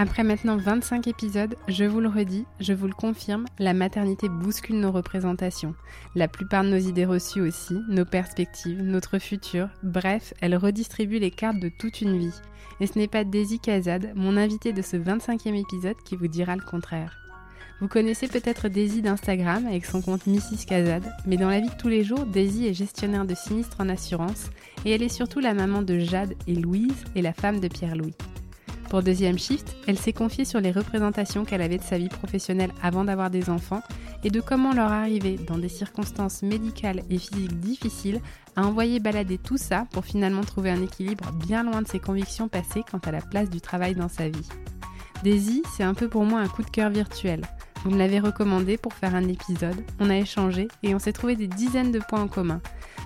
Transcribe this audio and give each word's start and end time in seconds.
Après 0.00 0.24
maintenant 0.24 0.56
25 0.56 1.08
épisodes, 1.08 1.56
je 1.68 1.84
vous 1.84 2.00
le 2.00 2.08
redis, 2.08 2.46
je 2.58 2.72
vous 2.72 2.86
le 2.86 2.94
confirme, 2.94 3.44
la 3.58 3.74
maternité 3.74 4.30
bouscule 4.30 4.80
nos 4.80 4.92
représentations. 4.92 5.74
La 6.14 6.26
plupart 6.26 6.64
de 6.64 6.70
nos 6.70 6.78
idées 6.78 7.04
reçues 7.04 7.42
aussi, 7.42 7.74
nos 7.86 8.06
perspectives, 8.06 8.82
notre 8.82 9.18
futur, 9.18 9.68
bref, 9.82 10.32
elle 10.40 10.56
redistribue 10.56 11.18
les 11.18 11.30
cartes 11.30 11.60
de 11.60 11.68
toute 11.68 12.00
une 12.00 12.16
vie. 12.16 12.32
Et 12.80 12.86
ce 12.86 12.98
n'est 12.98 13.08
pas 13.08 13.24
Daisy 13.24 13.60
Kazad, 13.60 14.12
mon 14.14 14.38
invité 14.38 14.72
de 14.72 14.80
ce 14.80 14.96
25e 14.96 15.54
épisode, 15.54 16.00
qui 16.02 16.16
vous 16.16 16.28
dira 16.28 16.56
le 16.56 16.64
contraire. 16.64 17.18
Vous 17.82 17.88
connaissez 17.88 18.26
peut-être 18.26 18.68
Daisy 18.68 19.02
d'Instagram 19.02 19.66
avec 19.66 19.84
son 19.84 20.00
compte 20.00 20.26
Mrs. 20.26 20.64
Kazad, 20.66 21.04
mais 21.26 21.36
dans 21.36 21.50
la 21.50 21.60
vie 21.60 21.68
de 21.68 21.78
tous 21.78 21.88
les 21.88 22.04
jours, 22.04 22.24
Daisy 22.24 22.66
est 22.66 22.72
gestionnaire 22.72 23.26
de 23.26 23.34
sinistres 23.34 23.76
en 23.80 23.90
assurance 23.90 24.48
et 24.86 24.92
elle 24.92 25.02
est 25.02 25.10
surtout 25.10 25.40
la 25.40 25.52
maman 25.52 25.82
de 25.82 25.98
Jade 25.98 26.32
et 26.46 26.54
Louise 26.54 27.04
et 27.14 27.20
la 27.20 27.34
femme 27.34 27.60
de 27.60 27.68
Pierre-Louis. 27.68 28.16
Pour 28.90 29.04
Deuxième 29.04 29.38
Shift, 29.38 29.76
elle 29.86 29.96
s'est 29.96 30.12
confiée 30.12 30.44
sur 30.44 30.60
les 30.60 30.72
représentations 30.72 31.44
qu'elle 31.44 31.62
avait 31.62 31.78
de 31.78 31.82
sa 31.84 31.96
vie 31.96 32.08
professionnelle 32.08 32.72
avant 32.82 33.04
d'avoir 33.04 33.30
des 33.30 33.48
enfants 33.48 33.84
et 34.24 34.30
de 34.30 34.40
comment 34.40 34.74
leur 34.74 34.90
arriver, 34.90 35.38
dans 35.46 35.58
des 35.58 35.68
circonstances 35.68 36.42
médicales 36.42 37.02
et 37.08 37.18
physiques 37.18 37.60
difficiles, 37.60 38.20
à 38.56 38.66
envoyer 38.66 38.98
balader 38.98 39.38
tout 39.38 39.58
ça 39.58 39.86
pour 39.92 40.04
finalement 40.04 40.42
trouver 40.42 40.70
un 40.70 40.82
équilibre 40.82 41.30
bien 41.46 41.62
loin 41.62 41.82
de 41.82 41.86
ses 41.86 42.00
convictions 42.00 42.48
passées 42.48 42.82
quant 42.90 42.98
à 42.98 43.12
la 43.12 43.20
place 43.20 43.48
du 43.48 43.60
travail 43.60 43.94
dans 43.94 44.08
sa 44.08 44.28
vie. 44.28 44.48
Daisy, 45.22 45.62
c'est 45.76 45.84
un 45.84 45.94
peu 45.94 46.08
pour 46.08 46.24
moi 46.24 46.40
un 46.40 46.48
coup 46.48 46.64
de 46.64 46.70
cœur 46.70 46.90
virtuel. 46.90 47.42
Vous 47.84 47.92
me 47.92 47.98
l'avez 47.98 48.18
recommandé 48.18 48.76
pour 48.76 48.92
faire 48.92 49.14
un 49.14 49.28
épisode, 49.28 49.84
on 50.00 50.10
a 50.10 50.16
échangé 50.16 50.66
et 50.82 50.96
on 50.96 50.98
s'est 50.98 51.12
trouvé 51.12 51.36
des 51.36 51.46
dizaines 51.46 51.92
de 51.92 52.00
points 52.00 52.22
en 52.22 52.28
commun. 52.28 52.60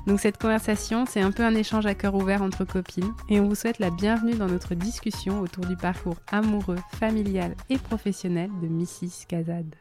Donc 0.06 0.20
cette 0.20 0.36
conversation, 0.36 1.06
c'est 1.06 1.22
un 1.22 1.30
peu 1.30 1.42
un 1.42 1.54
échange 1.54 1.86
à 1.86 1.94
cœur 1.94 2.14
ouvert 2.14 2.42
entre 2.42 2.64
copines 2.64 3.14
et 3.30 3.40
on 3.40 3.48
vous 3.48 3.54
souhaite 3.54 3.78
la 3.78 3.88
bienvenue 3.88 4.34
dans 4.34 4.48
notre 4.48 4.74
discussion 4.74 5.40
autour 5.40 5.64
du 5.64 5.76
parcours 5.76 6.16
amoureux, 6.30 6.76
familial 6.92 7.54
et 7.70 7.78
professionnel 7.78 8.50
de 8.60 8.68
Mrs. 8.68 9.26
Kazad. 9.26 9.74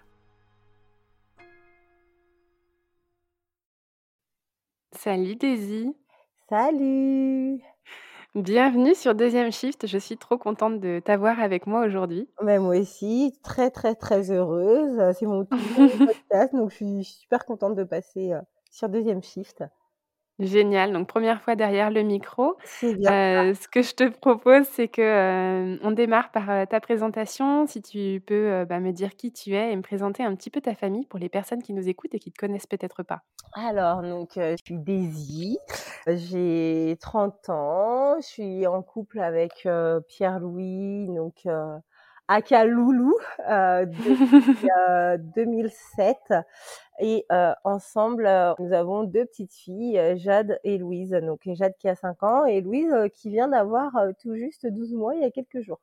Salut 4.94 5.36
Daisy. 5.36 5.94
Salut. 6.48 7.62
Bienvenue 8.34 8.96
sur 8.96 9.16
Deuxième 9.16 9.52
Shift. 9.52 9.88
Je 9.88 9.98
suis 9.98 10.18
trop 10.18 10.38
contente 10.38 10.80
de 10.80 11.02
t'avoir 11.04 11.42
avec 11.42 11.68
moi 11.68 11.86
aujourd'hui. 11.86 12.30
Mais 12.42 12.60
moi 12.60 12.80
aussi, 12.80 13.38
très 13.44 13.72
très 13.72 13.96
très 13.96 14.32
heureuse. 14.32 15.02
C'est 15.20 15.26
mon 15.26 15.44
tout 15.44 15.58
podcast, 16.00 16.56
donc 16.56 16.72
je 16.72 16.76
suis 16.76 17.04
super 17.04 17.46
contente 17.46 17.76
de 17.76 17.84
passer 17.84 18.32
euh, 18.32 18.42
sur 18.72 18.88
Deuxième 18.88 19.22
Shift. 19.22 19.66
Génial, 20.40 20.92
donc 20.94 21.08
première 21.08 21.42
fois 21.42 21.56
derrière 21.56 21.92
le 21.92 22.02
micro. 22.02 22.58
C'est 22.64 22.96
bien 22.96 23.54
ce 23.54 23.68
que 23.68 23.82
je 23.84 23.94
te 23.94 24.10
propose, 24.10 24.66
c'est 24.66 24.88
que, 24.88 25.78
on 25.84 25.92
démarre 25.92 26.32
par, 26.32 26.68
ta 26.68 26.80
présentation. 26.80 27.68
Si 27.68 27.82
tu 27.82 28.22
peux, 28.26 28.66
bah, 28.66 28.80
me 28.80 28.92
dire 28.92 29.16
qui 29.16 29.32
tu 29.32 29.54
es 29.54 29.72
et 29.72 29.76
me 29.76 29.84
présenter 29.84 30.24
un 30.24 30.36
petit 30.36 30.50
peu 30.50 30.60
ta 30.60 30.74
famille 30.74 31.06
pour 31.06 31.20
les 31.20 31.30
personnes 31.30 31.62
qui 31.62 31.74
nous 31.74 31.88
écoutent 31.88 32.16
et 32.16 32.20
qui 32.20 32.32
te 32.32 32.40
connaissent 32.40 32.68
peut-être 32.68 33.04
pas. 33.04 33.22
Alors 33.54 34.02
donc, 34.02 34.32
je 34.36 34.56
suis 34.66 34.78
Daisy, 34.78 35.60
j'ai 36.08 36.98
30 37.00 37.50
ans, 37.50 38.16
je 38.20 38.26
suis 38.26 38.68
en 38.68 38.82
couple 38.82 39.20
avec, 39.20 39.68
Pierre-Louis, 40.08 41.08
donc 41.08 41.46
aka 42.28 42.66
Loulou, 42.66 43.16
depuis, 43.40 44.68
2007 45.36 46.18
et 47.00 47.26
ensemble, 47.64 48.30
nous 48.60 48.74
avons 48.74 49.04
deux 49.04 49.26
petites 49.26 49.54
filles, 49.54 50.00
Jade 50.18 50.60
et 50.64 50.78
Louise. 50.78 51.12
Donc 51.12 51.42
Jade 51.46 51.74
qui 51.80 51.90
a 51.90 51.96
5 51.96 52.24
ans 52.24 52.46
et 52.46 52.62
Louise 52.62 52.94
qui 53.14 53.30
vient 53.30 53.48
d'avoir 53.48 53.92
tout 54.22 54.36
juste 54.36 54.68
12 54.68 54.94
mois 54.94 55.16
il 55.16 55.22
y 55.22 55.26
a 55.26 55.32
quelques 55.32 55.62
jours. 55.62 55.80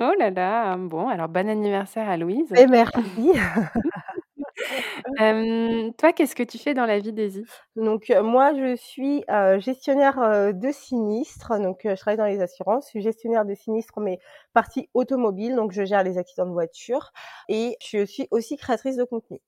Oh 0.00 0.12
là 0.16 0.30
là! 0.30 0.76
Bon, 0.76 1.08
alors 1.08 1.28
bon 1.28 1.48
anniversaire 1.48 2.08
à 2.08 2.16
Louise. 2.16 2.52
Et 2.56 2.68
merci. 2.68 3.32
toi, 5.98 6.12
qu'est-ce 6.12 6.34
que 6.34 6.42
tu 6.42 6.58
fais 6.58 6.74
dans 6.74 6.86
la 6.86 6.98
vie, 6.98 7.12
Daisy? 7.12 7.44
Donc 7.76 8.12
moi, 8.22 8.52
je 8.54 8.76
suis, 8.76 9.24
gestionnaire, 9.58 10.52
de 10.54 10.70
sinistres, 10.72 11.58
donc 11.60 11.80
je 11.84 11.94
travaille 11.94 12.16
dans 12.18 12.26
les 12.26 12.40
assurances. 12.40 12.86
Je 12.86 12.90
suis 12.90 13.02
gestionnaire 13.02 13.44
de 13.44 13.54
sinistres, 13.54 14.00
mais 14.00 14.18
partie 14.52 14.88
automobile, 14.94 15.54
donc 15.56 15.72
je 15.72 15.84
gère 15.84 16.02
les 16.02 16.18
accidents 16.18 16.46
de 16.46 16.52
voiture 16.52 17.12
et 17.48 17.76
je 17.84 18.04
suis 18.04 18.28
aussi 18.30 18.56
créatrice 18.56 18.96
de 18.96 19.04
contenu. 19.04 19.40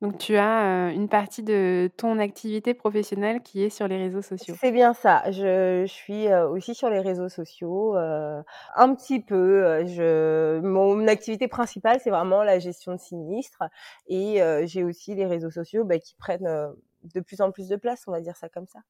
Donc 0.00 0.18
tu 0.18 0.36
as, 0.36 0.90
une 0.92 1.08
partie 1.08 1.42
de 1.42 1.90
ton 1.96 2.18
activité 2.18 2.74
professionnelle 2.74 3.40
qui 3.42 3.62
est 3.62 3.70
sur 3.70 3.88
les 3.88 3.96
réseaux 3.96 4.22
sociaux? 4.22 4.54
C'est 4.60 4.72
bien 4.72 4.92
ça. 4.92 5.30
Je 5.30 5.84
suis, 5.86 6.32
aussi 6.34 6.74
sur 6.74 6.90
les 6.90 7.00
réseaux 7.00 7.28
sociaux, 7.28 7.94
un 7.94 8.94
petit 8.94 9.20
peu, 9.20 9.84
je 9.86 10.60
mon 10.60 11.06
activité 11.06 11.48
principale, 11.48 12.00
c'est 12.02 12.10
vraiment 12.10 12.42
la 12.42 12.58
gestion 12.58 12.92
de 12.92 13.00
sinistres 13.00 13.62
et 14.08 14.40
j'ai 14.64 14.84
aussi 14.84 15.14
les 15.14 15.26
réseaux 15.26 15.50
sociaux, 15.50 15.84
bah, 15.84 15.98
qui 15.98 16.14
prennent, 16.16 16.74
de 17.14 17.20
plus 17.20 17.40
en 17.40 17.50
plus 17.50 17.68
de 17.68 17.76
place, 17.76 18.04
on 18.06 18.12
va 18.12 18.20
dire 18.20 18.36
ça 18.36 18.48
comme 18.48 18.66
ça. 18.66 18.80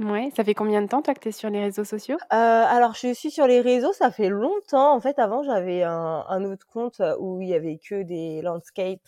Ouais, 0.00 0.32
ça 0.34 0.42
fait 0.42 0.54
combien 0.54 0.82
de 0.82 0.88
temps 0.88 1.00
toi 1.00 1.14
que 1.14 1.20
tu 1.20 1.28
es 1.28 1.32
sur 1.32 1.48
les 1.48 1.60
réseaux 1.60 1.84
sociaux? 1.84 2.18
Heu, 2.32 2.36
alors 2.36 2.94
je 2.94 3.12
suis 3.12 3.30
sur 3.30 3.46
les 3.46 3.60
réseaux, 3.60 3.92
ça 3.92 4.10
fait 4.10 4.28
longtemps. 4.28 4.94
En 4.94 5.00
fait, 5.00 5.18
avant, 5.18 5.42
j'avais 5.42 5.82
un 5.82 6.44
autre 6.44 6.66
compte, 6.66 7.00
où 7.18 7.40
il 7.42 7.48
y 7.48 7.54
avait 7.54 7.78
que 7.78 8.02
des 8.02 8.40
landscapes. 8.42 9.00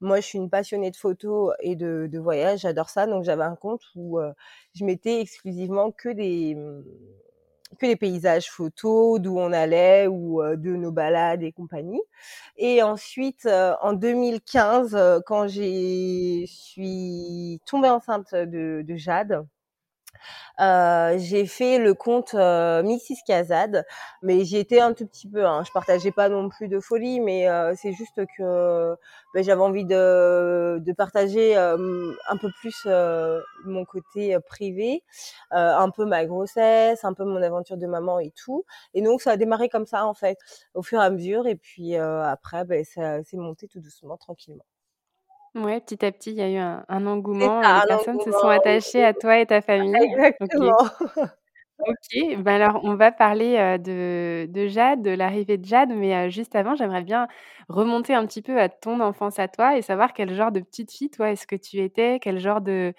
Moi, 0.00 0.16
je 0.20 0.26
suis 0.26 0.38
une 0.38 0.50
passionnée 0.50 0.90
de 0.90 0.96
photos 0.96 1.52
et 1.60 1.76
de 1.76 2.08
de 2.10 2.18
voyage, 2.18 2.60
j'adore 2.60 2.88
ça, 2.90 3.06
donc 3.06 3.24
j'avais 3.24 3.44
un 3.44 3.56
compte 3.56 3.82
où, 3.94 4.18
heu, 4.20 4.32
je 4.74 4.84
mettais 4.84 5.20
exclusivement 5.20 5.90
que 5.92 6.08
des, 6.08 6.54
mmh, 6.54 6.82
que 7.78 7.86
des 7.86 7.96
paysages 7.96 8.50
photos, 8.50 9.20
d'où 9.20 9.38
on 9.38 9.52
allait 9.52 10.06
ou, 10.08 10.42
de 10.42 10.70
nos 10.76 10.92
balades 10.92 11.42
et 11.42 11.52
compagnie 11.52 12.00
et 12.56 12.82
ensuite, 12.82 13.48
en 13.82 13.92
2015, 13.94 14.94
heu, 14.96 15.20
quand 15.26 15.48
j'ai 15.48 16.44
suis 16.48 17.60
tombée 17.66 17.88
enceinte 17.90 18.34
de 18.34 18.84
Jade 18.96 19.46
euh, 20.60 21.16
j'ai 21.18 21.46
fait 21.46 21.78
le 21.78 21.94
compte 21.94 22.34
euh, 22.34 22.82
Mrs 22.82 23.22
Kazad, 23.26 23.84
mais 24.22 24.44
j'y 24.44 24.58
étais 24.58 24.80
un 24.80 24.92
tout 24.92 25.06
petit 25.06 25.28
peu. 25.28 25.46
Hein. 25.46 25.62
Je 25.66 25.72
partageais 25.72 26.12
pas 26.12 26.28
non 26.28 26.48
plus 26.48 26.68
de 26.68 26.80
folie, 26.80 27.20
mais 27.20 27.48
euh, 27.48 27.74
c'est 27.76 27.92
juste 27.92 28.20
que 28.36 28.96
ben, 29.34 29.44
j'avais 29.44 29.60
envie 29.60 29.84
de, 29.84 30.78
de 30.80 30.92
partager 30.92 31.56
euh, 31.56 32.12
un 32.28 32.36
peu 32.36 32.50
plus 32.60 32.76
euh, 32.86 33.40
mon 33.64 33.84
côté 33.84 34.38
privé, 34.48 35.02
un 35.50 35.90
peu 35.90 36.04
ma 36.04 36.24
grossesse, 36.26 37.04
un 37.04 37.14
peu 37.14 37.24
mon 37.24 37.42
aventure 37.42 37.76
de 37.76 37.86
maman 37.86 38.18
et 38.18 38.32
tout. 38.32 38.64
Et 38.94 39.02
donc 39.02 39.22
ça 39.22 39.32
a 39.32 39.36
démarré 39.36 39.68
comme 39.68 39.86
ça 39.86 40.06
en 40.06 40.14
fait, 40.14 40.38
au 40.74 40.82
fur 40.82 41.00
et 41.00 41.04
à 41.04 41.10
mesure. 41.10 41.46
Et 41.46 41.56
puis 41.56 41.96
après, 41.96 42.64
ben, 42.64 42.84
ça 42.84 43.22
s'est 43.24 43.36
monté 43.36 43.68
tout 43.68 43.80
doucement, 43.80 44.16
tranquillement. 44.16 44.64
Ouais, 45.56 45.80
petit 45.80 46.04
à 46.04 46.12
petit, 46.12 46.30
il 46.30 46.36
y 46.36 46.42
a 46.42 46.48
eu 46.48 46.56
un 46.58 46.84
un 46.88 47.06
engouement 47.06 47.64
les 47.64 47.82
personnes 47.82 48.20
se 48.20 48.30
sont 48.30 48.46
attachées 48.48 49.02
à 49.04 49.14
toi 49.14 49.38
et 49.40 49.46
ta 49.46 49.60
famille. 49.60 49.98
Exactement. 50.02 50.90
OK, 51.78 52.36
bah, 52.42 52.54
alors 52.56 52.80
on 52.84 52.94
va 52.96 53.12
parler, 53.12 53.78
de 53.78 54.46
de 54.50 54.66
Jade, 54.68 55.02
de 55.02 55.10
l'arrivée 55.10 55.56
de 55.58 55.64
Jade, 55.64 55.90
mais 55.94 56.30
juste 56.30 56.54
avant, 56.56 56.74
j'aimerais 56.76 57.02
bien 57.02 57.26
remonter 57.68 58.14
un 58.14 58.26
petit 58.26 58.42
peu 58.42 58.60
à 58.60 58.68
ton 58.68 59.00
enfance 59.00 59.38
à 59.38 59.48
toi 59.48 59.76
et 59.78 59.82
savoir 59.82 60.12
quel 60.12 60.34
genre 60.34 60.52
de 60.52 60.60
petite 60.60 60.92
fille, 60.92 61.10
toi, 61.10 61.30
est-ce 61.30 61.46
que 61.46 61.56
tu 61.56 61.78
étais? 61.78 62.18
Quel 62.20 62.38
genre 62.38 62.60
de 62.60 62.94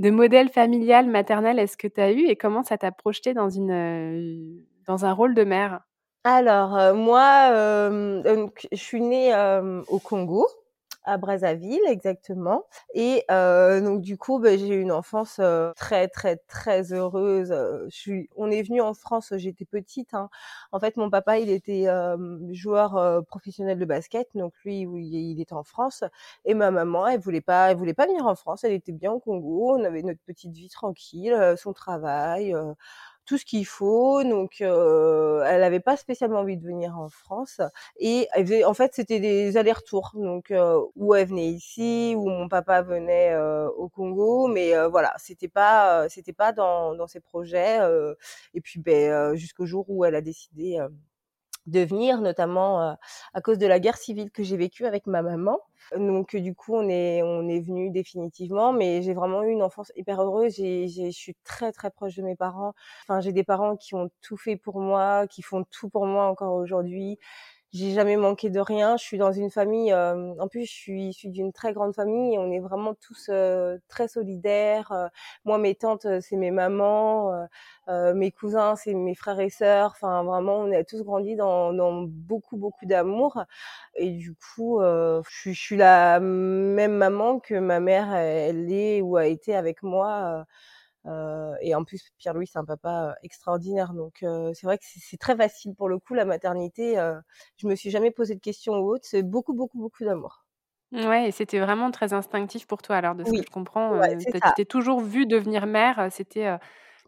de 0.00 0.10
modèle 0.10 0.50
familial, 0.50 1.08
maternel 1.08 1.58
est-ce 1.60 1.76
que 1.78 1.88
tu 1.88 2.00
as 2.00 2.12
eu 2.12 2.26
et 2.28 2.36
comment 2.36 2.62
ça 2.64 2.78
t'a 2.78 2.92
projeté 2.92 3.34
dans 3.34 3.50
une, 3.50 4.64
dans 4.86 5.04
un 5.06 5.12
rôle 5.14 5.34
de 5.34 5.44
mère? 5.44 5.82
Alors, 6.24 6.94
moi, 6.94 7.50
je 8.24 8.76
suis 8.76 9.00
née, 9.00 9.34
au 9.88 9.98
Congo 9.98 10.46
à 11.04 11.18
Brazzaville 11.18 11.80
exactement. 11.88 12.66
Et 12.94 13.24
euh, 13.30 13.80
donc 13.80 14.00
du 14.00 14.16
coup 14.16 14.38
bah, 14.38 14.56
j'ai 14.56 14.68
eu 14.68 14.80
une 14.80 14.92
enfance 14.92 15.38
euh, 15.40 15.72
très 15.74 16.08
très 16.08 16.36
très 16.36 16.92
heureuse. 16.92 17.48
Je 17.88 17.96
suis 17.96 18.28
on 18.36 18.50
est 18.50 18.62
venu 18.62 18.80
en 18.80 18.94
France 18.94 19.32
j'étais 19.36 19.64
petite 19.64 20.14
hein. 20.14 20.30
en 20.72 20.80
fait 20.80 20.96
mon 20.96 21.10
papa 21.10 21.38
il 21.38 21.50
était 21.50 21.88
euh, 21.88 22.16
joueur 22.52 23.24
professionnel 23.26 23.78
de 23.78 23.84
basket. 23.84 24.28
Donc 24.34 24.54
lui 24.64 24.82
il 24.82 25.40
était 25.40 25.54
en 25.54 25.64
France. 25.64 26.04
Et 26.44 26.54
ma 26.54 26.70
maman 26.70 27.06
elle 27.06 27.20
voulait 27.20 27.40
pas 27.40 27.70
elle 27.70 27.76
voulait 27.76 27.94
pas 27.94 28.06
venir 28.06 28.26
en 28.26 28.34
France. 28.34 28.64
Elle 28.64 28.72
était 28.72 28.92
bien 28.92 29.12
au 29.12 29.20
Congo. 29.20 29.76
On 29.78 29.84
avait 29.84 30.02
notre 30.02 30.20
petite 30.26 30.52
vie 30.52 30.68
tranquille 30.68 31.54
son 31.56 31.72
travail 31.72 32.54
tout 33.24 33.38
ce 33.38 33.44
qu'il 33.44 33.66
faut. 33.66 34.22
Donc, 34.24 34.60
euh, 34.60 35.42
elle 35.46 35.60
n'avait 35.60 35.80
pas 35.80 35.96
spécialement 35.96 36.40
envie 36.40 36.56
de 36.56 36.66
venir 36.66 36.98
en 36.98 37.08
France. 37.08 37.60
Et 37.98 38.28
elle 38.32 38.46
faisait, 38.46 38.64
en 38.64 38.74
fait, 38.74 38.92
c'était 38.94 39.20
des 39.20 39.56
allers-retours. 39.56 40.12
Donc, 40.14 40.50
euh, 40.50 40.80
où 40.96 41.14
elle 41.14 41.28
venait 41.28 41.48
ici, 41.48 42.14
où 42.16 42.28
mon 42.28 42.48
papa 42.48 42.82
venait 42.82 43.32
euh, 43.32 43.68
au 43.70 43.88
Congo. 43.88 44.48
Mais 44.48 44.72
voilà, 44.88 45.14
c'était 45.18 45.48
pas, 45.48 46.08
c'était 46.08 46.32
pas 46.32 46.52
dans, 46.52 46.94
dans 46.94 47.06
ses 47.06 47.20
projets. 47.20 47.78
et 48.54 48.60
puis, 48.60 48.80
ben, 48.80 49.34
jusqu'au 49.34 49.66
jour 49.66 49.86
où 49.88 50.04
elle 50.04 50.14
a 50.14 50.20
décidé 50.20 50.78
de 51.66 51.80
venir, 51.80 52.20
notamment 52.20 52.96
à 53.34 53.40
cause 53.42 53.58
de 53.58 53.66
la 53.66 53.80
guerre 53.80 53.96
civile 53.96 54.30
que 54.30 54.42
j'ai 54.42 54.56
vécue 54.56 54.86
avec 54.86 55.06
ma 55.06 55.22
maman. 55.22 55.58
Donc 55.96 56.36
du 56.36 56.54
coup, 56.54 56.74
on 56.74 56.88
est 56.88 57.22
on 57.22 57.48
est 57.48 57.60
venu 57.60 57.90
définitivement, 57.90 58.72
mais 58.72 59.02
j'ai 59.02 59.14
vraiment 59.14 59.42
eu 59.42 59.50
une 59.50 59.62
enfance 59.62 59.92
hyper 59.96 60.20
heureuse. 60.22 60.54
J'ai, 60.56 60.88
je 60.88 61.10
suis 61.10 61.36
très 61.44 61.72
très 61.72 61.90
proche 61.90 62.16
de 62.16 62.22
mes 62.22 62.36
parents. 62.36 62.74
Enfin, 63.04 63.20
j'ai 63.20 63.32
des 63.32 63.44
parents 63.44 63.76
qui 63.76 63.94
ont 63.94 64.10
tout 64.22 64.36
fait 64.36 64.56
pour 64.56 64.80
moi, 64.80 65.26
qui 65.26 65.42
font 65.42 65.64
tout 65.70 65.88
pour 65.88 66.06
moi 66.06 66.26
encore 66.26 66.54
aujourd'hui 66.54 67.18
j'ai 67.72 67.92
jamais 67.92 68.16
manqué 68.16 68.50
de 68.50 68.60
rien. 68.60 68.96
Je 68.96 69.02
suis 69.02 69.18
dans 69.18 69.32
une 69.32 69.50
famille, 69.50 69.92
euh, 69.92 70.34
en 70.38 70.48
plus 70.48 70.66
je 70.66 70.72
suis 70.72 71.08
issue 71.08 71.28
d'une 71.28 71.52
très 71.52 71.72
grande 71.72 71.94
famille 71.94 72.38
on 72.38 72.50
est 72.50 72.60
vraiment 72.60 72.94
tous 72.94 73.28
euh, 73.30 73.78
très 73.88 74.08
solidaires. 74.08 74.92
Euh, 74.92 75.08
moi, 75.44 75.58
mes 75.58 75.74
tantes, 75.74 76.06
c'est 76.20 76.36
mes 76.36 76.50
mamans, 76.50 77.46
mes 77.88 78.30
cousins, 78.30 78.76
c'est 78.76 78.94
mes 78.94 79.14
frères 79.14 79.40
et 79.40 79.50
sœurs. 79.50 79.92
Enfin, 79.94 80.22
vraiment, 80.24 80.56
on 80.58 80.72
a 80.72 80.84
tous 80.84 81.02
grandi 81.02 81.36
dans, 81.36 81.72
dans 81.72 82.02
beaucoup, 82.02 82.56
beaucoup 82.56 82.86
d'amour. 82.86 83.44
Et 83.96 84.10
du 84.10 84.34
coup, 84.34 84.80
je 84.80 85.22
je, 85.52 85.52
suis 85.52 85.76
la 85.76 86.20
même 86.20 86.96
maman 86.96 87.38
que 87.40 87.54
ma 87.54 87.80
mère, 87.80 88.14
elle 88.14 88.72
est 88.72 89.00
ou 89.02 89.16
a 89.16 89.26
été 89.26 89.54
avec 89.54 89.82
moi 89.82 90.08
euh, 90.40 90.44
et 91.06 91.74
en 91.74 91.84
plus, 91.84 92.10
Pierre-Louis, 92.18 92.46
c'est 92.46 92.58
un 92.58 92.64
papa 92.64 93.16
extraordinaire. 93.22 93.92
Donc, 93.94 94.18
c'est 94.54 94.64
vrai 94.64 94.78
que 94.78 94.84
c'est 94.86 95.16
très 95.18 95.36
facile 95.36 95.74
pour 95.74 95.88
le 95.88 95.98
coup, 95.98 96.14
la 96.14 96.24
maternité. 96.24 96.94
Je 97.58 97.66
me 97.66 97.74
suis 97.76 97.90
jamais 97.90 98.10
posé 98.10 98.34
de 98.34 98.40
questions 98.40 98.74
ou 98.74 98.94
autre. 98.94 99.04
C'est 99.06 99.22
beaucoup, 99.22 99.54
beaucoup, 99.54 99.78
beaucoup 99.78 100.04
d'amour. 100.04 100.44
Ouais, 100.92 101.28
et 101.28 101.30
c'était 101.32 101.58
vraiment 101.58 101.90
très 101.90 102.12
instinctif 102.12 102.66
pour 102.66 102.82
toi. 102.82 102.96
Alors, 102.96 103.14
de 103.14 103.24
ce 103.24 103.32
que 103.32 103.42
je 103.42 103.48
comprends, 103.50 104.14
tu 104.42 104.52
t'es 104.52 104.66
toujours 104.66 105.00
vue 105.00 105.24
devenir 105.26 105.66
mère. 105.66 106.08
C'était 106.12 106.58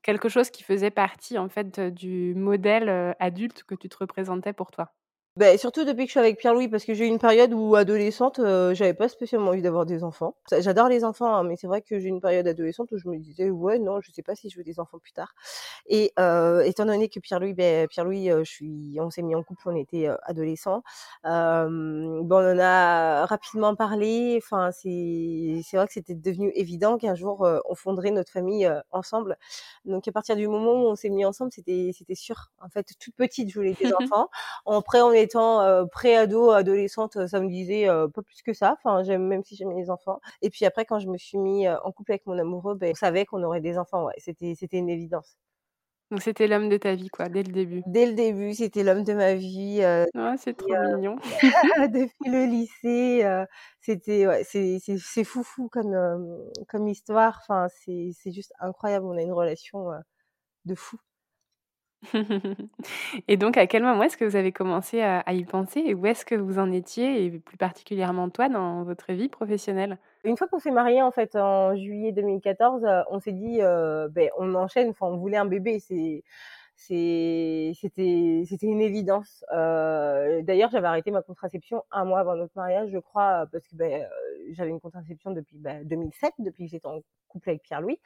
quelque 0.02 0.29
chose 0.31 0.50
qui 0.50 0.62
faisait 0.62 0.91
partie, 0.91 1.38
en 1.38 1.49
fait, 1.50 1.81
du 1.81 2.35
modèle 2.35 3.14
adulte 3.20 3.64
que 3.64 3.75
tu 3.75 3.88
te 3.91 3.96
représentais 3.99 4.55
pour 4.55 4.70
toi. 4.70 4.94
Beh, 5.37 5.59
surtout 5.59 5.85
depuis 5.85 6.05
que 6.05 6.11
je 6.11 6.13
suis 6.13 6.21
avec 6.21 6.39
Pierre-Louis, 6.39 6.69
parce 6.69 6.85
que 6.85 6.95
j'ai 6.95 7.07
eu 7.07 7.09
une 7.09 7.19
période 7.19 7.53
où 7.53 7.75
adolescente, 7.75 8.39
euh, 8.39 8.73
j'avais 8.73 8.95
pas 8.95 9.09
spécialement 9.09 9.49
envie 9.51 9.63
d'avoir 9.63 9.85
des 9.85 10.05
enfants. 10.05 10.37
J'adore 10.61 10.89
les 10.89 11.03
enfants, 11.03 11.35
hein, 11.35 11.43
mais 11.43 11.57
c'est 11.57 11.67
vrai 11.67 11.83
que 11.83 11.99
j'ai 11.99 12.07
eu 12.07 12.09
une 12.09 12.21
période 12.21 12.47
adolescente 12.47 12.93
où 12.93 12.99
je 12.99 13.09
me 13.09 13.19
disais 13.19 13.51
ouais 13.51 13.81
non, 13.81 14.01
je 14.01 14.13
sais 14.13 14.23
pas 14.23 14.37
si 14.37 14.49
je 14.49 14.57
veux 14.57 14.63
des 14.63 14.79
enfants 14.79 15.01
plus 15.01 15.11
tard. 15.11 15.35
Et 15.89 16.13
euh, 16.21 16.61
étant 16.61 16.87
donné 16.87 17.09
que 17.09 17.19
Pierre-Louis, 17.19 17.53
ben 17.53 17.89
Pierre-Louis, 17.89 18.31
euh, 18.31 18.45
je 18.45 18.51
suis, 18.53 18.97
on 19.01 19.11
s'est 19.11 19.23
mis 19.23 19.35
en 19.35 19.43
couple, 19.43 19.63
on 19.69 19.75
était 19.75 20.07
euh, 20.07 20.15
adolescents. 20.23 20.85
Euh, 21.27 21.67
bon, 22.23 22.37
on 22.37 22.53
en 22.55 22.59
a 22.61 23.27
rapidement 23.27 23.75
parlé. 23.75 24.39
Enfin, 24.41 24.71
c'est 24.71 25.63
c'est 25.65 25.77
vrai 25.77 25.89
que 25.89 25.95
c'était 25.95 26.15
devenu 26.15 26.53
évident 26.55 26.97
qu'un 26.97 27.17
jour 27.17 27.45
on 27.69 27.75
fonderait 27.75 28.13
notre 28.13 28.31
famille 28.31 28.71
ensemble. 28.93 29.37
Donc 29.85 30.07
à 30.07 30.13
partir 30.13 30.37
du 30.37 30.47
moment 30.47 30.75
où 30.75 30.87
on 30.87 30.95
s'est 30.95 31.11
mis 31.11 31.25
ensemble, 31.25 31.51
c'était 31.53 31.91
c'était 31.93 32.15
sûr. 32.15 32.53
En 32.61 32.69
fait, 32.69 32.87
toute 33.01 33.17
petite, 33.17 33.51
je 33.51 33.55
voulais 33.59 33.75
des 33.75 33.93
enfants. 34.01 34.29
Après, 34.67 35.01
on 35.01 35.13
est 35.13 35.24
étant 35.25 35.62
euh, 35.62 35.85
pré-ado, 35.87 36.50
adolescente, 36.50 37.26
ça 37.26 37.41
me 37.41 37.49
disait 37.49 37.88
euh, 37.88 38.09
pas 38.09 38.23
plus 38.23 38.43
que 38.43 38.53
ça. 38.53 38.76
Enfin, 38.79 39.03
j'aime 39.03 39.26
même 39.26 39.43
si 39.44 39.56
j'aimais 39.56 39.75
les 39.75 39.91
enfants. 39.91 40.21
Et 40.43 40.50
puis 40.50 40.65
après, 40.65 40.85
quand 40.85 40.99
je 41.00 41.09
me 41.09 41.19
suis 41.19 41.38
mis 41.38 41.67
euh, 41.67 41.76
en 41.85 41.93
couple 41.93 42.12
avec 42.12 42.26
mon 42.26 42.38
amoureux, 42.38 42.75
ben, 42.76 42.93
on 42.93 42.94
savait 42.94 43.26
qu'on 43.26 43.43
aurait 43.43 43.61
des 43.61 43.79
enfants. 43.79 44.05
Ouais, 44.06 44.15
c'était 44.19 44.55
c'était 44.56 44.79
une 44.79 44.91
évidence. 44.91 45.37
Donc 46.11 46.23
c'était 46.23 46.47
l'homme 46.47 46.69
de 46.69 46.76
ta 46.76 46.94
vie, 46.94 47.09
quoi, 47.09 47.29
dès 47.29 47.43
le 47.43 47.53
début. 47.53 47.82
Dès 47.87 48.06
le 48.06 48.12
début, 48.15 48.55
c'était 48.55 48.85
l'homme 48.85 49.05
de 49.05 49.15
ma 49.15 49.35
vie. 49.35 49.81
Euh, 49.82 50.05
c'est 50.38 50.56
trop 50.56 50.75
mignon. 50.94 51.17
depuis 51.93 52.31
le 52.31 52.44
lycée, 52.47 53.25
euh, 53.25 53.44
c'était 53.81 54.27
ouais, 54.27 54.44
c'est 54.44 54.79
c'est 54.81 54.99
c'est 54.99 55.25
foufou 55.25 55.69
comme 55.69 55.97
comme 56.69 56.88
histoire. 56.88 57.41
Enfin, 57.43 57.69
c'est 57.85 58.11
c'est 58.15 58.32
juste 58.32 58.53
incroyable. 58.61 59.06
On 59.06 59.17
a 59.17 59.23
une 59.23 59.32
relation 59.32 59.87
de 60.67 60.75
fou. 60.75 60.99
Et 63.29 63.37
donc, 63.37 63.56
à 63.56 63.67
quel 63.67 63.83
moment 63.83 64.03
est-ce 64.03 64.17
que 64.17 64.25
vous 64.25 64.37
avez 64.37 64.53
commencé 64.53 65.01
à, 65.03 65.33
y 65.33 65.45
penser 65.45 65.81
et 65.81 65.95
où 65.95 66.06
est-ce 66.06 66.25
que 66.25 66.35
vous 66.35 66.59
en 66.59 66.71
étiez, 66.73 67.25
et 67.25 67.31
plus 67.31 67.56
particulièrement 67.56 68.29
toi, 68.31 68.49
dans 68.49 68.83
votre 68.85 69.12
vie 69.12 69.29
professionnelle? 69.29 69.99
Une 70.25 70.37
fois 70.37 70.49
qu'on 70.49 70.59
s'est 70.59 70.71
mariés, 70.71 71.03
en 71.03 71.11
fait, 71.11 71.37
en 71.37 71.75
juillet 71.75 72.12
2014, 72.12 72.85
euh, 72.85 73.03
on 73.11 73.21
s'est 73.21 73.33
dit, 73.33 73.59
euh, 73.61 74.09
ben, 74.09 74.31
on 74.39 74.55
enchaîne, 74.55 74.91
enfin, 74.91 75.06
on 75.06 75.17
voulait 75.17 75.37
un 75.37 75.47
bébé. 75.47 75.79
C'est 75.81 76.23
c'était 76.77 77.73
c'était 78.47 78.67
une 78.67 78.81
évidence. 78.81 79.45
Euh, 79.53 80.43
D'ailleurs, 80.43 80.71
j'avais 80.71 80.89
arrêté 80.89 81.11
ma 81.12 81.23
contraception 81.23 81.85
un 81.93 82.05
mois 82.05 82.21
avant 82.21 82.35
notre 82.35 82.53
mariage, 82.56 82.91
je 82.91 82.99
crois, 82.99 83.47
parce 83.53 83.67
que 83.69 83.77
ben, 83.77 84.06
j'avais 84.52 84.70
une 84.70 84.81
contraception 84.81 85.31
depuis 85.31 85.58
ben, 85.58 85.87
2007, 85.87 86.35
depuis 86.38 86.67
que 86.67 86.70
j'étais 86.70 86.87
en 86.87 87.00
couple 87.29 87.50
avec 87.50 87.62
Pierre-Louis. 87.62 88.00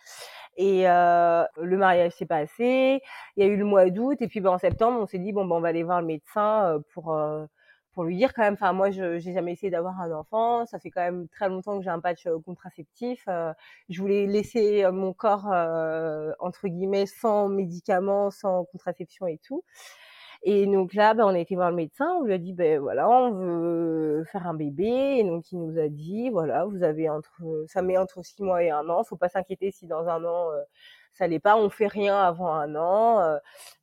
Et 0.56 0.88
euh, 0.88 1.44
le 1.60 1.76
mariage 1.76 2.12
s'est 2.12 2.26
passé. 2.26 3.00
Il 3.36 3.44
y 3.44 3.48
a 3.48 3.50
eu 3.50 3.56
le 3.56 3.64
mois 3.64 3.90
d'août, 3.90 4.16
et 4.20 4.28
puis 4.28 4.40
ben, 4.40 4.50
en 4.50 4.58
septembre, 4.58 5.00
on 5.00 5.06
s'est 5.06 5.18
dit 5.18 5.32
bon 5.32 5.44
ben 5.44 5.56
on 5.56 5.60
va 5.60 5.68
aller 5.68 5.82
voir 5.82 6.00
le 6.00 6.06
médecin 6.06 6.64
euh, 6.64 6.78
pour 6.92 7.12
euh, 7.12 7.46
pour 7.98 8.04
lui 8.04 8.16
dire 8.16 8.32
quand 8.32 8.42
même, 8.42 8.54
enfin 8.54 8.72
moi 8.72 8.92
je 8.92 9.18
j'ai 9.18 9.32
jamais 9.32 9.54
essayé 9.54 9.70
d'avoir 9.70 10.00
un 10.00 10.12
enfant, 10.12 10.64
ça 10.66 10.78
fait 10.78 10.88
quand 10.88 11.00
même 11.00 11.26
très 11.26 11.48
longtemps 11.48 11.78
que 11.78 11.82
j'ai 11.82 11.90
un 11.90 11.98
patch 11.98 12.28
euh, 12.28 12.38
contraceptif. 12.38 13.24
Euh, 13.26 13.52
je 13.88 14.00
voulais 14.00 14.24
laisser 14.26 14.84
euh, 14.84 14.92
mon 14.92 15.12
corps 15.12 15.46
entre 16.38 16.68
guillemets 16.68 17.06
sans 17.06 17.48
médicaments, 17.48 18.30
sans 18.30 18.66
contraception 18.66 19.26
et 19.26 19.38
tout. 19.38 19.64
Et 20.42 20.66
donc 20.66 20.94
là, 20.94 21.14
ben, 21.14 21.24
on 21.24 21.34
a 21.34 21.38
été 21.38 21.56
voir 21.56 21.70
le 21.70 21.76
médecin, 21.76 22.06
on 22.20 22.24
lui 22.24 22.32
a 22.32 22.38
dit, 22.38 22.52
ben 22.52 22.80
voilà, 22.80 23.08
on 23.08 23.32
veut 23.32 24.24
faire 24.30 24.46
un 24.46 24.54
bébé. 24.54 25.16
Et 25.18 25.24
donc 25.24 25.50
il 25.52 25.58
nous 25.60 25.78
a 25.78 25.88
dit, 25.88 26.30
voilà, 26.30 26.64
vous 26.64 26.82
avez 26.82 27.08
entre, 27.10 27.64
ça 27.68 27.82
met 27.82 27.98
entre 27.98 28.24
six 28.24 28.42
mois 28.42 28.62
et 28.62 28.70
un 28.70 28.88
an. 28.88 29.04
Faut 29.04 29.16
pas 29.16 29.28
s'inquiéter 29.28 29.70
si 29.72 29.86
dans 29.86 30.06
un 30.08 30.24
an 30.24 30.50
ça 31.18 31.26
l'est 31.26 31.40
pas. 31.40 31.56
On 31.56 31.70
fait 31.70 31.86
rien 31.86 32.16
avant 32.16 32.52
un 32.52 32.74
an. 32.76 33.20
Euh, 33.20 33.38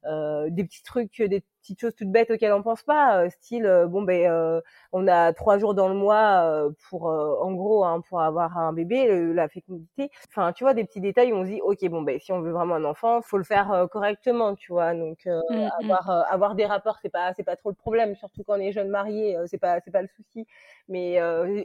euh, 0.05 0.49
des 0.51 0.63
petits 0.63 0.83
trucs, 0.83 1.21
des 1.21 1.43
petites 1.61 1.81
choses 1.81 1.95
toutes 1.95 2.11
bêtes 2.11 2.29
auxquelles 2.29 2.53
on 2.53 2.61
pense 2.61 2.83
pas, 2.83 3.23
euh, 3.23 3.29
style 3.29 3.65
euh, 3.65 3.87
bon 3.87 4.03
ben 4.03 4.29
euh, 4.29 4.61
on 4.91 5.07
a 5.07 5.33
trois 5.33 5.57
jours 5.57 5.73
dans 5.73 5.87
le 5.87 5.95
mois 5.95 6.69
pour 6.89 7.05
en 7.05 7.51
gros 7.53 7.83
hein, 7.85 8.01
pour 8.07 8.21
avoir 8.21 8.57
un 8.57 8.71
bébé, 8.71 9.33
la 9.33 9.47
fécondité. 9.47 10.11
Enfin 10.29 10.53
tu 10.53 10.63
vois 10.63 10.75
des 10.75 10.83
petits 10.83 11.01
détails 11.01 11.33
où 11.33 11.37
on 11.37 11.43
se 11.43 11.49
dit 11.49 11.61
ok 11.61 11.89
bon 11.89 12.03
ben 12.03 12.19
si 12.19 12.31
on 12.31 12.41
veut 12.41 12.51
vraiment 12.51 12.75
un 12.75 12.85
enfant, 12.85 13.21
faut 13.23 13.39
le 13.39 13.43
faire 13.43 13.87
correctement, 13.91 14.53
tu 14.55 14.71
vois. 14.71 14.93
Donc 14.93 15.25
mmh, 15.25 15.41
mmh. 15.49 15.91
avoir 15.91 16.09
avoir 16.31 16.55
des 16.55 16.65
rapports 16.65 16.99
c'est 17.01 17.09
pas 17.09 17.33
c'est 17.33 17.43
pas 17.43 17.55
trop 17.55 17.69
le 17.69 17.75
problème, 17.75 18.15
surtout 18.15 18.43
quand 18.43 18.57
on 18.57 18.61
est 18.61 18.71
jeune 18.71 18.89
marié, 18.89 19.37
c'est 19.47 19.57
pas 19.57 19.79
c'est 19.83 19.91
pas 19.91 20.03
le 20.03 20.09
souci. 20.15 20.45
Mais 20.87 21.19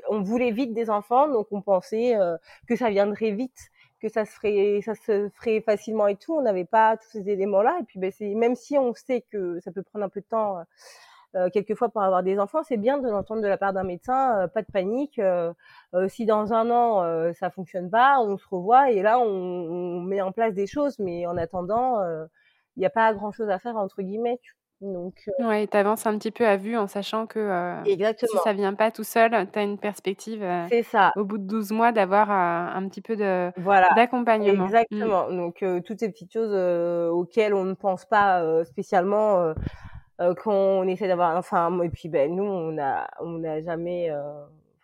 on 0.09 0.23
voulait 0.23 0.51
vite 0.51 0.73
des 0.73 0.89
enfants, 0.89 1.29
donc 1.29 1.49
on 1.51 1.61
pensait 1.61 2.17
que 2.67 2.75
ça 2.77 2.89
viendrait 2.89 3.33
vite 3.33 3.71
que 4.01 4.09
ça 4.09 4.25
se 4.25 4.33
ferait, 4.33 4.81
ça 4.83 4.95
se 4.95 5.29
ferait 5.35 5.61
facilement 5.61 6.07
et 6.09 6.17
tout. 6.17 6.35
On 6.35 6.43
n'avait 6.43 6.65
pas 6.65 6.97
tous 6.97 7.09
ces 7.11 7.29
éléments-là. 7.29 7.79
Et 7.81 7.85
puis, 7.85 7.99
ben, 7.99 8.11
c'est 8.11 8.35
même 8.35 8.57
si 8.57 8.79
on 8.79 8.95
sait 8.95 9.23
que 9.31 9.61
ça 9.61 9.71
peut 9.73 9.83
prendre 9.83 10.05
un 10.05 10.09
peu 10.09 10.21
de 10.21 10.27
temps. 10.27 10.59
Euh, 10.59 10.63
euh 11.37 11.51
quelquefois 11.51 11.91
pour 11.91 12.03
avoir 12.03 12.23
des 12.25 12.41
enfants, 12.41 12.63
c'est 12.65 12.77
bien 12.77 12.99
de 12.99 13.09
l'entendre 13.09 13.43
de 13.43 13.47
la 13.47 13.57
part 13.57 13.73
d'un 13.73 13.85
médecin, 13.85 14.41
euh, 14.41 14.49
pas 14.49 14.63
de 14.63 14.73
panique. 14.73 15.19
Euh, 15.21 15.53
si 16.09 16.27
dans 16.27 16.53
un 16.53 16.71
an 16.71 17.33
ça 17.35 17.51
fonctionne 17.51 17.91
pas, 17.91 18.21
on 18.21 18.37
se 18.37 18.47
revoit 18.49 18.91
et 18.91 19.03
là 19.03 19.19
on, 19.21 20.01
met 20.01 20.21
en 20.23 20.33
place 20.33 20.55
des 20.55 20.67
choses, 20.67 20.99
mais 20.99 21.27
en 21.27 21.37
attendant, 21.37 22.03
il 22.77 22.81
n'y 22.81 22.87
a 22.87 22.91
pas 22.91 23.13
grand 23.15 23.33
chose 23.33 23.49
à 23.51 23.59
faire 23.59 23.77
entre 23.77 24.03
guillemets. 24.03 24.41
Donc, 24.81 25.15
euh... 25.29 25.47
Ouais, 25.47 25.67
tu 25.67 25.77
avances 25.77 26.07
un 26.07 26.17
petit 26.17 26.31
peu 26.31 26.47
à 26.47 26.57
vue 26.57 26.77
en 26.77 26.87
sachant 26.87 27.27
que 27.27 27.39
euh, 27.39 27.85
si 27.85 28.27
ça 28.43 28.53
vient 28.55 28.73
pas 28.73 28.91
tout 28.91 29.05
seul, 29.05 29.31
tu 29.53 29.59
as 29.59 29.63
une 29.63 29.79
perspective 29.79 30.43
euh, 30.43 30.67
ça. 30.85 31.13
au 31.17 31.25
bout 31.25 31.37
de 31.37 31.45
12 31.45 31.73
mois 31.73 31.93
d'avoir 31.93 32.31
euh, 32.31 32.79
un 32.79 32.89
petit 32.89 33.03
peu 33.03 33.15
de 33.15 33.53
voilà. 33.59 33.91
d'accompagnement. 33.95 34.65
Mmh. 34.65 34.67
Exactement. 34.67 35.29
Mmh. 35.29 35.37
Donc 35.37 35.65
toutes 35.85 36.01
ces 36.01 36.11
petites 36.11 36.33
choses 36.33 36.55
auxquelles 37.13 37.53
on 37.53 37.65
ne 37.65 37.75
pense 37.75 38.07
pas 38.07 38.43
spécialement 38.65 39.53
quand 40.19 40.53
on 40.53 40.87
essaie 40.87 41.09
d'avoir 41.09 41.37
enfin 41.37 41.81
et 41.83 41.89
puis 41.89 42.09
ben 42.09 42.35
nous 42.35 42.45
on 42.45 42.79
a 42.79 43.07
on 43.21 43.39
n'a 43.39 43.61
jamais 43.61 44.11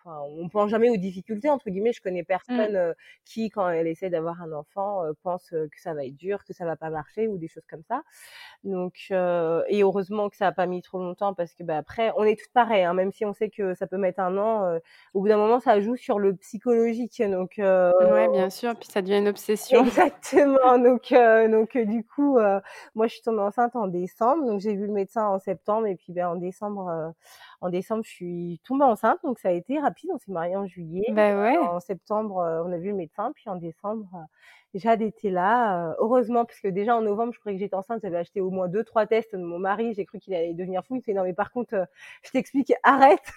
enfin, 0.07 0.21
on 0.39 0.49
pense 0.49 0.71
jamais 0.71 0.91
aux 0.91 0.97
difficultés 0.97 1.51
entre 1.51 1.71
guillemets. 1.71 1.93
Je 1.93 2.01
connais 2.01 2.23
Mmh. 2.23 2.25
personne 2.27 2.95
qui, 3.25 3.51
quand 3.51 3.69
elle 3.69 3.87
essaie 3.87 4.11
d'avoir 4.11 4.41
un 4.43 4.53
enfant, 4.53 5.03
pense 5.23 5.51
que 5.51 5.81
ça 5.81 5.95
va 5.95 6.05
être 6.05 6.17
dur, 6.17 6.45
que 6.45 6.53
ça 6.53 6.65
va 6.65 6.77
pas 6.77 6.91
marcher 6.91 7.29
ou 7.29 7.39
des 7.39 7.49
choses 7.49 7.67
comme 7.69 7.83
ça. 7.89 8.03
Donc, 8.65 9.09
et 9.11 9.83
heureusement 9.83 10.29
que 10.29 10.37
ça 10.37 10.49
a 10.49 10.53
pas 10.53 10.67
mis 10.67 10.83
trop 10.83 10.99
longtemps 10.99 11.35
parce 11.35 11.55
que 11.55 11.63
bah, 11.63 11.77
après, 11.79 12.13
on 12.17 12.25
est 12.25 12.39
toutes 12.39 12.53
pareilles, 12.53 12.85
hein, 12.85 12.95
même 12.95 13.13
si 13.13 13.25
on 13.25 13.33
sait 13.33 13.51
que 13.51 13.75
ça 13.75 13.87
peut 13.87 13.97
mettre 13.97 14.21
un 14.21 14.37
an. 14.39 14.79
au 15.15 15.21
bout 15.21 15.29
d'un 15.29 15.37
moment, 15.37 15.61
ça 15.61 15.81
joue 15.81 15.97
sur 15.97 16.19
le 16.19 16.35
psychologique, 16.37 17.23
donc. 17.23 17.55
Ouais, 17.59 18.29
bien 18.29 18.51
sûr, 18.51 18.75
puis 18.77 18.89
ça 18.89 19.03
devient 19.03 19.19
une 19.19 19.29
obsession. 19.29 19.85
Exactement. 19.85 20.79
Donc, 20.87 21.13
donc 21.51 21.77
du 21.77 22.05
coup, 22.05 22.39
moi, 22.95 23.07
je 23.07 23.15
suis 23.15 23.23
tombée 23.23 23.41
enceinte 23.41 23.75
en 23.77 23.87
décembre, 23.87 24.47
donc 24.47 24.61
j'ai 24.61 24.75
vu 24.75 24.87
le 24.87 24.93
médecin 24.93 25.27
en 25.27 25.39
septembre 25.39 25.87
et 25.87 25.97
puis 25.97 26.13
ben 26.13 26.29
en 26.29 26.37
décembre 26.37 27.13
en 27.61 27.71
décembre, 27.71 28.03
je 28.05 28.11
suis 28.11 28.61
tombée 28.65 28.85
enceinte, 28.85 29.19
donc 29.25 29.39
ça 29.39 29.49
a 29.49 29.53
été 29.53 29.79
rapide. 29.79 30.11
On 30.13 30.19
s'est 30.19 30.33
mariés 30.33 30.57
en 30.57 30.67
juillet. 30.67 31.07
Bah 31.13 31.41
ouais. 31.41 31.57
En 31.59 31.81
septembre, 31.81 32.37
on 32.67 32.73
a 32.73 32.79
vu 32.79 32.91
le 32.91 32.97
médecin, 32.97 33.33
puis 33.35 33.49
en 33.49 33.57
décembre, 33.57 34.09
Jade 34.75 35.03
était 35.03 35.31
là. 35.31 35.95
heureusement, 35.99 36.45
parce 36.45 36.61
que 36.61 36.69
déjà 36.69 36.97
en 36.97 37.01
novembre, 37.01 37.33
je 37.33 37.41
croyais 37.41 37.57
que 37.57 37.65
j'étais 37.65 37.77
enceinte. 37.77 38.01
J'avais 38.03 38.19
acheté 38.19 38.41
au 38.41 38.51
moins 38.51 38.69
deux, 38.69 38.85
trois 38.85 39.07
tests 39.07 39.35
de 39.35 39.43
mon 39.43 39.59
mari. 39.59 39.95
J'ai 39.95 40.05
cru 40.05 40.19
qu'il 40.19 40.35
allait 40.35 40.55
devenir 40.55 40.85
fou. 40.85 40.97
Il 40.97 41.03
fait 41.03 41.15
non, 41.15 41.23
mais 41.25 41.33
par 41.33 41.51
contre, 41.51 41.87
je 42.23 42.31
t'explique, 42.31 42.73
arrête. 42.83 43.33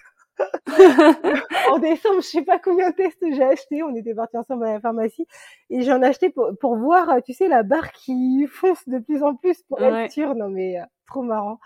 En 1.71 1.79
décembre, 1.79 2.21
je 2.21 2.27
sais 2.27 2.41
pas 2.43 2.59
combien 2.59 2.89
de 2.91 2.95
tests 2.95 3.23
j'ai 3.31 3.43
acheté. 3.43 3.83
On 3.83 3.95
était 3.95 4.13
partis 4.13 4.37
ensemble 4.37 4.65
à 4.65 4.73
la 4.73 4.79
pharmacie 4.79 5.25
et 5.69 5.81
j'en 5.81 6.01
ai 6.01 6.07
acheté 6.07 6.29
pour, 6.29 6.51
pour 6.59 6.75
voir, 6.77 7.21
tu 7.23 7.33
sais, 7.33 7.47
la 7.47 7.63
barre 7.63 7.91
qui 7.91 8.45
fonce 8.47 8.87
de 8.87 8.99
plus 8.99 9.23
en 9.23 9.35
plus 9.35 9.61
pour 9.63 9.81
être 9.81 10.11
sûre. 10.11 10.35
Non 10.35 10.49
mais 10.49 10.77
trop 11.07 11.21
marrant. 11.23 11.59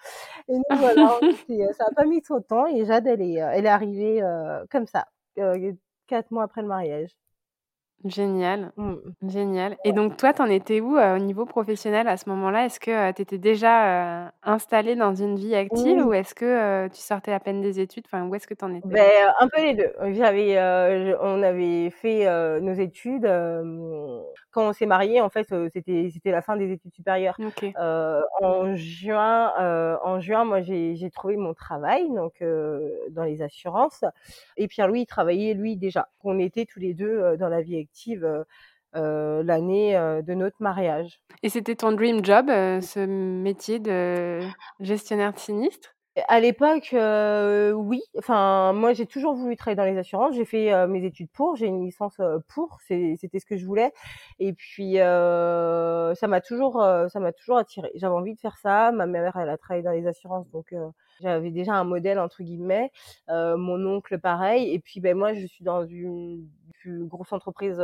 Et 0.47 0.53
nous 0.55 0.63
voilà, 0.77 1.19
ça 1.73 1.85
a 1.89 1.93
pas 1.93 2.05
mis 2.05 2.21
trop 2.21 2.39
de 2.39 2.45
temps 2.45 2.65
et 2.67 2.85
Jade, 2.85 3.07
elle 3.07 3.21
est, 3.21 3.33
elle 3.33 3.65
est 3.65 3.69
arrivée 3.69 4.21
comme 4.69 4.87
ça, 4.87 5.05
quatre 6.07 6.31
mois 6.31 6.43
après 6.43 6.61
le 6.61 6.67
mariage. 6.67 7.15
Génial, 8.05 8.73
mmh. 8.75 8.95
génial. 9.29 9.77
Et 9.85 9.93
donc 9.93 10.17
toi, 10.17 10.33
tu 10.33 10.41
en 10.41 10.47
étais 10.47 10.81
où 10.81 10.97
au 10.97 11.19
niveau 11.19 11.45
professionnel 11.45 12.07
à 12.09 12.17
ce 12.17 12.27
moment-là? 12.29 12.65
Est-ce 12.65 12.79
que 12.79 13.11
tu 13.13 13.21
étais 13.21 13.37
déjà 13.37 14.33
installée 14.43 14.95
dans 14.95 15.15
une 15.15 15.37
vie 15.37 15.55
active 15.55 16.05
ou 16.05 16.13
est-ce 16.13 16.35
que 16.35 16.87
tu 16.89 16.99
sortais 16.99 17.31
à 17.31 17.39
peine 17.39 17.61
des 17.61 17.79
études? 17.79 18.03
Enfin, 18.07 18.27
où 18.27 18.35
est-ce 18.35 18.45
que 18.45 18.53
tu 18.53 18.65
en 18.65 18.73
étais? 18.73 18.87
Ben, 18.87 19.33
Un 19.39 19.47
peu 19.47 19.61
les 19.61 19.73
deux. 19.73 19.93
J'avais, 20.11 20.59
on 21.21 21.41
avait 21.43 21.89
fait 21.91 22.25
nos 22.59 22.73
études. 22.73 23.23
quand 24.51 24.67
on 24.67 24.73
s'est 24.73 24.85
mariés, 24.85 25.21
en 25.21 25.29
fait, 25.29 25.47
c'était 25.73 26.09
c'était 26.11 26.31
la 26.31 26.41
fin 26.41 26.57
des 26.57 26.71
études 26.71 26.93
supérieures. 26.93 27.37
en 27.77 28.75
juin, 28.75 29.53
en 30.03 30.19
juin, 30.19 30.43
moi, 30.43 30.61
j'ai 30.61 31.09
trouvé 31.09 31.37
mon 31.37 31.53
travail, 31.53 32.09
donc 32.09 32.43
dans 33.11 33.23
les 33.23 33.41
assurances. 33.41 34.03
Et 34.57 34.67
Pierre-Louis, 34.67 35.01
il 35.01 35.05
travaillait 35.05 35.53
lui 35.53 35.77
déjà. 35.77 36.09
On 36.25 36.37
était 36.37 36.65
tous 36.65 36.79
les 36.79 36.93
deux 36.93 37.37
dans 37.37 37.49
la 37.49 37.61
vie 37.61 37.77
active 37.77 37.92
l'année 38.93 39.93
de 39.93 40.33
notre 40.33 40.57
mariage. 40.59 41.19
Et 41.41 41.49
c'était 41.49 41.75
ton 41.75 41.91
dream 41.91 42.23
job, 42.23 42.47
ce 42.47 43.05
métier 43.05 43.79
de 43.79 44.39
gestionnaire 44.79 45.33
de 45.33 45.39
sinistre? 45.39 45.89
À 46.27 46.39
l'époque, 46.39 46.89
oui. 46.93 48.01
Enfin, 48.19 48.71
moi, 48.73 48.93
j'ai 48.93 49.07
toujours 49.07 49.33
voulu 49.33 49.55
travailler 49.55 49.75
dans 49.75 49.83
les 49.83 49.97
assurances. 49.97 50.35
J'ai 50.35 50.45
fait 50.45 50.85
mes 50.85 51.03
études 51.05 51.31
pour. 51.31 51.55
J'ai 51.55 51.65
une 51.65 51.83
licence 51.83 52.21
pour. 52.49 52.77
C'était 52.87 53.39
ce 53.39 53.47
que 53.47 53.57
je 53.57 53.65
voulais. 53.65 53.91
Et 54.37 54.53
puis, 54.53 54.97
ça 54.97 56.27
m'a 56.27 56.41
toujours, 56.41 56.73
ça 57.09 57.19
m'a 57.19 57.31
toujours 57.31 57.57
attiré. 57.57 57.89
J'avais 57.95 58.13
envie 58.13 58.35
de 58.35 58.39
faire 58.39 58.57
ça. 58.57 58.91
Ma 58.91 59.07
mère, 59.07 59.35
elle 59.37 59.49
a 59.49 59.57
travaillé 59.57 59.83
dans 59.83 59.91
les 59.91 60.05
assurances, 60.05 60.47
donc 60.51 60.71
j'avais 61.19 61.49
déjà 61.49 61.73
un 61.73 61.83
modèle 61.83 62.19
entre 62.19 62.43
guillemets. 62.43 62.91
mon 63.27 63.83
oncle, 63.83 64.19
pareil. 64.19 64.71
Et 64.71 64.77
puis, 64.77 64.99
ben 64.99 65.17
moi, 65.17 65.33
je 65.33 65.47
suis 65.47 65.63
dans 65.63 65.83
une 65.83 66.47
grosse 66.85 67.33
entreprise 67.33 67.81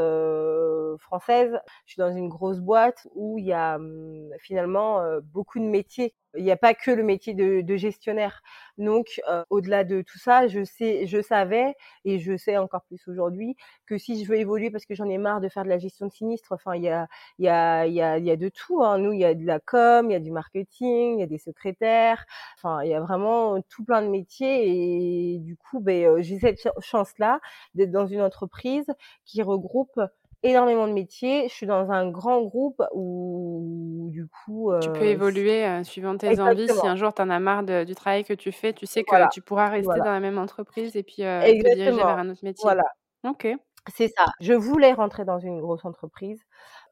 française. 1.00 1.60
Je 1.86 1.94
suis 1.94 2.00
dans 2.00 2.12
une 2.16 2.30
grosse 2.30 2.60
boîte 2.60 3.08
où 3.16 3.38
il 3.38 3.46
y 3.46 3.54
a 3.54 3.78
mmh, 3.78 4.30
finalement 4.40 5.02
beaucoup 5.24 5.60
de 5.60 5.66
métiers. 5.66 6.16
Il 6.38 6.44
n'y 6.44 6.52
a 6.52 6.58
pas 6.58 6.74
que 6.74 6.92
le 6.92 7.04
métier 7.04 7.34
de, 7.34 7.62
de 7.62 7.76
gestionnaire. 7.76 8.42
Donc, 8.78 9.20
au-delà 9.50 9.84
de 9.84 10.02
tout 10.02 10.20
ça, 10.20 10.48
je 10.48 10.64
sais, 10.64 11.08
je 11.08 11.22
savais 11.22 11.76
et 12.06 12.20
je 12.20 12.38
sais 12.38 12.58
encore 12.58 12.84
plus 12.84 13.08
aujourd'hui 13.08 13.56
que 13.88 13.98
si 13.98 14.24
je 14.24 14.30
veux 14.30 14.38
évoluer, 14.38 14.70
parce 14.72 14.86
que 14.86 14.96
j'en 14.96 15.10
ai 15.10 15.18
marre 15.18 15.42
de 15.42 15.50
faire 15.50 15.64
de 15.64 15.70
la 15.70 15.80
gestion 15.80 16.06
de 16.08 16.12
sinistre. 16.12 16.52
Enfin, 16.54 16.76
il 16.76 16.84
y 16.84 16.90
a, 16.90 17.08
il 17.40 17.46
y 17.46 17.50
a, 17.50 17.86
il 17.88 17.94
y 17.94 18.02
a, 18.02 18.18
il 18.20 18.26
y 18.26 18.32
a 18.32 18.36
de 18.38 18.50
tout. 18.50 18.84
Hein. 18.84 19.00
Nous, 19.00 19.12
il 19.14 19.20
y 19.20 19.26
a 19.26 19.34
de 19.34 19.46
la 19.46 19.60
com, 19.60 20.10
il 20.10 20.14
y 20.14 20.16
a 20.16 20.20
du 20.20 20.32
marketing, 20.32 21.18
il 21.18 21.20
y 21.20 21.24
a 21.24 21.28
des 21.28 21.40
secrétaires. 21.40 22.26
Enfin, 22.58 22.84
il 22.84 22.90
y 22.90 22.94
a 22.94 23.02
vraiment 23.02 23.62
tout 23.70 23.84
plein 23.84 24.02
de 24.02 24.08
métiers 24.08 25.36
et 25.36 25.40
du 25.40 25.58
coup, 25.58 25.80
ben, 25.80 26.22
j'ai 26.22 26.40
cette 26.40 26.60
chance-là 26.82 27.40
d'être 27.76 27.92
dans 27.92 28.08
une 28.08 28.22
entreprise 28.22 28.88
qui 29.26 29.42
regroupe 29.42 30.00
énormément 30.44 30.88
de 30.88 30.94
métiers. 30.94 31.48
Je 31.50 31.54
suis 31.54 31.68
dans 31.68 31.92
un 31.92 32.10
grand 32.10 32.42
groupe 32.44 32.82
où, 32.94 34.08
du 34.12 34.28
coup... 34.28 34.72
tu 34.82 34.92
peux 34.92 35.06
évoluer 35.06 35.84
suivant 35.84 36.18
tes 36.18 36.40
envies. 36.40 36.70
Si 36.70 36.88
un 36.88 36.96
jour 36.96 37.14
tu 37.14 37.22
en 37.22 37.30
as 37.30 37.40
marre 37.40 37.64
du 37.64 37.96
travail 37.96 38.24
que 38.24 38.34
tu 38.34 38.52
fais, 38.52 38.74
tu 38.74 38.86
sais 38.86 39.04
que 39.04 39.30
tu 39.32 39.42
pourras 39.42 39.70
rester 39.70 40.00
dans 40.00 40.06
la 40.12 40.20
même 40.20 40.38
entreprise 40.38 40.96
et 40.96 41.04
puis 41.04 41.18
te 41.18 41.52
diriger 41.52 41.92
vers 41.92 42.08
un 42.08 42.30
autre 42.30 42.44
métier. 42.44 42.64
Voilà. 42.64 42.86
Ok. 43.28 43.48
C'est 43.96 44.10
ça. 44.10 44.26
Je 44.40 44.54
voulais 44.54 44.94
rentrer 44.94 45.26
dans 45.26 45.40
une 45.40 45.62
grosse 45.62 45.84
entreprise 45.84 46.40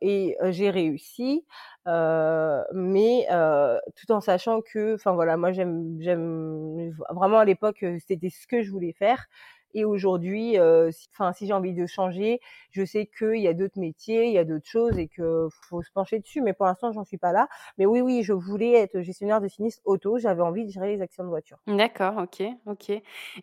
et 0.01 0.36
j'ai 0.46 0.70
réussi, 0.70 1.46
mais 1.86 3.27
tout 3.96 4.12
en 4.12 4.20
sachant 4.22 4.62
que, 4.62 4.96
enfin 4.96 5.12
voilà, 5.13 5.38
moi 5.38 5.51
j'aime, 5.51 5.98
j'aime 6.00 6.92
vraiment 7.12 7.39
à 7.39 7.46
l'époque 7.46 7.86
c'était 8.08 8.30
ce 8.30 8.48
que 8.48 8.63
je 8.63 8.72
voulais 8.72 8.94
faire. 8.94 9.27
Et 9.77 9.86
aujourd'hui, 9.86 10.57
enfin, 11.13 11.34
si, 11.34 11.48
j'ai 11.48 11.53
envie 11.53 11.74
de 11.74 11.86
changer, 11.86 12.39
je 12.72 12.84
sais 12.86 13.05
qu'il 13.07 13.38
y 13.41 13.48
a 13.48 13.53
d'autres 13.53 13.79
métiers, 13.79 14.25
il 14.27 14.34
y 14.34 14.38
a 14.38 14.43
d'autres 14.46 14.67
choses 14.67 14.98
et 14.98 15.07
qu'il 15.07 15.24
faut 15.69 15.81
se 15.84 15.91
pencher 15.91 16.19
dessus. 16.19 16.41
Mais 16.41 16.53
pour 16.53 16.65
l'instant, 16.65 16.91
j'en 16.91 17.03
suis 17.05 17.17
pas 17.17 17.31
là. 17.31 17.48
Mais 17.77 17.86
oui, 17.86 18.01
oui, 18.01 18.24
je 18.24 18.34
voulais 18.34 18.74
être 18.74 19.01
gestionnaire 19.01 19.41
de 19.41 19.48
sinistre 19.48 19.81
auto. 19.86 20.17
J'avais 20.19 20.41
envie 20.41 20.65
de 20.65 20.72
gérer 20.72 20.89
les 20.96 21.01
actions 21.01 21.24
de 21.24 21.29
voiture. 21.29 21.60
D'accord, 21.67 22.15
ok, 22.17 22.43
ok. 22.65 22.89
Et 22.91 23.01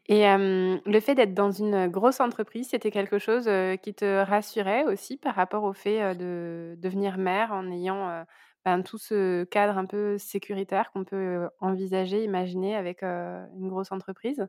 le 0.08 1.00
fait 1.00 1.14
d'être 1.14 1.34
dans 1.34 1.50
une 1.50 1.88
grosse 1.88 2.20
entreprise, 2.20 2.68
c'était 2.70 2.90
quelque 2.90 3.18
chose 3.18 3.44
qui 3.82 3.92
te 3.94 4.22
rassurait 4.24 4.84
aussi 4.84 5.18
par 5.18 5.34
rapport 5.34 5.62
au 5.64 5.74
fait 5.74 6.14
de 6.14 6.74
devenir 6.78 7.18
mère 7.18 7.52
en 7.52 7.70
ayant 7.70 8.24
ben, 8.64 8.82
tout 8.82 8.96
ce 8.96 9.44
cadre 9.44 9.76
un 9.76 9.84
peu 9.84 10.16
sécuritaire 10.16 10.90
qu'on 10.90 11.04
peut 11.04 11.50
envisager, 11.60 12.24
imaginer 12.24 12.74
avec 12.76 13.02
une 13.02 13.68
grosse 13.68 13.92
entreprise? 13.92 14.46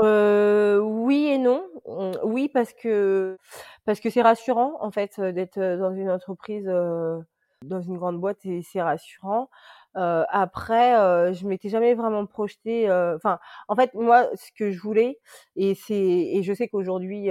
Heu, 0.00 0.80
oui 0.82 1.26
et 1.28 1.38
non. 1.38 1.64
Oui 2.24 2.48
parce 2.48 2.72
que 2.72 3.38
parce 3.84 4.00
que 4.00 4.10
c'est 4.10 4.22
rassurant 4.22 4.76
en 4.80 4.90
fait, 4.90 5.20
d'être, 5.20 5.58
dans 5.78 5.92
une 5.94 6.10
entreprise, 6.10 6.66
dans 7.64 7.80
une 7.82 7.96
grande 7.98 8.20
boîte 8.20 8.44
et 8.44 8.62
c'est 8.62 8.82
rassurant. 8.82 9.48
Euh, 9.96 10.24
après, 10.30 10.96
euh, 10.98 11.32
je 11.32 11.46
m'étais 11.46 11.68
jamais 11.68 11.94
vraiment 11.94 12.26
projetée. 12.26 12.90
Enfin, 13.16 13.38
en 13.68 13.76
fait, 13.76 13.94
moi, 13.94 14.28
ce 14.34 14.50
que 14.56 14.70
je 14.70 14.80
voulais, 14.80 15.18
et 15.56 15.74
c'est, 15.74 15.94
et 15.94 16.42
je 16.42 16.52
sais 16.52 16.68
qu'aujourd'hui, 16.68 17.30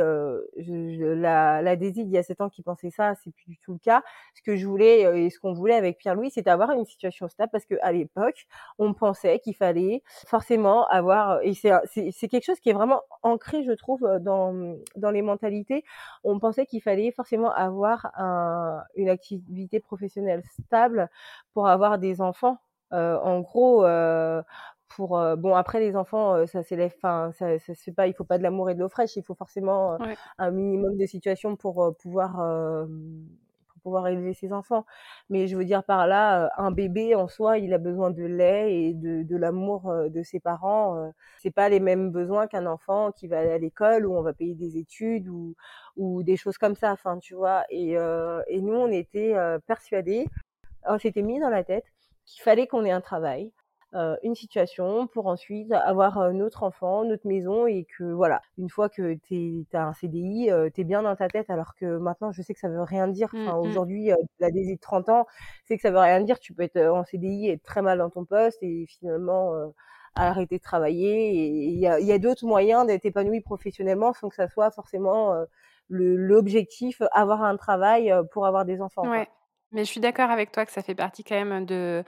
la, 0.57 1.61
la 1.61 1.75
Daisy, 1.75 2.01
il 2.01 2.09
y 2.09 2.17
a 2.17 2.23
sept 2.23 2.41
ans 2.41 2.49
qui 2.49 2.63
pensait 2.63 2.89
ça, 2.89 3.13
c'est 3.23 3.31
plus 3.31 3.45
du 3.47 3.57
tout 3.59 3.73
le 3.73 3.79
cas. 3.79 4.03
Ce 4.35 4.41
que 4.41 4.55
je 4.55 4.65
voulais 4.67 5.01
et 5.25 5.29
ce 5.29 5.39
qu'on 5.39 5.53
voulait 5.53 5.75
avec 5.75 5.97
Pierre-Louis, 5.97 6.31
c'est 6.31 6.47
avoir 6.47 6.71
une 6.71 6.85
situation 6.85 7.27
stable 7.27 7.49
parce 7.51 7.65
que 7.65 7.75
à 7.81 7.91
l'époque, 7.91 8.47
on 8.79 8.93
pensait 8.93 9.39
qu'il 9.39 9.55
fallait 9.55 10.03
forcément 10.27 10.87
avoir, 10.87 11.41
et 11.43 11.53
c'est, 11.53 11.71
c'est, 11.85 12.27
quelque 12.27 12.45
chose 12.45 12.59
qui 12.59 12.69
est 12.69 12.73
vraiment 12.73 13.01
ancré, 13.23 13.63
je 13.63 13.71
trouve, 13.71 14.07
dans 14.21 14.75
dans 14.95 15.11
les 15.11 15.21
mentalités. 15.21 15.83
On 16.23 16.39
pensait 16.39 16.65
qu'il 16.65 16.81
fallait 16.81 17.11
forcément 17.11 17.51
avoir 17.53 18.11
un, 18.15 18.81
une 18.95 19.09
activité 19.09 19.79
professionnelle 19.79 20.43
stable 20.63 21.09
pour 21.53 21.67
avoir 21.67 21.97
des 21.99 22.21
enfants 22.21 22.56
en 22.91 23.39
gros, 23.41 23.85
pour 24.89 25.19
bon 25.37 25.53
après 25.55 25.79
les 25.79 25.95
enfants, 25.95 26.45
ça 26.47 26.63
s'élève, 26.63 26.93
enfin 26.97 27.31
ça, 27.33 27.59
ça 27.59 27.75
se 27.75 27.83
fait 27.83 27.91
pas, 27.91 28.07
il 28.07 28.13
faut 28.13 28.23
pas 28.23 28.37
de 28.37 28.43
l'amour 28.43 28.69
et 28.69 28.75
de 28.75 28.79
l'eau 28.79 28.89
fraîche, 28.89 29.15
il 29.15 29.23
faut 29.23 29.35
forcément 29.35 29.97
un 30.37 30.51
minimum 30.51 30.97
de 30.97 31.05
situation 31.05 31.55
pour 31.55 31.95
pouvoir 32.01 32.87
pour 33.67 33.81
pouvoir 33.81 34.07
élever 34.07 34.33
ses 34.33 34.53
enfants. 34.53 34.85
Mais 35.29 35.47
je 35.47 35.55
veux 35.57 35.65
dire 35.65 35.83
par 35.83 36.07
là, 36.07 36.49
un 36.57 36.71
bébé 36.71 37.15
en 37.15 37.27
soi, 37.27 37.57
il 37.57 37.73
a 37.73 37.77
besoin 37.77 38.11
de 38.11 38.23
lait 38.23 38.73
et 38.73 38.93
de, 38.93 39.23
de 39.23 39.35
l'amour 39.37 39.93
de 40.09 40.23
ses 40.23 40.39
parents. 40.39 41.11
c'est 41.37 41.51
pas 41.51 41.69
les 41.69 41.79
mêmes 41.79 42.11
besoins 42.11 42.47
qu'un 42.47 42.65
enfant 42.65 43.11
qui 43.11 43.27
va 43.27 43.39
aller 43.39 43.51
à 43.51 43.57
l'école 43.57 44.05
où 44.07 44.17
on 44.17 44.21
va 44.21 44.33
payer 44.33 44.55
des 44.55 44.77
études 44.77 45.27
ou 45.27 45.55
ou 45.97 46.23
des 46.23 46.37
choses 46.37 46.57
comme 46.57 46.75
ça. 46.75 46.91
Enfin, 46.93 47.19
tu 47.19 47.35
vois. 47.35 47.65
Et 47.69 47.91
et 48.47 48.61
nous, 48.61 48.73
on 48.75 48.87
était 48.91 49.35
persuadés, 49.67 50.25
on 50.87 50.97
s'était 50.97 51.21
mis 51.23 51.39
dans 51.39 51.49
la 51.49 51.63
tête 51.63 51.85
qu'il 52.27 52.43
fallait 52.43 52.67
qu'on 52.67 52.85
ait 52.85 52.91
un 52.91 53.01
travail, 53.01 53.51
euh, 53.95 54.17
une 54.21 54.35
situation 54.35 55.07
pour 55.07 55.27
ensuite 55.27 55.71
avoir 55.71 56.17
euh, 56.17 56.33
notre 56.33 56.63
enfant, 56.63 57.05
notre 57.05 57.25
maison 57.25 57.67
et 57.67 57.87
que 57.97 58.03
voilà, 58.03 58.41
une 58.57 58.69
fois 58.69 58.89
que 58.89 59.13
tu 59.13 59.65
as 59.71 59.87
un 59.87 59.93
CDI, 59.93 60.51
euh, 60.51 60.69
tu 60.69 60.81
es 60.81 60.83
bien 60.83 61.03
dans 61.03 61.15
ta 61.15 61.29
tête 61.29 61.49
alors 61.49 61.73
que 61.73 61.97
maintenant 61.97 62.33
je 62.33 62.41
sais 62.41 62.53
que 62.53 62.59
ça 62.59 62.67
veut 62.67 62.83
rien 62.83 63.07
dire. 63.07 63.29
Mmh, 63.31 63.47
enfin, 63.47 63.55
mmh. 63.55 63.61
aujourd'hui, 63.61 64.11
la 64.39 64.51
DZ 64.51 64.73
de 64.73 64.79
30 64.79 65.07
ans, 65.07 65.25
c'est 65.65 65.77
que 65.77 65.81
ça 65.81 65.89
veut 65.89 65.99
rien 65.99 66.19
dire. 66.19 66.37
Tu 66.39 66.53
peux 66.53 66.63
être 66.63 66.77
en 66.77 67.05
CDI 67.05 67.47
et 67.47 67.53
être 67.53 67.63
très 67.63 67.81
mal 67.81 67.99
dans 67.99 68.09
ton 68.09 68.25
poste 68.25 68.61
et 68.61 68.85
finalement 68.87 69.53
arrêter 70.15 70.57
de 70.57 70.63
travailler. 70.63 71.29
Et 71.29 71.47
il 71.47 71.79
y 71.79 71.87
a, 71.87 72.01
y 72.01 72.11
a 72.11 72.19
d'autres 72.19 72.45
moyens 72.45 72.85
d'être 72.85 73.05
épanoui 73.05 73.39
professionnellement 73.39 74.11
sans 74.11 74.27
que 74.27 74.35
ça 74.35 74.49
soit 74.49 74.69
forcément 74.69 75.33
l'objectif 75.87 77.01
avoir 77.13 77.41
un 77.43 77.55
travail 77.55 78.13
pour 78.33 78.45
avoir 78.45 78.65
des 78.65 78.81
enfants. 78.81 79.09
Ouais. 79.09 79.29
Mais 79.71 79.83
je 79.85 79.89
suis 79.89 79.99
d'accord 79.99 80.29
avec 80.31 80.51
toi 80.51 80.65
que 80.65 80.71
ça 80.71 80.81
fait 80.81 80.95
partie 80.95 81.23
quand 81.23 81.35
même 81.43 81.65
de 81.65 82.03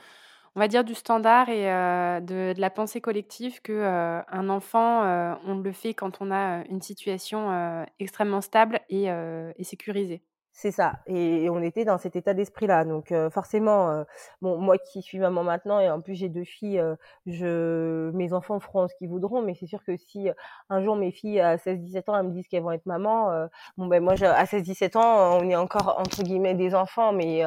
on 0.55 0.59
va 0.59 0.67
dire 0.67 0.83
du 0.83 0.95
standard 0.95 1.49
et 1.49 1.65
de, 1.65 2.53
de, 2.53 2.61
la 2.61 2.69
pensée 2.69 3.01
collective 3.01 3.61
que 3.61 3.83
un 4.27 4.49
enfant, 4.49 5.03
on 5.45 5.55
le 5.59 5.71
fait 5.71 5.93
quand 5.93 6.21
on 6.21 6.31
a 6.31 6.65
une 6.69 6.81
situation 6.81 7.85
extrêmement 7.99 8.41
stable 8.41 8.81
et 8.89 9.07
sécurisée. 9.63 10.23
C'est 10.61 10.71
ça. 10.71 10.99
Et, 11.07 11.49
on 11.49 11.61
était 11.61 11.85
dans 11.85 11.97
cet 11.97 12.17
état 12.17 12.33
d'esprit-là. 12.33 12.83
Donc 12.83 13.13
forcément, 13.31 14.03
bon, 14.41 14.57
moi 14.57 14.77
qui 14.77 15.01
suis 15.01 15.17
maman 15.17 15.41
maintenant 15.41 15.79
et 15.79 15.89
en 15.89 16.01
plus 16.01 16.15
j'ai 16.15 16.27
deux 16.27 16.43
filles, 16.43 16.83
je, 17.25 18.11
mes 18.11 18.33
enfants 18.33 18.59
feront 18.59 18.89
ce 18.89 18.95
qu'ils 18.95 19.07
voudront. 19.07 19.41
Mais 19.41 19.55
c'est 19.55 19.67
sûr 19.67 19.81
que 19.85 19.95
si 19.95 20.27
un 20.69 20.83
jour 20.83 20.97
mes 20.97 21.11
filles 21.11 21.39
à 21.39 21.55
16-17 21.55 22.11
ans 22.11 22.17
elles 22.19 22.27
me 22.27 22.31
disent 22.33 22.47
qu'elles 22.49 22.63
vont 22.63 22.71
être 22.71 22.85
maman, 22.85 23.47
bon 23.77 23.87
ben 23.87 24.03
moi 24.03 24.15
à 24.21 24.43
16-17 24.43 24.97
ans 24.97 25.39
on 25.39 25.49
est 25.49 25.55
encore 25.55 25.97
entre 25.97 26.23
guillemets 26.23 26.55
des 26.55 26.75
enfants, 26.75 27.13
mais 27.13 27.41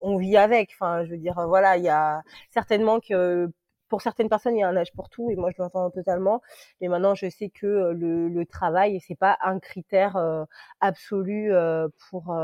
on 0.00 0.16
vit 0.16 0.36
avec. 0.36 0.70
Enfin, 0.74 1.04
je 1.04 1.10
veux 1.10 1.18
dire, 1.18 1.34
voilà, 1.48 1.76
il 1.78 1.82
y 1.82 1.88
a 1.88 2.22
certainement 2.50 3.00
que 3.00 3.50
pour 3.92 4.00
certaines 4.00 4.30
personnes, 4.30 4.56
il 4.56 4.60
y 4.60 4.62
a 4.62 4.68
un 4.68 4.76
âge 4.78 4.90
pour 4.94 5.10
tout, 5.10 5.30
et 5.30 5.36
moi 5.36 5.50
je 5.50 5.60
l'entends 5.60 5.90
totalement. 5.90 6.40
Mais 6.80 6.88
maintenant, 6.88 7.14
je 7.14 7.28
sais 7.28 7.50
que 7.50 7.66
euh, 7.66 7.92
le, 7.92 8.30
le 8.30 8.46
travail, 8.46 9.00
c'est 9.06 9.18
pas 9.18 9.36
un 9.42 9.58
critère 9.58 10.16
euh, 10.16 10.46
absolu 10.80 11.52
euh, 11.52 11.88
pour 12.08 12.34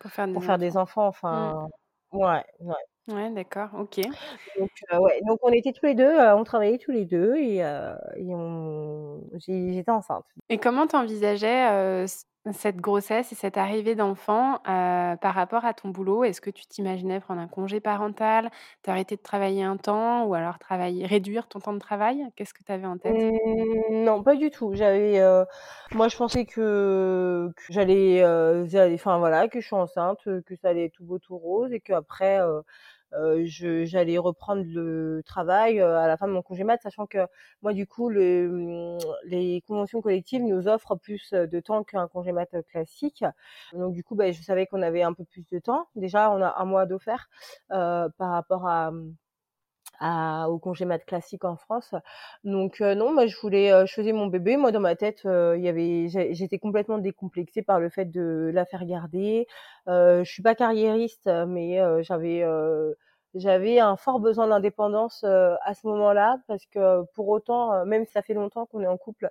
pour 0.00 0.10
faire, 0.10 0.26
des, 0.26 0.32
pour 0.32 0.42
faire 0.42 0.58
des 0.58 0.76
enfants. 0.76 1.06
Enfin, 1.06 1.68
mmh. 2.10 2.16
ouais, 2.18 2.44
ouais. 2.58 2.74
Ouais, 3.14 3.30
d'accord, 3.30 3.68
ok. 3.78 4.00
Donc, 4.58 4.70
ouais, 5.00 5.20
donc 5.28 5.38
on 5.42 5.50
était 5.50 5.72
tous 5.72 5.86
les 5.86 5.94
deux, 5.94 6.18
on 6.18 6.42
travaillait 6.42 6.78
tous 6.78 6.90
les 6.90 7.04
deux 7.04 7.36
et, 7.36 7.58
et 7.58 8.34
on... 8.34 9.20
j'étais 9.36 9.92
enceinte. 9.92 10.24
Et 10.48 10.58
comment 10.58 10.88
t'envisageais 10.88 12.04
cette 12.52 12.76
grossesse 12.76 13.32
et 13.32 13.34
cette 13.34 13.56
arrivée 13.56 13.94
d'enfant 13.94 14.60
par 14.64 15.34
rapport 15.34 15.64
à 15.64 15.74
ton 15.74 15.88
boulot 15.88 16.24
Est-ce 16.24 16.40
que 16.40 16.50
tu 16.50 16.66
t'imaginais 16.66 17.20
prendre 17.20 17.40
un 17.40 17.48
congé 17.48 17.80
parental, 17.80 18.50
t'arrêter 18.82 19.16
de 19.16 19.22
travailler 19.22 19.62
un 19.62 19.76
temps 19.76 20.24
ou 20.24 20.34
alors 20.34 20.58
travailler, 20.58 21.06
réduire 21.06 21.48
ton 21.48 21.60
temps 21.60 21.74
de 21.74 21.78
travail? 21.78 22.24
Qu'est-ce 22.36 22.54
que 22.54 22.62
tu 22.64 22.72
avais 22.72 22.86
en 22.86 22.98
tête? 22.98 23.14
Mmh, 23.14 24.04
Non, 24.04 24.22
pas 24.22 24.36
du 24.36 24.50
tout. 24.50 24.74
J'avais, 24.74 25.20
moi, 25.92 26.08
je 26.08 26.16
pensais 26.16 26.44
que, 26.44 27.50
que 27.56 27.72
j'allais, 27.72 28.24
enfin 28.94 29.18
voilà, 29.18 29.48
que 29.48 29.60
je 29.60 29.66
suis 29.66 29.76
enceinte, 29.76 30.18
que 30.24 30.56
ça 30.56 30.68
allait 30.68 30.90
tout 30.90 31.04
beau 31.04 31.18
tout 31.18 31.36
rose 31.38 31.72
et 31.72 31.80
qu'après 31.80 32.40
j'allais 33.44 34.18
reprendre 34.18 34.64
le 34.66 35.22
travail 35.24 35.80
à 35.80 36.06
la 36.06 36.16
fin 36.16 36.26
de 36.26 36.32
mon 36.32 36.42
congé 36.42 36.64
mat, 36.64 36.80
sachant 36.82 37.06
que 37.06 37.18
moi 37.62 37.72
du 37.72 37.86
coup 37.86 38.08
le, 38.08 38.48
mmh, 38.48 38.98
les 39.24 39.62
conventions 39.66 40.00
collectives 40.00 40.42
nous 40.42 40.68
offrent 40.68 40.96
plus 40.96 41.32
de 41.32 41.60
temps 41.60 41.84
qu'un 41.84 42.08
congé 42.08 42.32
mat 42.32 42.48
classique. 42.68 43.24
Donc 43.72 43.92
du 43.94 44.02
coup, 44.04 44.14
bah, 44.14 44.32
je 44.32 44.42
savais 44.42 44.66
qu'on 44.66 44.82
avait 44.82 45.02
un 45.02 45.12
peu 45.12 45.24
plus 45.24 45.44
de 45.50 45.58
temps. 45.58 45.86
Déjà, 45.94 46.30
on 46.30 46.42
a 46.42 46.54
un 46.58 46.64
mois 46.64 46.86
d'offert 46.86 47.28
par 47.68 48.12
rapport 48.18 48.66
à 48.66 48.90
mmh, 48.90 49.14
à, 50.00 50.48
au 50.50 50.58
congé 50.58 50.84
mat 50.84 51.04
classique 51.04 51.44
en 51.44 51.56
France. 51.56 51.94
Donc 52.44 52.80
non, 52.80 53.12
moi 53.12 53.26
je 53.26 53.36
voulais, 53.40 53.86
je 53.86 53.92
faisais 53.92 54.12
mon 54.12 54.26
bébé. 54.26 54.56
Moi 54.56 54.72
dans 54.72 54.80
ma 54.80 54.96
tête, 54.96 55.22
il 55.24 55.60
y 55.62 55.68
avait, 55.68 56.08
j'étais 56.34 56.58
complètement 56.58 56.98
décomplexée 56.98 57.62
par 57.62 57.80
le 57.80 57.88
fait 57.90 58.06
de 58.06 58.50
la 58.52 58.64
faire 58.64 58.84
garder. 58.84 59.46
Euh, 59.88 60.24
je 60.24 60.30
suis 60.32 60.42
pas 60.42 60.54
carriériste, 60.54 61.28
mais 61.48 61.78
j'avais 62.02 62.44
j'avais 63.34 63.80
un 63.80 63.96
fort 63.96 64.20
besoin 64.20 64.48
d'indépendance 64.48 65.24
à 65.24 65.74
ce 65.74 65.86
moment-là 65.86 66.38
parce 66.48 66.64
que 66.66 67.02
pour 67.14 67.28
autant, 67.28 67.84
même 67.84 68.04
si 68.06 68.12
ça 68.12 68.22
fait 68.22 68.34
longtemps 68.34 68.66
qu'on 68.66 68.80
est 68.80 68.86
en 68.86 68.96
couple, 68.96 69.30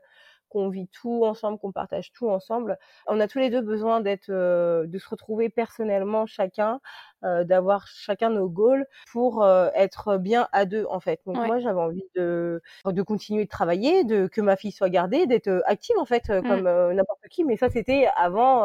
qu'on 0.56 0.70
vit 0.70 0.88
tout 0.88 1.26
ensemble, 1.26 1.60
qu'on 1.60 1.74
partage 1.74 2.14
tout 2.14 2.30
ensemble. 2.30 2.78
On 3.08 3.20
a 3.20 3.28
tous 3.28 3.40
les 3.40 3.50
deux 3.50 3.60
besoin 3.60 4.00
d'être, 4.00 4.30
euh, 4.30 4.88
de 4.88 4.98
se 4.98 5.10
retrouver 5.10 5.50
personnellement 5.50 6.26
chacun, 6.26 6.80
euh, 7.26 7.44
d'avoir 7.44 7.88
chacun 7.88 8.30
nos 8.30 8.48
goals 8.48 8.88
pour 9.12 9.44
euh, 9.44 9.68
être 9.76 10.16
bien 10.18 10.48
à 10.54 10.64
deux 10.64 10.86
en 10.90 11.02
fait. 11.02 11.20
Donc 11.26 11.36
moi 11.36 11.60
j'avais 11.60 11.82
envie 11.82 12.08
de 12.16 12.62
de 12.86 13.02
continuer 13.02 13.44
de 13.44 13.50
travailler, 13.50 14.06
de 14.06 14.28
que 14.28 14.40
ma 14.40 14.56
fille 14.56 14.72
soit 14.72 14.90
gardée, 14.90 15.28
d'être 15.28 15.62
active 15.66 15.98
en 16.00 16.06
fait 16.06 16.30
mmh. 16.30 16.42
comme 16.44 16.94
n'importe 16.94 17.28
qui. 17.30 17.44
Mais 17.44 17.58
ça 17.58 17.70
c'était 17.70 18.08
avant 18.16 18.64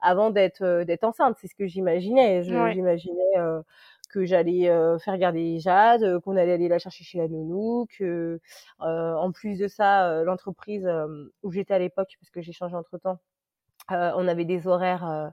avant 0.00 0.30
d'être 0.30 0.82
d'être 0.82 1.04
enceinte. 1.04 1.36
C'est 1.40 1.46
ce 1.46 1.54
que 1.54 1.68
j'imaginais. 1.68 2.42
J'imaginais 2.42 3.36
que 4.14 4.24
j'allais 4.24 4.70
faire 5.00 5.18
garder 5.18 5.58
Jade, 5.58 6.20
qu'on 6.20 6.36
allait 6.36 6.52
aller 6.52 6.68
la 6.68 6.78
chercher 6.78 7.02
chez 7.04 7.18
la 7.18 7.28
nounou, 7.28 7.86
que 7.98 8.40
en 8.78 9.32
plus 9.32 9.58
de 9.58 9.66
ça, 9.68 10.22
l'entreprise 10.22 10.88
où 11.42 11.52
j'étais 11.52 11.74
à 11.74 11.78
l'époque, 11.78 12.14
parce 12.20 12.30
que 12.30 12.40
j'ai 12.40 12.52
changé 12.52 12.76
entre 12.76 12.98
temps, 12.98 13.18
on 13.90 14.28
avait 14.28 14.44
des 14.44 14.66
horaires 14.68 15.32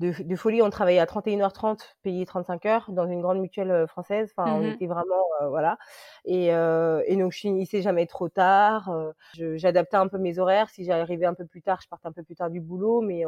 de, 0.00 0.12
de, 0.22 0.36
folie. 0.36 0.62
On 0.62 0.70
travaillait 0.70 1.00
à 1.00 1.06
31h30, 1.06 1.80
payé 2.02 2.24
35 2.26 2.66
heures 2.66 2.90
dans 2.90 3.06
une 3.08 3.20
grande 3.20 3.40
mutuelle 3.40 3.86
française. 3.88 4.32
Enfin, 4.36 4.52
on 4.52 4.60
mmh 4.60 4.72
était 4.72 4.86
vraiment 4.86 5.24
voilà. 5.48 5.78
Et, 6.24 6.48
et 6.48 7.16
donc 7.16 7.32
je 7.32 7.38
finissais 7.38 7.80
jamais 7.80 8.06
trop 8.06 8.28
tard. 8.28 8.92
J'adaptais 9.34 9.96
un 9.96 10.08
peu 10.08 10.18
mes 10.18 10.38
horaires. 10.38 10.68
Si 10.68 10.84
j'arrivais 10.84 11.26
un 11.26 11.34
peu 11.34 11.46
plus 11.46 11.62
tard, 11.62 11.80
je 11.82 11.88
partais 11.88 12.08
un 12.08 12.12
peu 12.12 12.22
plus 12.22 12.36
tard 12.36 12.50
du 12.50 12.60
boulot, 12.60 13.00
mais 13.00 13.22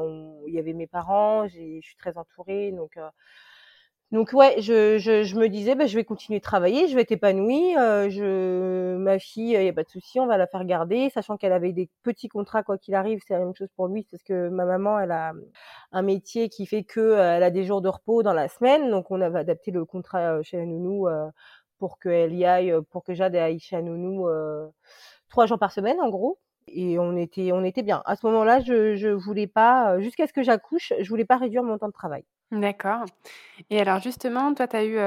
il 0.47 0.55
y 0.55 0.59
avait 0.59 0.75
mes 0.75 0.87
parents. 0.87 1.49
Je 1.49 1.81
suis 1.81 1.97
très 1.97 2.19
entourée, 2.19 2.73
donc 2.73 2.99
donc 4.13 4.33
ouais, 4.33 4.57
je, 4.61 4.99
je, 4.99 5.23
je 5.23 5.37
me 5.37 5.49
disais, 5.49 5.77
bah, 5.77 5.87
je 5.87 5.95
vais 5.95 6.05
continuer 6.05 6.41
de 6.41 6.43
travailler, 6.45 6.89
je 6.89 6.97
vais 6.97 7.03
être 7.03 7.13
épanouie. 7.13 7.77
Euh, 7.79 8.11
je, 8.11 8.97
ma 8.97 9.21
fille, 9.21 9.53
il 9.55 9.63
y 9.65 9.69
a 9.69 9.73
pas 9.73 9.85
de 9.85 9.89
souci, 9.89 10.19
on 10.19 10.27
va 10.27 10.37
la 10.37 10.49
faire 10.49 10.65
garder, 10.65 11.11
sachant 11.11 11.37
qu'elle 11.37 11.53
avait 11.53 11.73
des 11.73 11.89
petits 12.03 12.29
contrats 12.29 12.65
quoi 12.65 12.77
qu'il 12.77 12.97
arrive. 12.97 13.21
C'est 13.27 13.35
la 13.35 13.39
même 13.41 13.55
chose 13.55 13.69
pour 13.77 13.87
lui, 13.87 14.07
parce 14.11 14.25
que 14.25 14.49
ma 14.49 14.65
maman, 14.65 14.99
elle 14.99 15.13
a 15.13 15.33
un 15.93 16.03
métier 16.03 16.49
qui 16.49 16.67
fait 16.67 16.83
que 16.83 16.99
euh, 16.99 17.37
elle 17.37 17.45
a 17.45 17.51
des 17.51 17.63
jours 17.65 17.83
de 17.83 17.89
repos 17.89 18.25
dans 18.25 18.33
la 18.33 18.49
semaine, 18.49 18.91
donc 18.91 19.13
on 19.13 19.21
avait 19.21 19.39
adapté 19.39 19.71
le 19.71 19.85
contrat 19.85 20.39
euh, 20.39 20.43
chez 20.43 20.57
la 20.57 20.67
nounou 20.67 21.07
pour 21.79 21.99
qu'elle 22.01 22.35
y 22.35 22.45
aille, 22.45 22.75
pour 22.91 23.05
que 23.05 23.15
Jade 23.15 23.37
aille 23.37 23.61
chez 23.61 23.77
la 23.77 23.83
nounou 23.83 24.27
trois 25.29 25.47
jours 25.47 25.59
par 25.59 25.73
semaine 25.73 26.01
en 26.01 26.09
gros 26.11 26.39
et 26.69 26.99
on 26.99 27.17
était 27.17 27.53
on 27.53 27.65
était 27.65 27.83
bien. 27.83 28.03
À 28.07 28.17
ce 28.17 28.27
moment-là, 28.27 28.61
je 28.61 28.97
je 28.97 29.09
voulais 29.09 29.47
pas 29.47 29.99
jusqu'à 30.01 30.27
ce 30.27 30.33
que 30.33 30.43
j'accouche, 30.43 30.93
je 31.01 31.09
voulais 31.09 31.25
pas 31.25 31.37
réduire 31.39 31.63
mon 31.63 31.79
temps 31.79 31.89
de 31.89 31.93
travail. 31.93 32.25
D'accord. 32.53 33.05
Et 33.71 33.81
alors 33.81 34.01
justement, 34.01 34.55
toi, 34.55 34.69
tu 34.69 34.77
as 34.77 34.85
eu 34.85 34.99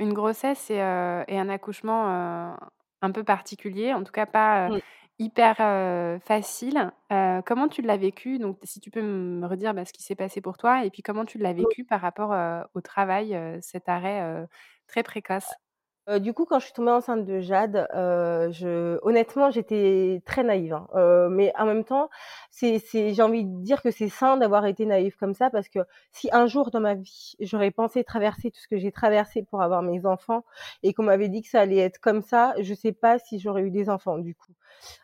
une 0.00 0.14
grossesse 0.14 0.70
et, 0.70 0.76
et 0.76 0.80
un 1.38 1.48
accouchement 1.50 2.06
un 3.02 3.12
peu 3.12 3.24
particulier, 3.24 3.92
en 3.94 4.04
tout 4.04 4.12
cas 4.12 4.26
pas 4.26 4.72
hyper 5.18 5.56
facile. 6.22 6.92
comment 7.46 7.68
tu 7.68 7.82
l'as 7.82 7.96
vécu? 7.98 8.38
Donc, 8.38 8.58
si 8.64 8.80
tu 8.80 8.90
peux 8.90 9.02
me 9.02 9.46
redire 9.46 9.74
bah, 9.74 9.84
ce 9.84 9.92
qui 9.92 10.02
s'est 10.02 10.14
passé 10.16 10.40
pour 10.40 10.58
toi 10.58 10.84
et 10.86 10.90
puis 10.90 11.02
comment 11.02 11.24
tu 11.26 11.38
l'as 11.38 11.52
vécu 11.52 11.84
par 11.84 12.00
rapport 12.00 12.34
au 12.74 12.80
travail, 12.80 13.38
cet 13.62 13.88
arrêt 13.88 14.46
très 14.88 15.02
précoce? 15.02 15.56
Du 16.20 16.32
coup, 16.32 16.44
quand 16.44 16.60
je 16.60 16.66
suis 16.66 16.72
tombée 16.72 16.92
enceinte 16.92 17.24
de 17.24 17.40
Jade, 17.40 17.88
euh, 17.94 18.48
je, 18.52 18.98
honnêtement, 19.02 19.50
j'étais 19.50 20.22
très 20.24 20.44
naïve. 20.44 20.72
Hein. 20.72 20.86
Euh, 20.94 21.28
mais 21.28 21.52
en 21.58 21.66
même 21.66 21.82
temps, 21.82 22.08
c'est, 22.50 22.80
j'ai 23.12 23.22
envie 23.22 23.44
de 23.44 23.62
dire 23.62 23.82
que 23.82 23.90
c'est 23.90 24.08
sain 24.08 24.36
d'avoir 24.36 24.66
été 24.66 24.86
naïve 24.86 25.16
comme 25.16 25.34
ça 25.34 25.50
parce 25.50 25.68
que 25.68 25.80
si 26.12 26.28
un 26.32 26.46
jour 26.46 26.70
dans 26.70 26.78
ma 26.78 26.94
vie, 26.94 27.34
j'aurais 27.40 27.72
pensé 27.72 28.04
traverser 28.04 28.52
tout 28.52 28.60
ce 28.60 28.68
que 28.68 28.78
j'ai 28.78 28.92
traversé 28.92 29.42
pour 29.42 29.62
avoir 29.62 29.82
mes 29.82 30.06
enfants 30.06 30.44
et 30.84 30.94
qu'on 30.94 31.02
m'avait 31.02 31.28
dit 31.28 31.42
que 31.42 31.48
ça 31.48 31.60
allait 31.60 31.78
être 31.78 31.98
comme 31.98 32.22
ça, 32.22 32.54
je 32.60 32.72
sais 32.72 32.92
pas 32.92 33.18
si 33.18 33.40
j'aurais 33.40 33.62
eu 33.62 33.70
des 33.72 33.90
enfants 33.90 34.18
du 34.18 34.34
coup. 34.36 34.52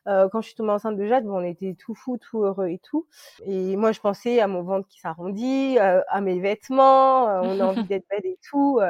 Euh, 0.07 0.29
quand 0.31 0.41
je 0.41 0.49
suis 0.49 0.55
tombée 0.55 0.71
enceinte 0.73 0.97
de 0.97 1.07
Jade, 1.07 1.25
bon, 1.25 1.41
on 1.41 1.45
était 1.45 1.75
tout 1.79 1.95
fou, 1.95 2.19
tout 2.19 2.43
heureux 2.43 2.69
et 2.69 2.79
tout. 2.79 3.07
Et 3.45 3.75
moi, 3.77 3.91
je 3.93 4.01
pensais 4.01 4.41
à 4.41 4.47
mon 4.47 4.63
ventre 4.63 4.87
qui 4.87 5.01
s'arrondit, 5.01 5.79
à 5.79 6.21
mes 6.21 6.39
vêtements, 6.41 7.25
on 7.43 7.59
a 7.59 7.65
envie 7.65 7.85
d'être 7.85 8.07
belle 8.09 8.27
et 8.27 8.39
tout. 8.49 8.81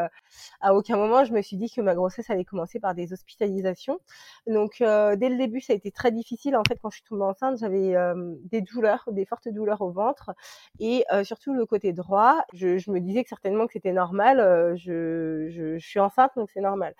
à 0.60 0.74
aucun 0.74 0.96
moment, 0.96 1.24
je 1.24 1.32
me 1.32 1.40
suis 1.42 1.56
dit 1.56 1.70
que 1.70 1.80
ma 1.80 1.94
grossesse 2.02 2.28
allait 2.30 2.44
commencer 2.44 2.80
par 2.80 2.94
des 2.94 3.12
hospitalisations. 3.12 4.00
Donc 4.46 4.80
euh, 4.80 5.16
dès 5.16 5.28
le 5.28 5.36
début, 5.36 5.60
ça 5.60 5.72
a 5.72 5.76
été 5.76 5.90
très 5.90 6.10
difficile. 6.10 6.56
En 6.56 6.62
fait, 6.68 6.78
quand 6.82 6.90
je 6.90 6.96
suis 6.96 7.04
tombée 7.08 7.24
enceinte, 7.24 7.58
j'avais 7.58 7.94
euh, 7.94 8.14
des 8.50 8.60
douleurs, 8.60 9.04
des 9.12 9.24
fortes 9.24 9.48
douleurs 9.48 9.80
au 9.82 9.90
ventre 9.90 10.32
et 10.80 11.04
euh, 11.12 11.24
surtout 11.24 11.54
le 11.54 11.64
côté 11.64 11.92
droit. 11.92 12.44
Je, 12.52 12.90
me 12.90 13.00
disais 13.00 13.22
que 13.22 13.28
certainement 13.28 13.66
que 13.66 13.74
c'était 13.74 13.92
normal. 13.92 14.38
Je, 14.76 15.76
suis 15.78 16.00
enceinte, 16.00 16.32
donc 16.36 16.50
c'est 16.52 16.60
normal. 16.60 16.94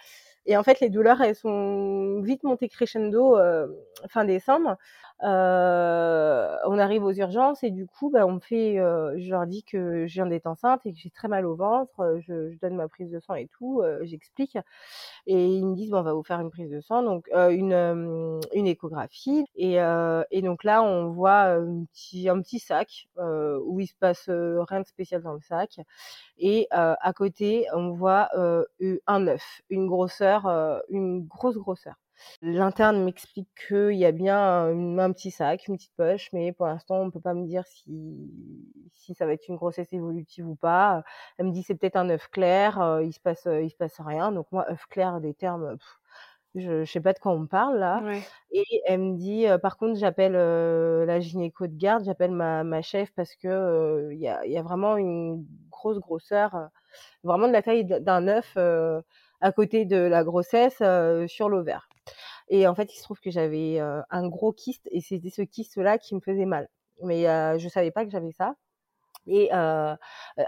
Et 0.46 0.56
en 0.56 0.62
fait, 0.62 0.80
les 0.80 0.88
douleurs, 0.88 1.20
elles 1.20 1.36
sont 1.36 2.20
vite 2.22 2.42
montées 2.42 2.68
crescendo 2.68 3.36
fin 4.08 4.24
décembre. 4.24 4.76
Euh, 5.22 6.56
on 6.66 6.78
arrive 6.78 7.04
aux 7.04 7.12
urgences 7.12 7.62
et 7.62 7.70
du 7.70 7.86
coup, 7.86 8.10
bah, 8.10 8.26
on 8.26 8.40
fait, 8.40 8.78
euh, 8.78 9.14
je 9.18 9.30
leur 9.30 9.46
dis 9.46 9.62
que 9.62 10.06
je 10.06 10.14
viens 10.14 10.26
d'être 10.26 10.46
enceinte 10.46 10.84
et 10.84 10.92
que 10.92 10.98
j'ai 10.98 11.10
très 11.10 11.28
mal 11.28 11.46
au 11.46 11.54
ventre. 11.54 12.00
Euh, 12.00 12.20
je, 12.26 12.50
je, 12.50 12.58
donne 12.58 12.74
ma 12.74 12.88
prise 12.88 13.10
de 13.10 13.20
sang 13.20 13.34
et 13.34 13.46
tout, 13.46 13.80
euh, 13.82 14.00
j'explique. 14.02 14.58
Et 15.26 15.46
ils 15.46 15.66
me 15.66 15.76
disent, 15.76 15.90
bon, 15.90 15.98
on 15.98 16.02
va 16.02 16.12
vous 16.12 16.24
faire 16.24 16.40
une 16.40 16.50
prise 16.50 16.70
de 16.70 16.80
sang, 16.80 17.02
donc 17.02 17.28
euh, 17.34 17.50
une, 17.50 18.40
une 18.52 18.66
échographie. 18.66 19.44
Et, 19.54 19.76
et, 20.30 20.42
donc 20.42 20.64
là, 20.64 20.82
on 20.82 21.10
voit 21.10 21.42
un 21.42 21.84
petit, 21.84 22.28
un 22.28 22.40
petit 22.40 22.58
sac 22.58 23.08
où 23.16 23.80
il 23.80 23.86
se 23.86 23.94
passe 23.94 24.28
rien 24.28 24.80
de 24.80 24.86
spécial 24.86 25.22
dans 25.22 25.34
le 25.34 25.40
sac. 25.40 25.80
Et 26.38 26.66
à 26.70 27.12
côté, 27.14 27.66
on 27.74 27.90
voit 27.92 28.28
un 29.06 29.26
œuf, 29.26 29.62
une 29.70 29.86
grosseur, 29.86 30.46
une 30.88 31.24
grosse 31.26 31.56
grosseur. 31.56 31.94
L'interne 32.40 33.04
m'explique 33.04 33.48
qu'il 33.68 33.94
y 33.94 34.04
a 34.04 34.12
bien 34.12 34.38
un, 34.38 34.98
un, 34.98 35.12
petit 35.12 35.30
sac, 35.30 35.66
une 35.68 35.76
petite 35.76 35.94
poche, 35.96 36.28
mais 36.32 36.52
pour 36.52 36.66
l'instant, 36.66 36.96
on 36.96 37.06
ne 37.06 37.10
peut 37.10 37.20
pas 37.20 37.34
me 37.34 37.46
dire 37.46 37.64
si, 37.66 38.30
si 38.92 39.14
ça 39.14 39.26
va 39.26 39.32
être 39.32 39.48
une 39.48 39.56
grossesse 39.56 39.92
évolutive 39.92 40.48
ou 40.48 40.56
pas. 40.56 41.02
Elle 41.38 41.46
me 41.46 41.52
dit 41.52 41.62
c'est 41.62 41.74
peut-être 41.74 41.96
un 41.96 42.10
œuf 42.10 42.28
clair, 42.28 42.80
euh, 42.80 43.02
il 43.02 43.12
se 43.12 43.20
passe, 43.20 43.46
il 43.46 43.70
se 43.70 43.76
passe 43.76 44.00
rien. 44.00 44.32
Donc 44.32 44.46
moi, 44.52 44.66
œuf 44.70 44.86
clair, 44.86 45.20
des 45.20 45.34
termes, 45.34 45.76
je, 46.54 46.80
ne 46.80 46.84
sais 46.84 47.00
pas 47.00 47.12
de 47.12 47.18
quoi 47.18 47.32
on 47.32 47.40
me 47.40 47.46
parle 47.46 47.78
là. 47.78 48.00
Ouais. 48.02 48.22
Et 48.50 48.64
elle 48.86 49.00
me 49.00 49.16
dit, 49.16 49.46
par 49.62 49.76
contre, 49.76 49.98
j'appelle 49.98 50.32
la 50.32 51.20
gynéco 51.20 51.66
de 51.66 51.76
garde, 51.76 52.04
j'appelle 52.04 52.32
ma, 52.32 52.64
ma 52.64 52.82
chef 52.82 53.12
parce 53.14 53.34
que 53.36 54.10
il 54.12 54.18
y, 54.18 54.28
a, 54.28 54.44
y 54.46 54.58
a 54.58 54.62
vraiment 54.62 54.96
une 54.96 55.44
grosse 55.70 55.98
grosseur, 55.98 56.68
vraiment 57.24 57.48
de 57.48 57.52
la 57.52 57.62
taille 57.62 57.84
d'un 57.84 58.28
œuf 58.28 58.56
à 58.56 59.52
côté 59.52 59.84
de 59.84 59.96
la 59.96 60.24
grossesse 60.24 60.82
sur 61.28 61.48
l'ovaire. 61.48 61.88
Et 62.48 62.66
en 62.66 62.74
fait, 62.74 62.92
il 62.94 62.96
se 62.98 63.02
trouve 63.02 63.20
que 63.20 63.30
j'avais 63.30 63.78
un 63.80 64.28
gros 64.28 64.52
kyste 64.52 64.88
et 64.90 65.00
c'était 65.00 65.30
ce 65.30 65.42
kyste-là 65.42 65.98
qui 65.98 66.14
me 66.14 66.20
faisait 66.20 66.46
mal. 66.46 66.68
Mais 67.02 67.22
je 67.58 67.68
savais 67.68 67.90
pas 67.90 68.04
que 68.04 68.10
j'avais 68.10 68.32
ça. 68.32 68.54
Et 69.26 69.50
euh, 69.52 69.94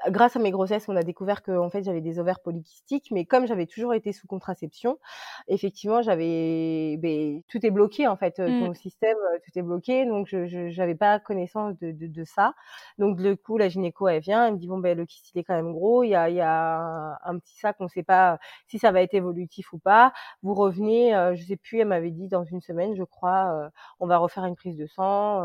grâce 0.09 0.35
à 0.35 0.41
mes 0.41 0.51
grossesses, 0.51 0.89
on 0.89 0.97
a 0.97 1.03
découvert 1.03 1.43
que 1.43 1.53
en 1.53 1.71
fait 1.71 1.85
j'avais 1.85 2.01
des 2.01 2.19
ovaires 2.19 2.41
polykystiques, 2.41 3.11
mais 3.13 3.25
comme 3.25 3.47
j'avais 3.47 3.67
toujours 3.67 3.95
été 3.95 4.13
sous 4.13 4.27
contraception, 4.27 4.99
effectivement 5.47 6.03
j'avais, 6.03 6.97
ben, 6.99 7.41
tout 7.49 7.65
est 7.65 7.71
bloqué 7.71 8.09
en 8.09 8.17
fait, 8.17 8.39
mmh. 8.41 8.67
ton 8.67 8.75
système, 8.75 9.17
tout 9.45 9.59
est 9.59 9.63
bloqué, 9.63 10.07
donc 10.07 10.27
je 10.29 10.77
n'avais 10.77 10.97
pas 10.97 11.21
connaissance 11.21 11.79
de, 11.79 11.93
de, 11.93 12.07
de, 12.09 12.25
ça. 12.25 12.55
Donc 12.99 13.17
du 13.17 13.37
coup 13.37 13.59
la 13.59 13.69
gynéco 13.69 14.09
elle 14.09 14.21
vient, 14.21 14.47
elle 14.47 14.55
me 14.55 14.59
dit 14.59 14.67
bon 14.67 14.79
ben 14.79 14.97
le 14.97 15.07
kyste 15.07 15.31
il 15.35 15.39
est 15.39 15.45
quand 15.45 15.55
même 15.55 15.73
gros, 15.73 16.03
il 16.03 16.09
y 16.09 16.17
a, 16.17 16.29
il 16.29 16.37
y 16.37 16.41
a 16.41 17.19
un, 17.25 17.39
petit 17.39 17.57
sac, 17.57 17.77
on 17.79 17.85
ne 17.85 17.89
sait 17.89 18.03
pas 18.03 18.39
si 18.67 18.79
ça 18.79 18.91
va 18.91 19.03
être 19.03 19.15
évolutif 19.15 19.73
ou 19.73 19.79
pas. 19.79 20.13
Vous 20.43 20.55
revenez, 20.55 21.15
euh, 21.15 21.35
je 21.37 21.45
sais 21.45 21.57
plus, 21.57 21.79
elle 21.81 21.89
m'avait 21.89 22.11
dit 22.11 22.29
dans 22.29 22.45
une 22.45 22.61
semaine, 22.61 22.97
je 22.97 23.05
crois, 23.05 23.71
on 24.01 24.07
va 24.07 24.19
refaire 24.19 24.45
une 24.47 24.57
prise 24.57 24.77
de 24.77 24.87
sang, 24.87 25.45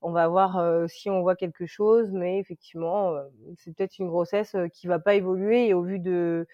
on 0.00 0.12
va 0.12 0.28
voir 0.28 0.88
si 0.88 1.10
on 1.10 1.22
voit 1.22 1.34
quelque 1.34 1.66
chose, 1.66 2.10
mais 2.12 2.38
effectivement 2.38 2.67
c'est 3.56 3.74
peut-être 3.74 3.98
une 3.98 4.08
grossesse 4.08 4.56
qui 4.72 4.86
va 4.86 4.98
pas 4.98 5.14
évoluer 5.14 5.74
au 5.74 5.82
vu 5.82 5.98
de 5.98 6.46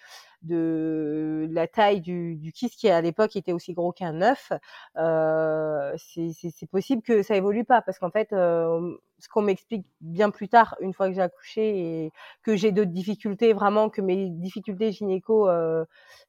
de 0.45 1.49
la 1.51 1.67
taille 1.67 2.01
du, 2.01 2.37
du 2.37 2.53
kyste 2.53 2.79
qui 2.79 2.89
à 2.89 3.01
l'époque 3.01 3.37
était 3.37 3.53
aussi 3.53 3.73
gros 3.73 3.93
qu'un 3.93 4.21
œuf, 4.23 4.53
euh, 4.97 5.93
c'est 5.97 6.71
possible 6.71 7.03
que 7.03 7.23
ça 7.23 7.37
évolue 7.37 7.65
pas 7.65 7.83
parce 7.83 7.99
qu'en 7.99 8.11
fait, 8.11 8.33
euh, 8.33 8.97
ce 9.19 9.29
qu'on 9.29 9.43
m'explique 9.43 9.87
bien 10.01 10.31
plus 10.31 10.49
tard, 10.49 10.77
une 10.81 10.93
fois 10.93 11.09
que 11.09 11.15
j'ai 11.15 11.23
accouché 11.23 12.05
et 12.05 12.13
que 12.43 12.57
j'ai 12.57 12.73
d'autres 12.73 12.91
difficultés, 12.91 13.53
vraiment 13.53 13.89
que 13.89 14.03
mes 14.03 14.29
difficultés 14.29 14.93
gynéco 14.93 15.49
euh, 15.49 15.85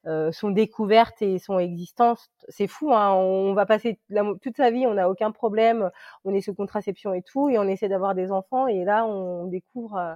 euh, 0.08 0.32
sont 0.32 0.49
découvertes 0.49 1.21
et 1.21 1.39
sont 1.39 1.60
existantes, 1.60 2.30
c'est 2.47 2.67
fou. 2.67 2.93
Hein, 2.93 3.12
on 3.12 3.54
va 3.54 3.65
passer 3.65 3.99
toute 4.41 4.58
sa 4.58 4.71
vie, 4.71 4.86
on 4.88 4.93
n'a 4.93 5.10
aucun 5.10 5.32
problème, 5.32 5.91
on 6.23 6.34
est 6.34 6.41
sous 6.41 6.54
contraception 6.54 7.13
et 7.13 7.21
tout, 7.21 7.49
et 7.49 7.58
on 7.60 7.63
essaie 7.63 7.89
d'avoir 7.89 8.15
des 8.15 8.32
enfants 8.32 8.67
et 8.67 8.86
là 8.86 9.06
on 9.06 9.45
découvre 9.45 9.97
euh, 9.97 10.15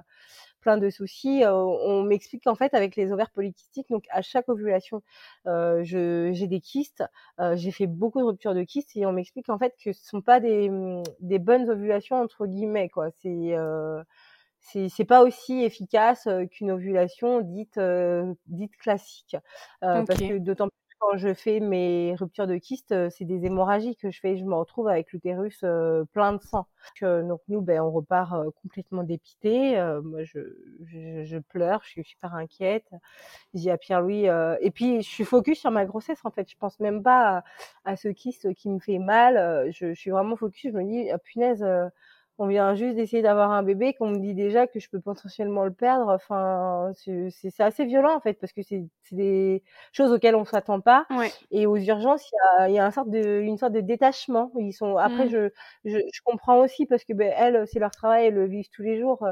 plein 0.60 0.76
de 0.78 0.90
soucis. 0.90 1.42
on 1.46 2.02
m'explique 2.02 2.44
qu'en 2.44 2.54
fait, 2.54 2.74
avec 2.74 2.96
les 2.96 3.12
ovaires 3.12 3.30
polykystiques, 3.30 3.88
donc 3.90 4.04
à 4.10 4.22
chaque 4.22 4.48
ovulation, 4.48 5.02
j'ai 5.46 6.46
des 6.46 6.60
kystes. 6.60 7.04
j'ai 7.54 7.70
fait 7.72 7.86
beaucoup 7.86 8.20
de 8.20 8.24
ruptures 8.24 8.54
de 8.54 8.62
kystes 8.62 8.96
et 8.96 9.06
on 9.06 9.12
m'explique 9.12 9.48
en 9.48 9.58
fait 9.58 9.74
que 9.82 9.92
ce 9.92 10.04
sont 10.04 10.22
pas 10.22 10.40
des, 10.40 10.68
mmh, 10.70 11.02
des 11.20 11.38
bonnes 11.38 11.68
ovulations 11.70 12.16
entre 12.20 12.46
guillemets 12.46 12.88
quoi. 12.88 13.10
C'est 13.20 13.54
c'est 14.88 15.04
pas 15.04 15.22
aussi 15.22 15.62
efficace 15.62 16.28
qu'une 16.50 16.70
ovulation 16.70 17.40
dite 17.40 17.80
dite 18.46 18.76
classique 18.76 19.36
parce 19.80 20.22
que 20.22 20.38
d'autant 20.38 20.68
plus 20.68 20.89
quand 21.00 21.16
je 21.16 21.34
fais 21.34 21.60
mes 21.60 22.14
ruptures 22.18 22.46
de 22.46 22.56
kyste, 22.56 22.94
c'est 23.10 23.24
des 23.24 23.44
hémorragies 23.46 23.96
que 23.96 24.10
je 24.10 24.20
fais. 24.20 24.36
Je 24.36 24.44
me 24.44 24.54
retrouve 24.54 24.88
avec 24.88 25.12
l'utérus 25.12 25.64
plein 26.12 26.34
de 26.34 26.42
sang. 26.42 26.66
Donc, 27.02 27.40
nous, 27.48 27.60
ben, 27.60 27.80
on 27.80 27.90
repart 27.90 28.34
complètement 28.62 29.02
dépité. 29.02 29.76
moi, 30.04 30.20
je, 30.24 31.38
pleure, 31.38 31.80
je 31.84 31.90
suis 31.90 32.04
super 32.04 32.34
inquiète. 32.34 32.86
Je 33.54 33.60
dis 33.60 33.70
à 33.70 33.78
Pierre-Louis. 33.78 34.26
et 34.60 34.70
puis, 34.70 35.02
je 35.02 35.08
suis 35.08 35.24
focus 35.24 35.60
sur 35.60 35.70
ma 35.70 35.86
grossesse, 35.86 36.20
en 36.24 36.30
fait. 36.30 36.48
Je 36.48 36.56
pense 36.56 36.78
même 36.80 37.02
pas 37.02 37.44
à, 37.84 37.96
ce 37.96 38.08
kyste 38.08 38.54
qui 38.54 38.68
me 38.68 38.78
fait 38.78 38.98
mal. 38.98 39.70
Je, 39.72 39.94
je, 39.94 40.00
suis 40.00 40.10
vraiment 40.10 40.36
focus. 40.36 40.72
Je 40.72 40.78
me 40.78 40.84
dis, 40.84 41.10
ah, 41.10 41.18
punaise 41.18 41.64
on 42.40 42.46
vient 42.46 42.74
juste 42.74 42.96
d'essayer 42.96 43.20
d'avoir 43.22 43.50
un 43.50 43.62
bébé 43.62 43.92
qu'on 43.92 44.08
me 44.08 44.18
dit 44.18 44.32
déjà 44.32 44.66
que 44.66 44.80
je 44.80 44.88
peux 44.88 44.98
potentiellement 44.98 45.62
le 45.62 45.72
perdre. 45.72 46.08
Enfin, 46.08 46.90
c'est 46.94 47.60
assez 47.60 47.84
violent 47.84 48.16
en 48.16 48.20
fait 48.20 48.32
parce 48.40 48.54
que 48.54 48.62
c'est 48.62 48.82
des 49.12 49.62
choses 49.92 50.10
auxquelles 50.10 50.34
on 50.34 50.46
s'attend 50.46 50.80
pas. 50.80 51.06
Et 51.50 51.66
aux 51.66 51.76
urgences, 51.76 52.26
il 52.30 52.34
y 52.34 52.62
a, 52.62 52.70
y 52.70 52.78
a 52.78 52.86
un 52.86 52.90
sorte 52.90 53.10
de, 53.10 53.42
une 53.42 53.58
sorte 53.58 53.74
de 53.74 53.80
détachement. 53.80 54.50
Ils 54.58 54.72
sont. 54.72 54.96
Après, 54.96 55.26
mmh. 55.26 55.30
je, 55.30 55.50
je, 55.84 55.98
je, 55.98 56.20
comprends 56.24 56.60
aussi 56.60 56.86
parce 56.86 57.04
que 57.04 57.12
ben, 57.12 57.30
elles, 57.36 57.66
c'est 57.70 57.78
leur 57.78 57.90
travail, 57.90 58.28
elles 58.28 58.34
le 58.34 58.46
vivent 58.46 58.70
tous 58.72 58.82
les 58.82 58.98
jours. 58.98 59.22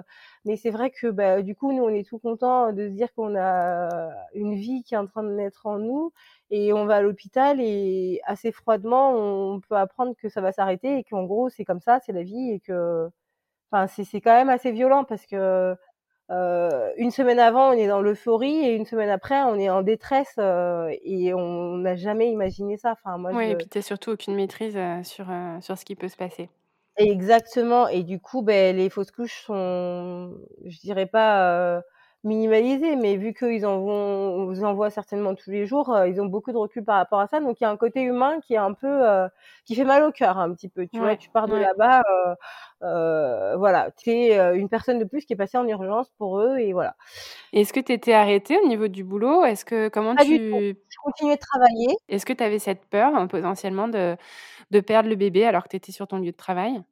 Mais 0.49 0.57
c'est 0.57 0.71
vrai 0.71 0.91
que 0.91 1.09
ben, 1.09 1.43
du 1.43 1.55
coup, 1.55 1.73
nous, 1.73 1.85
on 1.85 1.91
est 1.91 2.09
tout 2.09 2.19
contents 2.19 2.73
de 2.73 2.89
se 2.89 2.93
dire 2.93 3.13
qu'on 3.15 3.37
a 3.37 4.11
une 4.33 4.55
vie 4.55 4.83
qui 4.83 4.95
est 4.95 4.99
en 4.99 5.07
train 5.07 5.23
de 5.23 5.29
naître 5.29 5.67
en 5.67 5.79
nous 5.79 6.13
et 6.51 6.73
on 6.73 6.87
va 6.87 6.97
à 6.97 7.03
l'hôpital 7.03 7.61
et 7.61 8.21
assez 8.25 8.53
froidement 8.53 9.13
on 9.15 9.61
peut 9.61 9.77
apprendre 9.77 10.15
que 10.21 10.29
ça 10.29 10.41
va 10.41 10.53
s'arrêter 10.53 10.99
et 10.99 11.05
qu'en 11.05 11.25
gros 11.25 11.51
c'est 11.51 11.65
comme 11.65 11.81
ça 11.81 12.01
c'est 12.05 12.13
la 12.13 12.23
vie 12.23 12.53
et 12.53 12.61
que 12.61 13.09
enfin 13.71 13.87
c'est 13.87 14.21
quand 14.21 14.33
même 14.33 14.49
assez 14.49 14.73
violent 14.73 15.05
parce 15.05 15.27
que 15.27 15.77
euh, 16.31 16.91
une 16.97 17.11
semaine 17.11 17.39
avant 17.39 17.71
on 17.71 17.73
est 17.73 17.89
dans 17.89 18.01
l'euphorie 18.01 18.67
et 18.67 18.75
une 18.75 18.87
semaine 18.87 19.09
après 19.09 19.43
on 19.43 19.59
est 19.59 19.71
en 19.71 19.83
détresse 19.83 20.35
euh, 20.39 20.91
et 21.03 21.33
on 21.33 21.79
n'a 21.79 21.97
jamais 21.97 22.31
imaginé 22.31 22.77
ça. 22.77 22.93
Enfin 22.93 23.17
moi 23.17 23.33
oui 23.35 23.51
et 23.51 23.57
puis 23.57 23.67
t'as 23.67 23.83
surtout 23.83 24.11
aucune 24.13 24.35
maîtrise 24.35 24.77
euh, 24.77 25.03
sur 25.03 25.31
euh, 25.31 25.61
sur 25.61 25.79
ce 25.79 25.85
qui 25.85 25.97
peut 25.97 26.09
se 26.09 26.17
passer 26.17 26.51
exactement 26.99 27.89
et 27.89 28.03
du 28.03 28.21
coup 28.21 28.43
ben 28.43 28.77
les 28.77 28.91
fausses 28.91 29.11
couches 29.13 29.43
sont 29.47 30.37
je 30.65 30.79
dirais 30.81 31.07
pas 31.07 31.77
euh, 31.79 31.81
minimalisé, 32.25 32.97
mais 32.97 33.17
vu 33.17 33.33
qu'ils 33.33 33.65
en 33.65 33.81
vont, 33.81 34.47
vous 34.47 34.65
en 34.65 34.75
voit 34.75 34.91
certainement 34.91 35.35
tous 35.35 35.51
les 35.51 35.67
jours, 35.67 35.95
euh, 35.95 36.09
ils 36.09 36.21
ont 36.21 36.27
beaucoup 36.27 36.51
de 36.53 36.57
recul 36.57 36.85
par 36.85 36.97
rapport 36.97 37.21
à 37.21 37.27
ça. 37.29 37.41
Donc 37.41 37.61
il 37.61 37.65
y 37.65 37.67
a 37.67 37.71
un 37.71 37.77
côté 37.77 38.03
humain 38.03 38.41
qui 38.41 38.55
est 38.55 38.59
un 38.59 38.75
peu, 38.75 38.87
euh, 38.87 39.29
qui 39.65 39.75
fait 39.75 39.85
mal 39.85 40.03
au 40.03 40.11
cœur 40.11 40.39
un 40.39 40.53
petit 40.53 40.69
peu. 40.69 40.87
Tu 40.87 40.99
vois, 40.99 41.17
tu 41.17 41.31
pars 41.31 41.47
de 41.47 41.57
là-bas, 41.57 42.03
euh, 42.03 42.35
euh 42.83 43.57
voilà, 43.57 43.91
tu 43.97 44.11
es 44.11 44.57
une 44.57 44.69
personne 44.69 44.99
de 44.99 45.05
plus 45.05 45.25
qui 45.25 45.33
est 45.33 45.37
passée 45.37 45.59
en 45.59 45.67
urgence 45.67 46.11
pour 46.19 46.41
eux 46.41 46.59
et 46.59 46.73
voilà. 46.73 46.97
Est-ce 47.53 47.73
que 47.73 47.81
tu 47.81 47.93
étais 47.93 48.15
arrêtée 48.15 48.59
au 48.63 48.67
niveau 48.67 48.89
du 48.89 49.05
boulot? 49.05 49.45
Est-ce 49.45 49.65
que 49.65 49.89
comment 49.89 50.15
Pas 50.15 50.25
tu 50.25 50.37
Je 50.37 50.97
continuais 51.03 51.37
de 51.37 51.41
travailler. 51.41 51.97
Est-ce 52.09 52.27
que 52.27 52.33
tu 52.33 52.43
avais 52.43 52.59
cette 52.59 52.85
peur 52.87 53.15
hein, 53.15 53.27
potentiellement 53.27 53.89
de 53.89 54.17
de 54.71 54.81
perdre 54.81 55.09
le 55.09 55.17
bébé 55.17 55.47
alors 55.47 55.63
que 55.63 55.69
tu 55.69 55.77
étais 55.77 55.93
sur 55.93 56.07
ton 56.07 56.19
lieu 56.19 56.33
de 56.33 56.37
travail? 56.37 56.83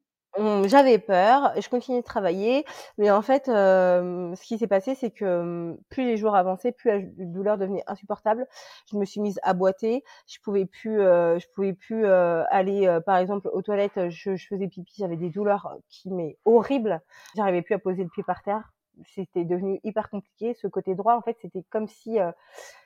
J'avais 0.65 0.99
peur, 0.99 1.53
je 1.59 1.67
continuais 1.69 2.01
de 2.01 2.05
travailler, 2.05 2.65
mais 2.97 3.11
en 3.11 3.21
fait, 3.21 3.45
ce 3.45 4.41
qui 4.43 4.57
s'est 4.57 4.67
passé, 4.67 4.95
c'est 4.95 5.11
que, 5.11 5.77
plus 5.89 6.05
les 6.05 6.17
jours 6.17 6.35
avançaient, 6.35 6.71
plus 6.71 6.89
la 6.89 6.99
douleur 7.25 7.57
devenait 7.57 7.83
insupportable. 7.87 8.47
Je 8.91 8.97
me 8.97 9.05
suis 9.05 9.21
mise 9.21 9.39
à 9.43 9.53
boiter, 9.53 10.03
je 10.27 10.37
pouvais 10.43 10.65
plus, 10.65 10.99
je 10.99 11.45
pouvais 11.53 11.73
plus 11.73 12.05
aller, 12.05 12.99
par 13.05 13.17
exemple, 13.17 13.49
aux 13.53 13.61
toilettes. 13.61 14.09
Je, 14.09 14.35
je 14.35 14.47
faisais 14.47 14.67
pipi, 14.67 14.93
j'avais 14.97 15.17
des 15.17 15.29
douleurs 15.29 15.75
qui 15.89 16.11
mais 16.11 16.37
horribles. 16.45 17.01
J'arrivais 17.35 17.61
plus 17.61 17.75
à 17.75 17.79
poser 17.79 18.03
le 18.03 18.09
pied 18.09 18.23
par 18.23 18.43
terre 18.43 18.71
c'était 19.05 19.45
devenu 19.45 19.79
hyper 19.83 20.09
compliqué. 20.09 20.53
Ce 20.53 20.67
côté 20.67 20.95
droit, 20.95 21.15
en 21.15 21.21
fait, 21.21 21.37
c'était 21.41 21.63
comme 21.69 21.87
si 21.87 22.19
euh, 22.19 22.31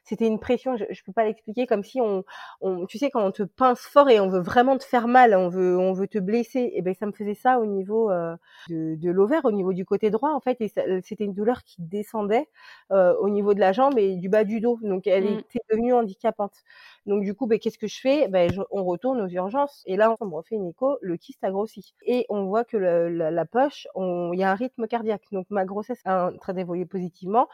c'était 0.04 0.28
une 0.28 0.40
pression. 0.40 0.76
Je, 0.78 0.86
je 0.90 1.04
peux 1.04 1.14
pas 1.14 1.24
l'expliquer, 1.26 1.68
comme 1.68 1.84
si 1.84 2.02
on, 2.02 2.24
on, 2.62 2.86
tu 2.86 2.98
sais, 2.98 3.10
quand 3.10 3.24
on 3.26 3.32
te 3.32 3.44
pince 3.44 3.82
fort 3.82 4.10
et 4.10 4.20
on 4.20 4.30
veut 4.30 4.42
vraiment 4.42 4.78
te 4.78 4.84
faire 4.84 5.08
mal, 5.08 5.36
on 5.36 5.50
veut, 5.50 5.78
on 5.78 5.94
veut 5.94 6.08
te 6.08 6.18
blesser. 6.18 6.60
Et 6.60 6.74
eh 6.78 6.82
ben, 6.82 6.94
ça 6.94 7.06
me 7.06 7.12
faisait 7.12 7.36
ça 7.36 7.60
au 7.60 7.66
niveau 7.66 8.10
euh, 8.12 8.36
de, 8.70 8.96
de 8.96 9.12
l'ovaire, 9.12 9.46
au 9.46 9.52
niveau 9.52 9.74
du 9.74 9.86
côté 9.86 10.10
droit, 10.10 10.32
en 10.32 10.40
fait. 10.40 10.58
Et 10.62 10.72
c'était 11.04 11.24
une 11.26 11.34
douleur 11.34 11.64
qui 11.64 11.82
descendait 11.82 12.48
euh, 12.92 13.16
au 13.20 13.30
niveau 13.30 13.54
de 13.54 13.60
la 13.60 13.72
jambe 13.72 13.98
et 13.98 14.16
du 14.16 14.30
bas 14.30 14.44
du 14.44 14.60
dos. 14.60 14.80
Donc, 14.82 15.08
elle 15.08 15.26
mmh. 15.26 15.40
était 15.40 15.60
devenue 15.70 15.94
handicapante. 15.94 16.56
Donc, 17.06 17.24
du 17.24 17.34
coup, 17.34 17.48
ben, 17.48 17.60
qu'est-ce 17.60 17.78
que 17.78 17.88
je 17.88 18.00
fais? 18.00 18.28
Ben, 18.28 18.50
On 18.72 18.84
retourne 18.84 19.22
aux 19.22 19.30
urgences. 19.30 19.84
Et 19.86 19.98
là, 19.98 20.16
on 20.20 20.26
me 20.26 20.36
refait 20.36 20.56
une 20.56 20.68
écho. 20.68 20.98
Le 21.02 21.18
kyste 21.18 21.44
a 21.44 21.52
grossi. 21.52 21.94
Et 22.06 22.26
on 22.30 22.46
voit 22.46 22.64
que 22.64 22.78
le, 22.78 23.10
la, 23.10 23.32
la, 23.32 23.46
poche, 23.46 23.88
il 23.96 24.40
y 24.40 24.44
a 24.44 24.52
un 24.52 24.56
rythme 24.56 24.88
cardiaque. 24.88 25.24
Donc, 25.32 25.48
ma 25.50 25.66
grossesse 25.66 26.02
en 26.06 26.36
train 26.38 26.54
d'évoluer 26.54 26.86
positivement, 26.86 27.48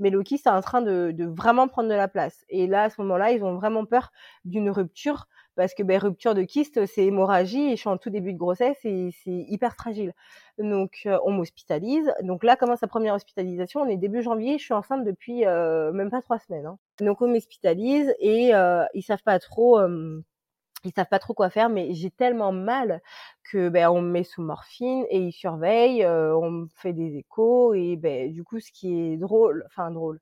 mais 0.00 0.10
Loki 0.10 0.38
c'est 0.38 0.50
en 0.50 0.60
train 0.60 0.82
de, 0.82 1.14
vraiment 1.36 1.68
prendre 1.68 1.88
de 1.88 1.94
la 1.94 2.08
place. 2.08 2.44
Et 2.48 2.66
là, 2.66 2.84
à 2.84 2.90
ce 2.90 3.00
moment-là, 3.02 3.30
ils 3.30 3.44
ont 3.44 3.54
vraiment 3.54 3.84
peur 3.84 4.10
d'une 4.44 4.70
rupture 4.70 5.26
parce 5.56 5.74
que 5.74 5.82
ben, 5.82 5.98
rupture 5.98 6.34
de 6.34 6.42
kyste, 6.42 6.86
c'est 6.86 7.04
hémorragie 7.04 7.72
et 7.72 7.76
je 7.76 7.80
suis 7.80 7.88
en 7.88 7.98
tout 7.98 8.08
début 8.10 8.32
de 8.32 8.38
grossesse 8.38 8.78
et 8.84 9.10
c'est 9.22 9.44
hyper 9.48 9.74
fragile. 9.74 10.14
Donc, 10.58 11.02
euh, 11.06 11.18
on 11.24 11.32
m'hospitalise. 11.32 12.12
Donc 12.22 12.44
là, 12.44 12.56
commence 12.56 12.80
la 12.80 12.88
première 12.88 13.14
hospitalisation. 13.14 13.80
On 13.82 13.88
est 13.88 13.96
début 13.96 14.22
janvier, 14.22 14.58
je 14.58 14.64
suis 14.64 14.74
enceinte 14.74 15.04
depuis 15.04 15.44
euh, 15.46 15.92
même 15.92 16.10
pas 16.10 16.22
trois 16.22 16.38
semaines. 16.38 16.66
Hein. 16.66 16.78
Donc, 17.00 17.20
on 17.20 17.28
m'hospitalise 17.28 18.14
et 18.20 18.54
euh, 18.54 18.84
ils 18.94 19.02
savent 19.02 19.22
pas 19.22 19.38
trop 19.38 19.80
ils 20.84 20.92
savent 20.92 21.08
pas 21.08 21.18
trop 21.18 21.34
quoi 21.34 21.50
faire, 21.50 21.68
mais 21.68 21.94
j'ai 21.94 22.10
tellement 22.10 22.52
mal 22.52 23.00
que 23.50 23.68
ben 23.68 23.88
on 23.88 24.00
me 24.02 24.10
met 24.10 24.24
sous 24.24 24.42
morphine 24.42 25.04
et 25.10 25.18
ils 25.18 25.32
surveillent, 25.32 26.04
euh, 26.04 26.34
on 26.36 26.50
me 26.50 26.66
fait 26.76 26.92
des 26.92 27.16
échos 27.16 27.74
et 27.74 27.96
ben 27.96 28.32
du 28.32 28.44
coup 28.44 28.60
ce 28.60 28.70
qui 28.72 28.98
est 28.98 29.16
drôle, 29.16 29.64
enfin 29.66 29.90
drôle, 29.90 30.20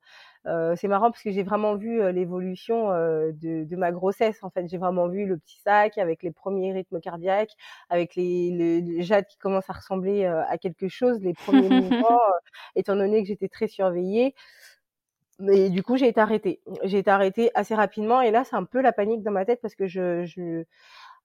c'est 0.77 0.89
marrant 0.89 1.11
parce 1.11 1.23
que 1.23 1.31
j'ai 1.31 1.43
vraiment 1.43 1.75
vu 1.77 2.11
l'évolution 2.11 2.89
de, 2.89 3.65
de, 3.65 3.77
ma 3.77 3.93
grossesse. 3.93 4.39
En 4.43 4.49
fait, 4.49 4.67
j'ai 4.67 4.79
vraiment 4.79 5.09
vu 5.09 5.27
le 5.27 5.37
petit 5.37 5.61
sac 5.61 5.99
avec 5.99 6.23
les 6.23 6.31
premiers 6.31 6.73
rythmes 6.73 7.01
cardiaques, 7.01 7.53
avec 7.91 8.15
les, 8.17 8.51
les, 8.51 9.03
jades 9.03 9.27
qui 9.27 9.37
commencent 9.37 9.69
à 9.69 9.75
ressembler 9.75 10.25
à 10.25 10.57
quelque 10.57 10.89
chose, 10.89 11.21
les 11.21 11.35
premiers 11.35 11.69
mouvements, 11.83 12.21
étant 12.77 12.97
donné 12.97 13.21
que 13.23 13.29
j'étais 13.29 13.49
très 13.49 13.69
surveillée. 13.69 14.35
Mais 15.41 15.71
du 15.71 15.83
coup, 15.85 15.97
j'ai 15.97 16.09
été 16.09 16.21
arrêtée. 16.21 16.61
J'ai 16.83 16.99
été 16.99 17.11
arrêtée 17.11 17.51
assez 17.55 17.75
rapidement 17.75 18.21
et 18.21 18.31
là, 18.33 18.43
c'est 18.45 18.57
un 18.57 18.65
peu 18.65 18.81
la 18.81 18.93
panique 18.93 19.23
dans 19.23 19.31
ma 19.31 19.45
tête 19.45 19.61
parce 19.63 19.77
que 19.77 19.87
je, 19.87 20.25
je 20.27 20.65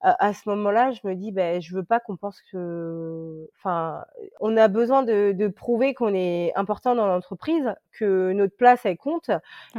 à, 0.03 0.33
ce 0.33 0.49
moment-là, 0.49 0.91
je 0.91 0.99
me 1.07 1.15
dis, 1.15 1.31
ben, 1.31 1.61
je 1.61 1.73
veux 1.73 1.83
pas 1.83 2.01
qu'on 2.01 2.17
pense 2.17 2.41
que, 2.51 3.49
enfin, 3.57 4.03
on 4.41 4.57
a 4.57 4.67
besoin 4.67 5.01
de, 5.03 5.31
de 5.31 5.47
prouver 5.47 5.93
qu'on 5.93 6.13
est 6.13 6.51
important 6.55 6.93
dans 6.93 7.07
l'entreprise, 7.07 7.73
que 7.93 8.33
notre 8.33 8.55
place 8.57 8.81
elle 8.85 8.97
compte 8.97 9.29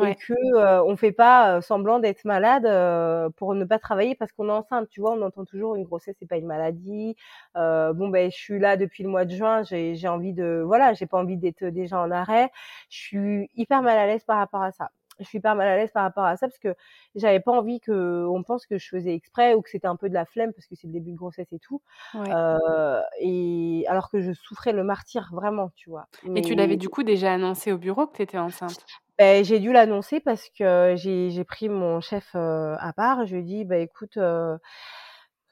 et 0.01 0.15
que 0.15 0.33
euh, 0.57 0.83
on 0.85 0.97
fait 0.97 1.13
pas 1.13 1.57
euh, 1.57 1.61
semblant 1.61 1.99
d'être 1.99 2.25
malade 2.25 2.65
euh, 2.65 3.29
pour 3.37 3.55
ne 3.55 3.65
pas 3.67 3.79
travailler 3.79 4.15
parce 4.15 4.33
qu'on 4.33 4.49
est 4.49 4.53
enceinte. 4.53 4.89
Tu 4.89 5.01
vois, 5.01 5.13
on 5.13 5.21
entend 5.21 5.45
toujours 5.45 5.77
une 5.77 5.85
grossesse 5.85 6.17
c'est 6.19 6.29
pas 6.29 6.39
une 6.39 6.47
maladie. 6.47 7.17
Euh, 7.57 7.93
bon 7.93 8.09
ben, 8.09 8.31
je 8.31 8.37
suis 8.37 8.59
là 8.59 8.79
depuis 8.79 9.03
le 9.03 9.11
mois 9.11 9.27
de 9.27 9.35
juin, 9.35 9.63
j'ai, 9.63 9.95
j'ai 9.95 10.09
envie 10.09 10.33
de, 10.33 10.63
voilà, 10.65 10.95
j'ai 10.95 11.07
pas 11.07 11.19
envie 11.19 11.37
d'être 11.37 11.65
déjà 11.67 12.01
en 12.01 12.11
arrêt. 12.11 12.51
Je 12.89 12.99
suis 12.99 13.51
hyper 13.57 13.83
mal 13.83 13.99
à 13.99 14.07
l'aise 14.07 14.25
par 14.25 14.39
rapport 14.39 14.63
à 14.63 14.73
ça 14.73 14.91
je 15.19 15.25
suis 15.25 15.41
pas 15.41 15.55
mal 15.55 15.69
à 15.69 15.77
l'aise 15.77 15.91
par 15.93 16.03
rapport 16.03 16.25
à 16.25 16.37
ça 16.37 16.49
parce 16.49 16.59
que 16.59 16.75
j'avais 17.15 17.41
pas 17.41 17.53
envie 17.53 17.81
que 17.81 18.27
on 18.27 18.43
pense 18.43 18.67
que 18.67 18.79
je 18.79 18.89
faisais 18.89 19.15
exprès 19.15 19.55
ou 19.55 19.63
que 19.63 19.71
c'était 19.71 19.87
un 19.87 19.97
peu 19.97 20.09
de 20.09 20.15
la 20.15 20.25
flemme 20.25 20.53
parce 20.53 20.67
que 20.67 20.75
c'est 20.75 20.87
le 20.87 20.93
début 20.93 21.13
de 21.13 21.17
grossesse 21.17 21.53
et 21.53 21.59
tout. 21.59 21.83
Euh, 22.15 23.01
et 23.21 23.85
alors 23.89 24.11
que 24.11 24.21
je 24.21 24.33
souffrais 24.33 24.73
le 24.73 24.85
martyr 24.85 25.29
vraiment, 25.33 25.71
tu 25.77 25.91
vois. 25.91 26.07
Et 26.35 26.43
tu 26.43 26.55
l'avais 26.55 26.77
du 26.77 26.89
coup 26.89 27.03
déjà 27.03 27.33
annoncé 27.33 27.73
au 27.73 27.79
bureau 27.79 28.07
que 28.07 28.17
tu 28.17 28.23
étais 28.23 28.39
enceinte? 28.39 28.85
Ben, 29.19 29.45
j'ai 29.45 29.61
dû 29.61 29.73
l'annoncer 29.73 30.19
parce 30.19 30.49
que 30.59 30.95
j'ai 30.97 31.45
pris 31.45 31.69
mon 31.69 32.01
chef 32.01 32.31
euh, 32.35 32.75
à 32.81 32.93
part. 32.93 33.27
Je 33.27 33.37
lui 33.37 33.43
ai 33.43 33.45
dit, 33.45 33.65
bah 33.65 33.79
écoute, 33.79 34.17
euh, 34.17 34.59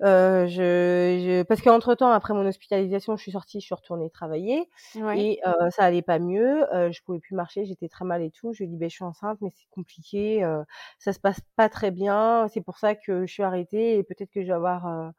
euh, 0.02 0.46
je, 0.46 0.56
je, 0.56 1.42
parce 1.44 1.62
qu'entre 1.62 1.94
temps, 1.94 2.10
après 2.10 2.34
mon 2.34 2.46
hospitalisation, 2.46 3.16
je 3.16 3.22
suis 3.22 3.32
sortie, 3.32 3.60
je 3.60 3.66
suis 3.66 3.74
retournée 3.74 4.10
travailler 4.10 4.68
et 5.16 5.40
euh, 5.46 5.70
ça 5.70 5.84
allait 5.84 6.02
pas 6.02 6.18
mieux. 6.18 6.64
Euh, 6.74 6.90
je 6.90 7.02
pouvais 7.02 7.20
plus 7.20 7.34
marcher, 7.34 7.64
j'étais 7.64 7.88
très 7.88 8.04
mal 8.04 8.22
et 8.22 8.30
tout. 8.30 8.52
Je 8.52 8.58
lui 8.58 8.64
ai 8.64 8.68
dit, 8.68 8.76
ben, 8.76 8.90
je 8.90 8.94
suis 8.94 9.04
enceinte, 9.04 9.38
mais 9.40 9.50
c'est 9.54 9.68
compliqué, 9.70 10.42
euh, 10.44 10.62
ça 10.98 11.12
se 11.12 11.20
passe 11.20 11.40
pas 11.56 11.68
très 11.68 11.90
bien. 11.90 12.48
C'est 12.48 12.62
pour 12.62 12.78
ça 12.78 12.94
que 12.94 13.26
je 13.26 13.32
suis 13.32 13.42
arrêtée 13.42 13.98
et 13.98 14.02
peut-être 14.02 14.30
que 14.30 14.42
je 14.42 14.48
vais 14.48 14.52
avoir 14.52 15.12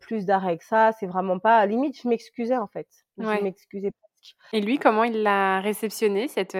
plus 0.00 0.26
d'arrêt 0.26 0.58
que 0.58 0.64
ça. 0.64 0.92
C'est 0.98 1.06
vraiment 1.06 1.38
pas. 1.38 1.64
limite, 1.66 2.00
je 2.00 2.08
m'excusais 2.08 2.58
en 2.58 2.68
fait. 2.68 2.88
Je 3.18 3.42
m'excusais 3.42 3.92
et 4.52 4.60
lui, 4.60 4.78
comment 4.78 5.02
il 5.02 5.24
l'a 5.24 5.60
réceptionné, 5.60 6.28
cette, 6.28 6.56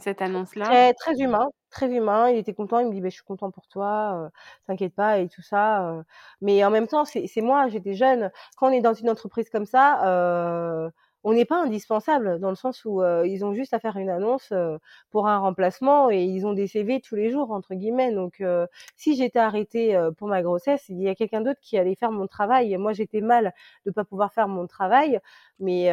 cette 0.00 0.22
annonce-là? 0.22 0.64
Très, 0.64 0.94
très 0.94 1.20
humain, 1.20 1.46
très 1.72 1.90
humain. 1.92 2.30
Il 2.30 2.38
était 2.38 2.54
content. 2.54 2.78
Il 2.80 2.86
me 2.88 2.92
dit, 2.92 3.00
bah, 3.00 3.08
je 3.08 3.14
suis 3.14 3.24
content 3.24 3.50
pour 3.50 3.66
toi, 3.68 4.26
euh, 4.26 4.28
t'inquiète 4.66 4.94
pas 4.94 5.18
et 5.18 5.28
tout 5.28 5.42
ça. 5.42 5.88
Euh. 5.88 6.02
Mais 6.40 6.64
en 6.64 6.70
même 6.70 6.86
temps, 6.86 7.04
c'est 7.04 7.40
moi, 7.40 7.68
j'étais 7.68 7.94
jeune. 7.94 8.30
Quand 8.56 8.68
on 8.68 8.72
est 8.72 8.80
dans 8.80 8.94
une 8.94 9.10
entreprise 9.10 9.50
comme 9.50 9.66
ça, 9.66 10.06
euh, 10.06 10.90
on 11.24 11.32
n'est 11.34 11.44
pas 11.44 11.62
indispensable 11.62 12.40
dans 12.40 12.50
le 12.50 12.56
sens 12.56 12.84
où 12.84 13.00
euh, 13.02 13.26
ils 13.26 13.44
ont 13.44 13.54
juste 13.54 13.74
à 13.74 13.78
faire 13.80 13.96
une 13.96 14.10
annonce 14.10 14.48
euh, 14.52 14.78
pour 15.10 15.28
un 15.28 15.38
remplacement 15.38 16.10
et 16.10 16.24
ils 16.24 16.46
ont 16.46 16.52
des 16.52 16.66
CV 16.66 17.00
tous 17.00 17.14
les 17.14 17.30
jours 17.30 17.52
entre 17.52 17.74
guillemets. 17.74 18.12
Donc 18.12 18.40
euh, 18.40 18.66
si 18.96 19.16
j'étais 19.16 19.38
arrêtée 19.38 19.98
pour 20.18 20.28
ma 20.28 20.42
grossesse, 20.42 20.84
il 20.88 21.00
y 21.00 21.08
a 21.08 21.14
quelqu'un 21.14 21.40
d'autre 21.40 21.60
qui 21.60 21.78
allait 21.78 21.94
faire 21.94 22.10
mon 22.12 22.26
travail. 22.26 22.76
Moi 22.76 22.92
j'étais 22.92 23.20
mal 23.20 23.52
de 23.86 23.90
pas 23.92 24.04
pouvoir 24.04 24.32
faire 24.32 24.48
mon 24.48 24.66
travail, 24.66 25.20
mais 25.60 25.90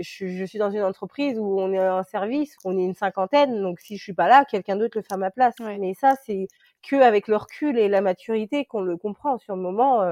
je, 0.00 0.26
je, 0.26 0.44
suis 0.44 0.58
dans 0.58 0.70
une 0.70 0.82
entreprise 0.82 1.38
où 1.38 1.60
on 1.60 1.72
est 1.72 1.78
un 1.78 2.02
service, 2.02 2.56
on 2.64 2.76
est 2.78 2.82
une 2.82 2.94
cinquantaine, 2.94 3.60
donc 3.62 3.80
si 3.80 3.96
je 3.96 4.02
suis 4.02 4.14
pas 4.14 4.28
là, 4.28 4.44
quelqu'un 4.44 4.76
d'autre 4.76 4.96
le 4.96 5.02
fait 5.02 5.12
à 5.14 5.16
ma 5.16 5.30
place. 5.30 5.54
Mais 5.60 5.94
ça 5.94 6.14
c'est 6.24 6.48
que 6.82 6.96
avec 6.96 7.28
le 7.28 7.36
recul 7.36 7.78
et 7.78 7.88
la 7.88 8.00
maturité 8.00 8.64
qu'on 8.64 8.82
le 8.82 8.96
comprend. 8.96 9.38
Sur 9.38 9.56
le 9.56 9.62
moment, 9.62 10.02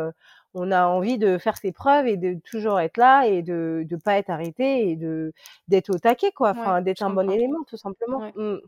on 0.55 0.71
a 0.71 0.87
envie 0.87 1.19
de 1.19 1.39
faire 1.39 1.57
ses 1.57 1.73
preuves 1.73 2.07
et 2.07 2.17
de 2.17 2.39
toujours 2.45 2.81
être 2.81 2.97
là 2.99 3.27
et 3.27 3.43
de 3.43 3.87
ne 3.91 3.97
pas 3.97 4.19
être 4.19 4.31
arrêté 4.31 4.91
et 4.91 4.97
de 4.97 5.33
d'être 5.69 5.91
au 5.95 5.99
taquet 5.99 6.33
quoi. 6.33 6.51
Enfin 6.53 6.83
d'être 6.83 7.03
un 7.03 7.11
bon 7.11 7.31
élément 7.31 7.65
tout 7.69 7.77
simplement. 7.77 8.23
Mmh. 8.37 8.59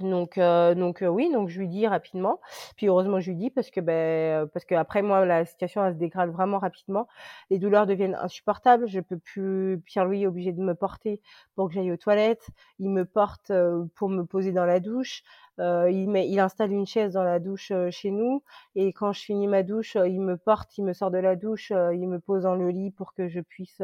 Donc, 0.00 0.38
euh, 0.38 0.74
donc 0.74 1.02
euh, 1.02 1.08
oui, 1.08 1.30
donc 1.32 1.48
je 1.48 1.58
lui 1.58 1.68
dis 1.68 1.86
rapidement. 1.86 2.40
Puis 2.76 2.86
heureusement, 2.86 3.20
je 3.20 3.30
lui 3.30 3.36
dis 3.36 3.50
parce 3.50 3.70
que 3.70 3.80
ben 3.80 4.46
parce 4.48 4.64
que 4.64 4.74
après 4.74 5.02
moi 5.02 5.24
la 5.24 5.44
situation 5.44 5.84
elle 5.84 5.94
se 5.94 5.98
dégrade 5.98 6.30
vraiment 6.30 6.58
rapidement. 6.58 7.08
Les 7.50 7.58
douleurs 7.58 7.86
deviennent 7.86 8.16
insupportables. 8.20 8.86
Je 8.86 9.00
peux 9.00 9.18
plus. 9.18 9.80
Pierre-Louis 9.86 10.22
est 10.22 10.26
obligé 10.26 10.52
de 10.52 10.60
me 10.60 10.74
porter 10.74 11.20
pour 11.54 11.68
que 11.68 11.74
j'aille 11.74 11.92
aux 11.92 11.96
toilettes. 11.96 12.48
Il 12.78 12.90
me 12.90 13.04
porte 13.04 13.52
pour 13.94 14.08
me 14.08 14.24
poser 14.24 14.52
dans 14.52 14.66
la 14.66 14.80
douche. 14.80 15.22
Il, 15.60 16.08
met, 16.08 16.28
il 16.28 16.38
installe 16.38 16.70
une 16.70 16.86
chaise 16.86 17.14
dans 17.14 17.24
la 17.24 17.40
douche 17.40 17.72
chez 17.90 18.12
nous 18.12 18.44
et 18.76 18.92
quand 18.92 19.12
je 19.12 19.20
finis 19.22 19.48
ma 19.48 19.64
douche, 19.64 19.96
il 19.96 20.20
me 20.20 20.36
porte, 20.36 20.78
il 20.78 20.84
me 20.84 20.92
sort 20.92 21.10
de 21.10 21.18
la 21.18 21.34
douche, 21.34 21.70
il 21.70 22.06
me 22.06 22.20
pose 22.20 22.44
dans 22.44 22.54
le 22.54 22.68
lit 22.68 22.92
pour 22.92 23.12
que 23.12 23.26
je 23.26 23.40
puisse 23.40 23.82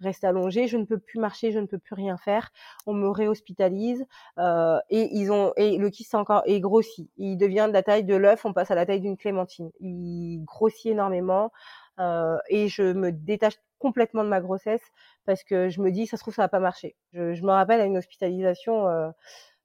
rester 0.00 0.26
allongée. 0.26 0.66
Je 0.66 0.78
ne 0.78 0.84
peux 0.84 0.98
plus 0.98 1.18
marcher, 1.18 1.52
je 1.52 1.58
ne 1.58 1.66
peux 1.66 1.76
plus 1.76 1.94
rien 1.94 2.16
faire. 2.16 2.50
On 2.86 2.94
me 2.94 3.10
réhospitalise 3.10 4.06
et 4.38 5.08
ils 5.12 5.30
ont 5.30 5.33
et 5.56 5.78
le 5.78 5.90
kyste 5.90 6.14
encore 6.14 6.42
est 6.46 6.60
grossi. 6.60 7.10
Il 7.16 7.36
devient 7.36 7.66
de 7.68 7.72
la 7.72 7.82
taille 7.82 8.04
de 8.04 8.14
l'œuf, 8.14 8.44
on 8.44 8.52
passe 8.52 8.70
à 8.70 8.74
la 8.74 8.86
taille 8.86 9.00
d'une 9.00 9.16
clémentine. 9.16 9.70
Il 9.80 10.42
grossit 10.44 10.92
énormément. 10.92 11.50
Euh, 12.00 12.38
et 12.48 12.68
je 12.68 12.92
me 12.92 13.12
détache 13.12 13.54
complètement 13.78 14.24
de 14.24 14.28
ma 14.28 14.40
grossesse 14.40 14.82
parce 15.26 15.44
que 15.44 15.68
je 15.68 15.80
me 15.80 15.90
dis 15.90 16.06
ça 16.06 16.16
se 16.16 16.22
trouve 16.22 16.34
ça 16.34 16.42
va 16.42 16.48
pas 16.48 16.58
marcher. 16.58 16.96
Je, 17.12 17.42
me 17.42 17.50
rappelle 17.50 17.80
à 17.80 17.84
une 17.84 17.98
hospitalisation 17.98 18.88
euh, 18.88 19.10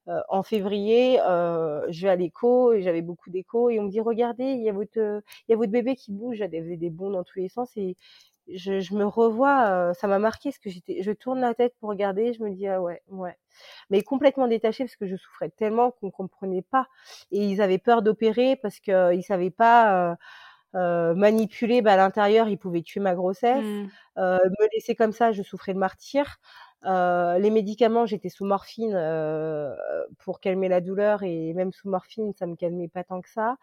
euh, 0.10 0.22
en 0.30 0.44
février, 0.44 1.18
je 1.18 2.02
vais 2.02 2.10
à 2.10 2.16
l'écho 2.16 2.74
et 2.74 2.82
j'avais 2.82 3.02
beaucoup 3.02 3.30
d'échos 3.30 3.70
et 3.70 3.80
on 3.80 3.84
me 3.84 3.90
dit 3.90 4.02
regardez, 4.02 4.46
il 4.46 4.64
y 4.64 4.70
a 4.70 4.74
votre 4.74 4.98
il 4.98 5.52
y 5.52 5.54
a 5.54 5.58
votre 5.58 5.72
bébé 5.72 5.96
qui 5.96 6.12
bouge, 6.12 6.38
j'avais 6.38 6.78
des 6.78 6.90
bons 6.90 7.12
dans 7.12 7.24
tous 7.24 7.40
les 7.40 7.50
sens 7.50 7.72
et 7.78 7.98
je, 8.56 8.80
je 8.80 8.94
me 8.96 9.06
revois, 9.06 9.68
euh, 9.68 9.94
ça 9.94 10.08
m'a 10.08 10.20
marqué 10.20 10.50
parce 10.50 10.60
que 10.60 10.70
j'étais, 10.70 11.02
je 11.02 11.12
tourne 11.12 11.40
la 11.42 11.54
tête 11.54 11.76
pour 11.80 11.90
regarder, 11.90 12.34
je 12.34 12.44
me 12.44 12.52
dis 12.52 12.68
ah 12.68 12.82
ouais, 12.82 13.02
ouais, 13.10 13.38
mais 13.90 14.02
complètement 14.02 14.48
détachée 14.48 14.86
parce 14.86 14.96
que 14.96 15.08
je 15.08 15.16
souffrais 15.16 15.50
tellement 15.50 15.92
qu'on 15.92 16.12
comprenait 16.12 16.62
pas 16.62 16.88
et 17.32 17.46
ils 17.46 17.62
avaient 17.62 17.78
peur 17.78 18.02
d'opérer 18.02 18.56
parce 18.56 18.80
que 18.80 19.14
ils 19.14 19.24
savaient 19.24 19.52
pas. 19.52 20.12
Euh, 20.12 20.16
euh, 20.76 21.16
manipuler 21.16 21.82
bah, 21.82 21.94
à 21.94 21.98
l'intérieur, 21.98 22.48
ils 22.48 22.58
pouvaient 22.58 22.84
tuer 22.84 23.00
ma 23.00 23.16
grossesse. 23.16 23.64
Mmh. 23.64 23.88
Euh, 24.20 24.38
me 24.38 24.68
laisser 24.74 24.94
comme 24.94 25.12
ça, 25.12 25.32
je 25.32 25.42
souffrais 25.42 25.74
de 25.74 25.80
martyr. 25.80 26.40
Euh, 26.86 27.38
les 27.40 27.50
médicaments, 27.50 28.06
j'étais 28.06 28.30
sous 28.30 28.46
morphine 28.46 28.94
euh, 28.96 29.76
pour 30.20 30.40
calmer 30.40 30.70
la 30.70 30.80
douleur 30.80 31.24
et 31.24 31.54
même 31.54 31.74
sous 31.74 31.90
morphine, 31.90 32.34
ça 32.34 32.46
me 32.46 32.56
calmait 32.56 32.88
pas 32.88 33.04
tant 33.04 33.22
que 33.22 33.30
ça. 33.30 33.58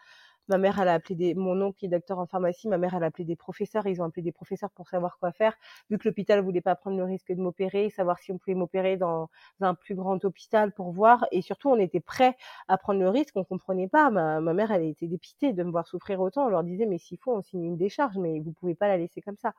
Ma 0.48 0.58
mère, 0.58 0.78
elle 0.80 0.88
a 0.88 0.94
appelé 0.94 1.14
des, 1.14 1.34
mon 1.34 1.60
oncle 1.60 1.78
qui 1.78 1.86
est 1.86 1.88
docteur 1.88 2.18
en 2.18 2.26
pharmacie, 2.26 2.68
ma 2.68 2.78
mère, 2.78 2.94
elle 2.94 3.02
a 3.02 3.06
appelé 3.06 3.24
des 3.24 3.36
professeurs, 3.36 3.86
ils 3.86 4.00
ont 4.00 4.04
appelé 4.04 4.22
des 4.22 4.32
professeurs 4.32 4.70
pour 4.70 4.88
savoir 4.88 5.18
quoi 5.18 5.32
faire. 5.32 5.54
Vu 5.90 5.98
que 5.98 6.08
l'hôpital 6.08 6.40
voulait 6.40 6.60
pas 6.60 6.74
prendre 6.76 6.96
le 6.96 7.04
risque 7.04 7.32
de 7.32 7.40
m'opérer, 7.40 7.90
savoir 7.90 8.18
si 8.18 8.32
on 8.32 8.38
pouvait 8.38 8.54
m'opérer 8.54 8.96
dans 8.96 9.28
un 9.60 9.74
plus 9.74 9.94
grand 9.94 10.24
hôpital 10.24 10.72
pour 10.72 10.92
voir. 10.92 11.26
Et 11.32 11.42
surtout, 11.42 11.70
on 11.70 11.78
était 11.78 12.00
prêt 12.00 12.36
à 12.68 12.78
prendre 12.78 13.00
le 13.00 13.08
risque, 13.08 13.36
on 13.36 13.44
comprenait 13.44 13.88
pas. 13.88 14.10
Ma, 14.10 14.40
ma 14.40 14.52
mère, 14.54 14.70
elle 14.70 14.84
était 14.84 15.08
dépitée 15.08 15.52
de 15.52 15.62
me 15.62 15.70
voir 15.70 15.86
souffrir 15.86 16.20
autant. 16.20 16.46
On 16.46 16.48
leur 16.48 16.64
disait, 16.64 16.86
mais 16.86 16.98
s'il 16.98 17.18
faut, 17.18 17.34
on 17.34 17.42
signe 17.42 17.64
une 17.64 17.76
décharge, 17.76 18.16
mais 18.16 18.40
vous 18.40 18.52
pouvez 18.52 18.74
pas 18.74 18.88
la 18.88 18.96
laisser 18.96 19.20
comme 19.20 19.36
ça. 19.36 19.52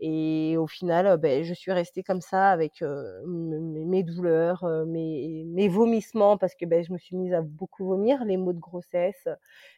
Et 0.00 0.56
au 0.58 0.66
final, 0.66 1.16
ben, 1.18 1.42
je 1.42 1.54
suis 1.54 1.72
restée 1.72 2.02
comme 2.02 2.20
ça 2.20 2.50
avec 2.50 2.82
mes 3.26 4.02
douleurs, 4.02 4.64
mes, 4.86 5.68
vomissements, 5.68 6.36
parce 6.36 6.54
que 6.54 6.66
ben, 6.66 6.84
je 6.84 6.92
me 6.92 6.98
suis 6.98 7.16
mise 7.16 7.32
à 7.32 7.40
beaucoup 7.40 7.86
vomir, 7.86 8.24
les 8.24 8.36
maux 8.36 8.52
de 8.52 8.58
grossesse, 8.58 9.28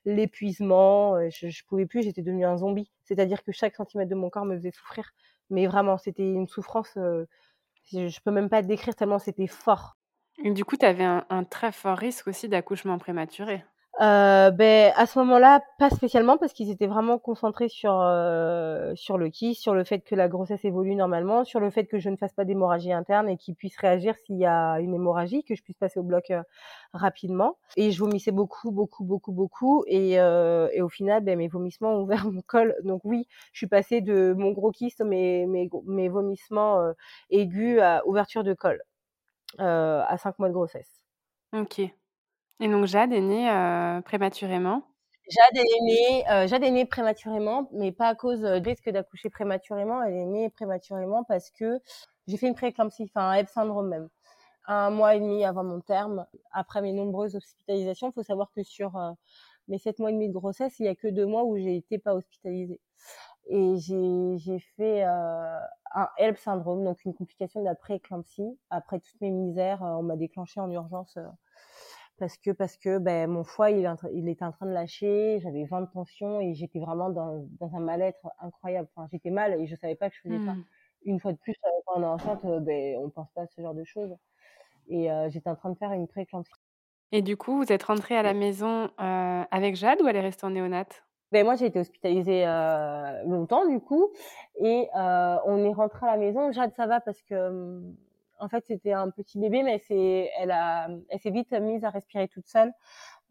l'épuisement. 0.04 1.28
Je, 1.31 1.48
je 1.48 1.64
pouvais 1.66 1.87
plus, 1.87 2.02
j'étais 2.02 2.22
devenue 2.22 2.44
un 2.44 2.57
zombie. 2.57 2.90
C'est-à-dire 3.04 3.44
que 3.44 3.52
chaque 3.52 3.76
centimètre 3.76 4.11
de 4.11 4.16
mon 4.16 4.31
corps 4.31 4.44
me 4.44 4.57
faisait 4.57 4.72
souffrir. 4.72 5.12
Mais 5.50 5.66
vraiment, 5.66 5.98
c'était 5.98 6.31
une 6.31 6.48
souffrance, 6.48 6.98
je 7.92 8.20
peux 8.24 8.31
même 8.33 8.48
pas 8.48 8.62
décrire 8.62 8.94
tellement 8.94 9.18
c'était 9.18 9.46
fort. 9.46 9.96
Et 10.44 10.50
du 10.50 10.64
coup, 10.64 10.76
tu 10.76 10.87
avais 10.87 11.04
un 11.04 11.44
très 11.44 11.72
fort 11.72 11.98
risque 11.98 12.28
aussi 12.28 12.48
d'accouchement 12.48 12.98
prématuré. 12.98 13.64
Euh, 14.00 14.52
ben 14.52 14.92
à 14.94 15.06
ce 15.06 15.18
moment-là, 15.18 15.61
pas 15.78 15.90
spécialement 15.90 16.38
parce 16.38 16.52
qu'ils 16.52 16.70
étaient 16.70 16.87
vraiment 16.87 17.18
concentrés 17.18 17.68
sur 17.68 18.00
euh, 18.00 18.92
sur 18.94 19.18
le 19.18 19.28
qui, 19.28 19.56
sur 19.56 19.74
le 19.74 19.82
fait 19.82 20.00
que 20.00 20.14
la 20.14 20.28
grossesse 20.28 20.64
évolue 20.64 20.94
normalement, 20.94 21.44
sur 21.44 21.58
le 21.58 21.68
fait 21.70 21.87
que 21.87 21.98
je 21.98 22.08
ne 22.08 22.16
fasse 22.16 22.32
pas 22.32 22.44
d'hémorragie 22.44 22.92
interne 22.92 23.28
et 23.28 23.37
qu'ils 23.37 23.56
puissent 23.56 23.76
réagir 23.76 24.14
s'il 24.18 24.37
y 24.37 24.46
a 24.46 24.78
une 24.78 24.94
hémorragie, 24.94 25.42
que 25.42 25.56
je 25.56 25.62
puisse 25.64 25.78
passer 25.78 25.98
au 25.98 26.04
bloc 26.04 26.30
euh, 26.30 26.42
rapidement. 26.92 27.56
Et 27.76 27.90
je 27.90 27.98
vomissais 27.98 28.30
beaucoup, 28.30 28.70
beaucoup, 28.70 29.02
beaucoup, 29.04 29.32
beaucoup. 29.32 29.84
Et, 29.88 30.20
euh, 30.20 30.68
et 30.72 30.80
au 30.80 30.88
final, 30.88 31.24
ben, 31.24 31.37
mes 31.37 31.48
vomissements 31.48 31.94
ont 31.94 32.02
ouvert 32.02 32.24
mon 32.30 32.42
col. 32.42 32.76
Donc 32.84 33.00
oui, 33.04 33.26
je 33.52 33.58
suis 33.58 33.66
passée 33.66 34.00
de 34.00 34.32
mon 34.37 34.52
gros 34.52 34.70
kyste, 34.70 35.00
mes 35.00 35.46
mes, 35.46 35.68
mes 35.87 36.08
vomissements 36.08 36.80
euh, 36.80 36.92
aigus 37.30 37.80
à 37.80 38.06
ouverture 38.06 38.44
de 38.44 38.54
col 38.54 38.80
à 39.58 40.16
cinq 40.18 40.38
mois 40.38 40.48
de 40.48 40.54
grossesse. 40.54 41.02
Ok. 41.52 41.80
Et 42.60 42.68
donc 42.68 42.86
Jade 42.86 43.12
est 43.12 43.20
née 43.20 43.50
euh, 43.50 44.00
prématurément 44.00 44.82
Jade 45.30 45.62
est 45.62 45.84
née, 45.84 46.30
euh, 46.30 46.46
Jade 46.48 46.64
est 46.64 46.70
née 46.70 46.86
prématurément, 46.86 47.68
mais 47.72 47.92
pas 47.92 48.08
à 48.08 48.14
cause 48.14 48.44
euh, 48.44 48.60
du 48.60 48.70
risque 48.70 48.88
d'accoucher 48.88 49.28
prématurément. 49.28 50.02
Elle 50.02 50.14
est 50.14 50.24
née 50.24 50.50
prématurément 50.50 51.22
parce 51.24 51.50
que 51.50 51.78
j'ai 52.26 52.38
fait 52.38 52.48
une 52.48 52.54
prééclampsie, 52.54 53.04
enfin 53.04 53.28
un 53.28 53.34
HEP 53.34 53.48
syndrome 53.48 53.88
même. 53.88 54.08
un 54.66 54.90
mois 54.90 55.14
et 55.14 55.20
demi 55.20 55.44
avant 55.44 55.64
mon 55.64 55.80
terme, 55.80 56.26
après 56.52 56.82
mes 56.82 56.92
nombreuses 56.92 57.36
hospitalisations. 57.36 58.08
Il 58.10 58.14
faut 58.14 58.22
savoir 58.22 58.50
que 58.52 58.62
sur 58.62 58.98
mes 59.68 59.78
sept 59.78 59.98
mois 59.98 60.10
et 60.10 60.14
demi 60.14 60.28
de 60.28 60.34
grossesse, 60.34 60.78
il 60.80 60.86
y 60.86 60.88
a 60.88 60.94
que 60.94 61.08
deux 61.08 61.26
mois 61.26 61.44
où 61.44 61.56
j'ai 61.58 61.76
été 61.76 61.98
pas 61.98 62.14
hospitalisée. 62.14 62.80
Et 63.50 63.76
j'ai 63.76 64.58
fait 64.76 65.04
un 65.04 66.08
HELP 66.18 66.38
syndrome, 66.38 66.84
donc 66.84 67.04
une 67.04 67.14
complication 67.14 67.62
d'après-éclampsie. 67.62 68.58
Après 68.70 68.98
toutes 69.00 69.20
mes 69.20 69.30
misères, 69.30 69.80
on 69.82 70.02
m'a 70.02 70.16
déclenché 70.16 70.60
en 70.60 70.70
urgence 70.70 71.18
parce 72.18 72.37
que 72.37 72.50
parce 72.50 72.76
que 72.76 72.98
ben 72.98 73.31
mon 73.31 73.44
foie 73.44 73.70
il, 73.70 73.88
il 74.12 74.28
était 74.28 74.44
en 74.44 74.52
train 74.52 74.66
de 74.66 74.72
lâcher, 74.72 75.38
j'avais 75.40 75.64
20 75.64 75.83
de 75.83 75.87
tension 75.87 76.40
et 76.40 76.54
j'étais 76.54 76.81
vraiment 76.81 77.11
dans, 77.11 77.46
dans 77.61 77.74
un 77.74 77.81
mal-être 77.81 78.28
incroyable. 78.40 78.88
Enfin, 78.94 79.09
j'étais 79.12 79.31
mal 79.31 79.61
et 79.61 79.66
je 79.66 79.76
savais 79.76 79.94
pas 79.94 80.11
que 80.11 80.16
je 80.16 80.20
faisais 80.22 80.44
ça. 80.44 80.54
Mmh. 80.54 80.64
Une 81.04 81.20
fois 81.20 81.33
de 81.33 81.38
plus, 81.38 81.54
euh, 81.64 81.68
quand 81.87 82.00
on 82.00 82.02
est 82.02 82.07
enceinte, 82.07 82.44
euh, 82.44 82.61
ben 82.61 82.96
on 82.98 83.11
pense 83.11 83.31
pas 83.33 83.42
à 83.42 83.46
ce 83.46 83.61
genre 83.61 83.74
de 83.74 83.85
choses. 83.85 84.14
Et 84.88 85.11
euh, 85.11 85.28
j'étais 85.31 85.48
en 85.48 85.57
train 85.57 85.70
de 85.70 85.78
faire 85.78 85.92
une 85.92 86.09
préclampsie. 86.09 86.52
Et 87.12 87.22
du 87.22 87.37
coup, 87.37 87.57
vous 87.57 87.72
êtes 87.72 87.83
rentrée 87.85 88.16
à 88.16 88.22
la 88.22 88.35
maison 88.35 88.90
euh, 89.00 89.42
avec 89.50 89.76
Jade 89.76 90.02
ou 90.02 90.09
elle 90.09 90.16
est 90.16 90.20
restée 90.20 90.46
en 90.46 90.50
néonat 90.50 90.87
ben 91.31 91.44
moi 91.44 91.57
j'ai 91.57 91.66
été 91.66 91.78
hospitalisée 91.78 92.46
euh, 92.46 93.22
longtemps 93.24 93.68
du 93.68 93.81
coup 93.81 94.09
et 94.62 94.88
on 94.94 95.62
est 95.62 95.74
rentré 95.74 96.07
à 96.07 96.12
la 96.12 96.16
maison. 96.16 96.52
Jade 96.52 96.72
ça 96.74 96.87
va 96.87 97.00
parce 97.00 97.20
que 97.20 97.35
hum, 97.35 97.94
en 98.40 98.48
fait, 98.48 98.64
c'était 98.66 98.92
un 98.92 99.11
petit 99.11 99.38
bébé, 99.38 99.62
mais 99.62 99.79
c'est, 99.87 100.31
elle 100.38 100.51
a, 100.51 100.88
elle 101.09 101.18
s'est 101.20 101.31
vite 101.31 101.53
mise 101.53 101.85
à 101.85 101.90
respirer 101.90 102.29
toute 102.29 102.46
seule. 102.46 102.72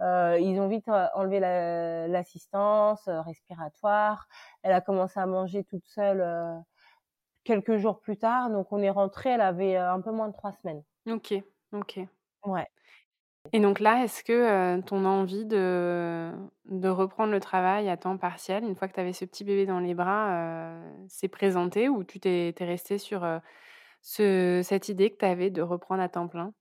Euh, 0.02 0.38
ils 0.40 0.60
ont 0.60 0.68
vite 0.68 0.88
euh, 0.90 1.08
enlevé 1.16 1.40
l'assistance 1.40 3.08
euh, 3.08 3.22
respiratoire. 3.22 4.28
Elle 4.62 4.74
a 4.74 4.82
commencé 4.82 5.20
à 5.20 5.26
manger 5.26 5.64
toute 5.64 5.86
seule 5.86 6.24
quelques 7.44 7.78
jours 7.78 8.00
plus 8.00 8.18
tard. 8.18 8.50
Donc, 8.50 8.72
on 8.72 8.82
est 8.82 8.90
rentré. 8.90 9.30
Elle 9.30 9.42
avait 9.42 9.78
un 9.78 10.02
peu 10.02 10.12
moins 10.12 10.28
de 10.28 10.34
trois 10.34 10.52
semaines. 10.52 10.84
Ok, 11.10 11.34
ok. 11.74 12.00
Ouais. 12.46 12.68
Et 13.54 13.62
donc 13.62 13.80
là, 13.80 14.04
est-ce 14.04 14.26
que 14.26 14.82
ton 14.82 15.06
envie 15.06 15.46
de, 15.46 16.34
de 16.66 16.90
reprendre 16.90 17.32
le 17.32 17.40
travail 17.40 17.88
à 17.88 17.96
temps 17.96 18.18
partiel, 18.18 18.66
une 18.66 18.76
fois 18.76 18.90
que 18.90 18.94
tu 18.94 19.00
avais 19.00 19.14
ce 19.14 19.24
petit 19.24 19.46
bébé 19.46 19.66
dans 19.66 19.80
les 19.80 19.94
bras, 19.94 20.74
s'est 21.08 21.30
présenté 21.30 21.88
ou 21.88 22.04
tu 22.04 22.20
t'es, 22.20 22.54
es 22.58 22.66
resté 22.66 22.98
sur 22.98 23.26
ce, 24.02 24.62
cette 24.64 24.90
idée 24.90 25.12
que 25.12 25.18
tu 25.18 25.26
avais 25.26 25.50
de 25.52 25.62
reprendre 25.62 26.02
à 26.02 26.10
temps 26.10 26.28
plein? 26.28 26.54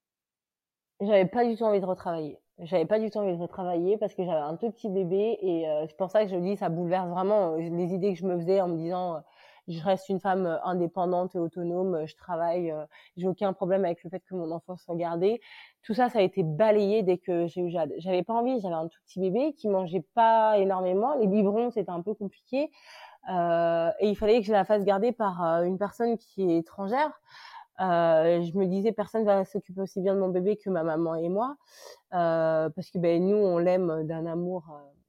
J'avais 1.01 1.27
pas 1.27 1.45
du 1.45 1.57
tout 1.57 1.65
envie 1.65 1.81
de 1.81 1.87
retravailler. 1.87 2.39
J'avais 2.59 2.87
pas 2.87 2.99
du 2.99 3.11
tout 3.11 3.19
envie 3.19 3.37
de 3.37 3.41
retravailler 3.41 3.99
parce 3.99 4.15
que 4.15 4.25
j'avais 4.25 4.41
un 4.41 4.57
tout 4.57 4.71
petit 4.71 4.89
bébé 4.89 5.39
et 5.43 5.69
euh, 5.69 5.85
c'est 5.87 5.97
pour 5.97 6.11
ça 6.11 6.25
que 6.25 6.31
je 6.31 6.37
dis 6.37 6.57
ça 6.57 6.71
bouleverse 6.71 7.11
vraiment 7.11 7.53
euh, 7.53 7.59
les 7.59 7.93
idées 7.93 8.15
que 8.15 8.19
je 8.19 8.25
me 8.25 8.39
faisais 8.39 8.63
en 8.63 8.69
me 8.69 8.79
disant 8.79 9.17
euh, 9.17 9.21
je 9.69 9.83
reste 9.83 10.09
une 10.09 10.21
femme 10.21 10.59
indépendante 10.65 11.35
et 11.35 11.39
autonome, 11.39 12.07
je 12.07 12.15
travaille, 12.15 12.73
j'ai 13.17 13.27
aucun 13.27 13.53
problème 13.53 13.85
avec 13.85 14.05
le 14.05 14.11
fait 14.11 14.21
que 14.21 14.35
mon 14.37 14.53
enfant 14.53 14.77
soit 14.77 14.95
gardé. 14.95 15.41
Tout 15.83 15.93
ça, 15.93 16.09
ça 16.09 16.21
a 16.21 16.23
été 16.23 16.45
balayé 16.45 17.03
dès 17.03 17.19
que 17.19 17.49
j'ai 17.49 17.63
eu 17.63 17.71
Jade. 17.71 17.93
J'avais 17.99 18.23
pas 18.23 18.35
envie, 18.35 18.61
j'avais 18.61 18.77
un 18.77 18.87
tout 18.87 18.99
petit 19.07 19.19
bébé 19.19 19.55
qui 19.55 19.69
mangeait 19.69 20.05
pas 20.15 20.57
énormément, 20.59 21.17
les 21.17 21.27
biberons 21.27 21.73
c'était 21.73 21.91
un 21.91 22.01
peu 22.01 22.15
compliqué. 22.15 22.71
Euh, 23.29 23.91
et 24.01 24.09
il 24.09 24.17
fallait 24.17 24.41
que 24.41 24.47
je 24.47 24.53
la 24.53 24.65
fasse 24.65 24.85
garder 24.85 25.13
par 25.13 25.45
euh, 25.45 25.63
une 25.63 25.79
personne 25.79 26.17
qui 26.19 26.51
est 26.51 26.59
étrangère. 26.59 27.21
Euh, 27.81 28.43
je 28.43 28.57
me 28.57 28.67
disais 28.67 28.93
personne 28.93 29.25
va 29.25 29.45
s'occuper 29.45 29.83
aussi 29.83 30.01
bien 30.01 30.15
de 30.15 30.21
mon 30.21 30.29
bébé 30.29 30.57
que 30.57 30.71
ma 30.71 30.83
maman 30.83 31.15
et 31.15 31.29
moi, 31.29 31.57
euh, 32.15 32.71
parce 32.71 32.91
que 32.91 32.99
ben 32.99 33.23
nous 33.23 33.37
on 33.37 33.59
l'aime 33.59 34.05
d'un 34.07 34.25
amour 34.25 34.65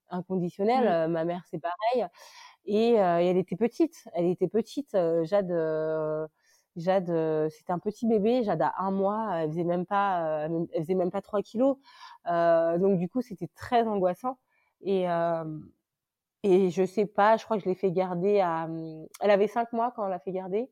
inconditionnel. 0.09 1.09
Ma 1.09 1.23
mère 1.23 1.43
c'est 1.49 1.59
pareil. 1.59 2.07
Et, 2.65 2.91
et, 2.91 2.95
elle 2.95 3.37
était 3.37 3.55
petite, 3.55 4.09
elle 4.13 4.25
était 4.25 4.49
petite. 4.49 4.97
Jade, 5.23 6.27
Jade, 6.75 7.49
c'était 7.49 7.71
un 7.71 7.79
petit 7.79 8.05
bébé. 8.05 8.43
Jade 8.43 8.61
a 8.61 8.73
un 8.79 8.91
mois, 8.91 9.29
elle 9.37 9.49
faisait 9.49 9.63
même 9.63 9.85
pas, 9.85 10.47
elle 10.73 10.81
faisait 10.81 10.95
même 10.95 11.11
pas 11.11 11.21
trois 11.21 11.41
kilos. 11.41 11.77
donc 12.25 12.97
du 12.97 13.07
coup 13.07 13.21
c'était 13.21 13.49
très 13.55 13.83
angoissant. 13.83 14.37
Et 14.81 15.07
et 16.47 16.69
je 16.69 16.85
sais 16.85 17.05
pas, 17.05 17.37
je 17.37 17.45
crois 17.45 17.57
que 17.57 17.63
je 17.63 17.69
l'ai 17.69 17.75
fait 17.75 17.91
garder 17.91 18.39
à. 18.39 18.67
Mmh, 18.67 19.07
elle 19.21 19.31
avait 19.31 19.47
cinq 19.47 19.71
mois 19.73 19.91
quand 19.95 20.05
on 20.05 20.07
l'a 20.07 20.19
fait 20.19 20.31
garder. 20.31 20.69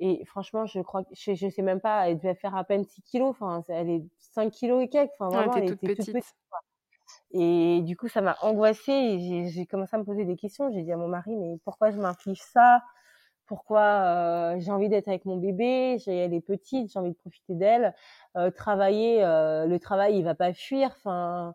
Et 0.00 0.24
franchement, 0.24 0.64
je 0.64 0.80
crois, 0.80 1.02
je, 1.12 1.34
je 1.34 1.48
sais 1.50 1.62
même 1.62 1.80
pas, 1.80 2.08
elle 2.08 2.16
devait 2.16 2.34
faire 2.34 2.56
à 2.56 2.64
peine 2.64 2.84
6 2.84 3.02
kilos. 3.02 3.30
Enfin, 3.30 3.62
elle 3.68 3.90
est 3.90 4.04
5 4.34 4.50
kilos 4.50 4.82
et 4.82 4.88
quelques. 4.88 5.12
Enfin, 5.18 5.28
vraiment, 5.28 5.54
elle 5.54 5.64
était 5.64 5.94
toute 5.94 5.96
petite. 5.96 6.34
et 7.32 7.82
du 7.82 7.96
coup, 7.98 8.08
ça 8.08 8.22
m'a 8.22 8.36
angoissée 8.40 9.46
j'ai 9.50 9.66
commencé 9.66 9.94
à 9.94 9.98
me 9.98 10.04
poser 10.04 10.24
des 10.24 10.36
questions. 10.36 10.70
J'ai 10.72 10.82
dit 10.82 10.92
à 10.92 10.96
mon 10.96 11.08
mari, 11.08 11.36
mais 11.36 11.58
pourquoi 11.64 11.90
je 11.90 11.98
m'inflige 11.98 12.40
ça? 12.40 12.82
Pourquoi 13.44 13.80
euh, 13.80 14.60
j'ai 14.60 14.70
envie 14.70 14.88
d'être 14.88 15.08
avec 15.08 15.26
mon 15.26 15.36
bébé? 15.36 15.98
Elle 16.06 16.32
est 16.32 16.40
petite, 16.40 16.92
j'ai 16.92 16.98
envie 16.98 17.10
de 17.10 17.16
profiter 17.16 17.54
d'elle. 17.54 17.94
Euh, 18.36 18.50
travailler, 18.50 19.22
euh, 19.24 19.66
le 19.66 19.78
travail, 19.80 20.16
il 20.16 20.24
va 20.24 20.34
pas 20.34 20.54
fuir. 20.54 20.94
Enfin, 20.96 21.54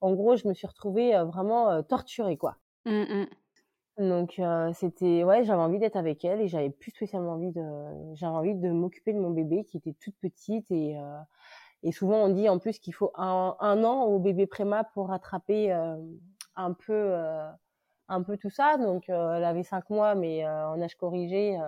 en 0.00 0.14
gros, 0.14 0.36
je 0.36 0.48
me 0.48 0.54
suis 0.54 0.66
retrouvée 0.66 1.12
vraiment 1.22 1.82
torturée, 1.82 2.38
quoi. 2.38 2.56
Mmh 2.86 3.24
Donc 3.98 4.40
c'était 4.74 5.24
ouais, 5.24 5.44
j'avais 5.44 5.62
envie 5.62 5.78
d'être 5.78 5.96
avec 5.96 6.24
elle 6.24 6.40
et 6.40 6.48
j'avais 6.48 6.70
plus 6.70 6.90
spécialement 6.90 7.32
envie 7.34 7.52
de 7.52 7.62
j'avais 8.14 8.32
envie 8.36 8.54
de 8.54 8.70
m'occuper 8.70 9.12
de 9.12 9.20
mon 9.20 9.30
bébé 9.30 9.64
qui 9.64 9.76
était 9.76 9.94
toute 9.94 10.16
petite 10.20 10.70
et 10.70 10.96
et 11.84 11.92
souvent 11.92 12.24
on 12.24 12.28
dit 12.30 12.48
en 12.48 12.58
plus 12.58 12.78
qu'il 12.80 12.94
faut 12.94 13.12
un, 13.14 13.56
un 13.60 13.84
an 13.84 14.04
au 14.04 14.18
bébé 14.18 14.46
préma 14.46 14.84
pour 14.84 15.08
rattraper 15.08 15.72
un 16.56 16.72
peu 16.74 17.14
un 18.08 18.22
peu 18.22 18.36
tout 18.36 18.50
ça. 18.50 18.78
Donc 18.78 19.08
elle 19.08 19.44
avait 19.44 19.62
cinq 19.62 19.90
mois 19.90 20.14
mais 20.16 20.46
en 20.46 20.80
âge 20.82 20.96
corrigé 20.96 21.58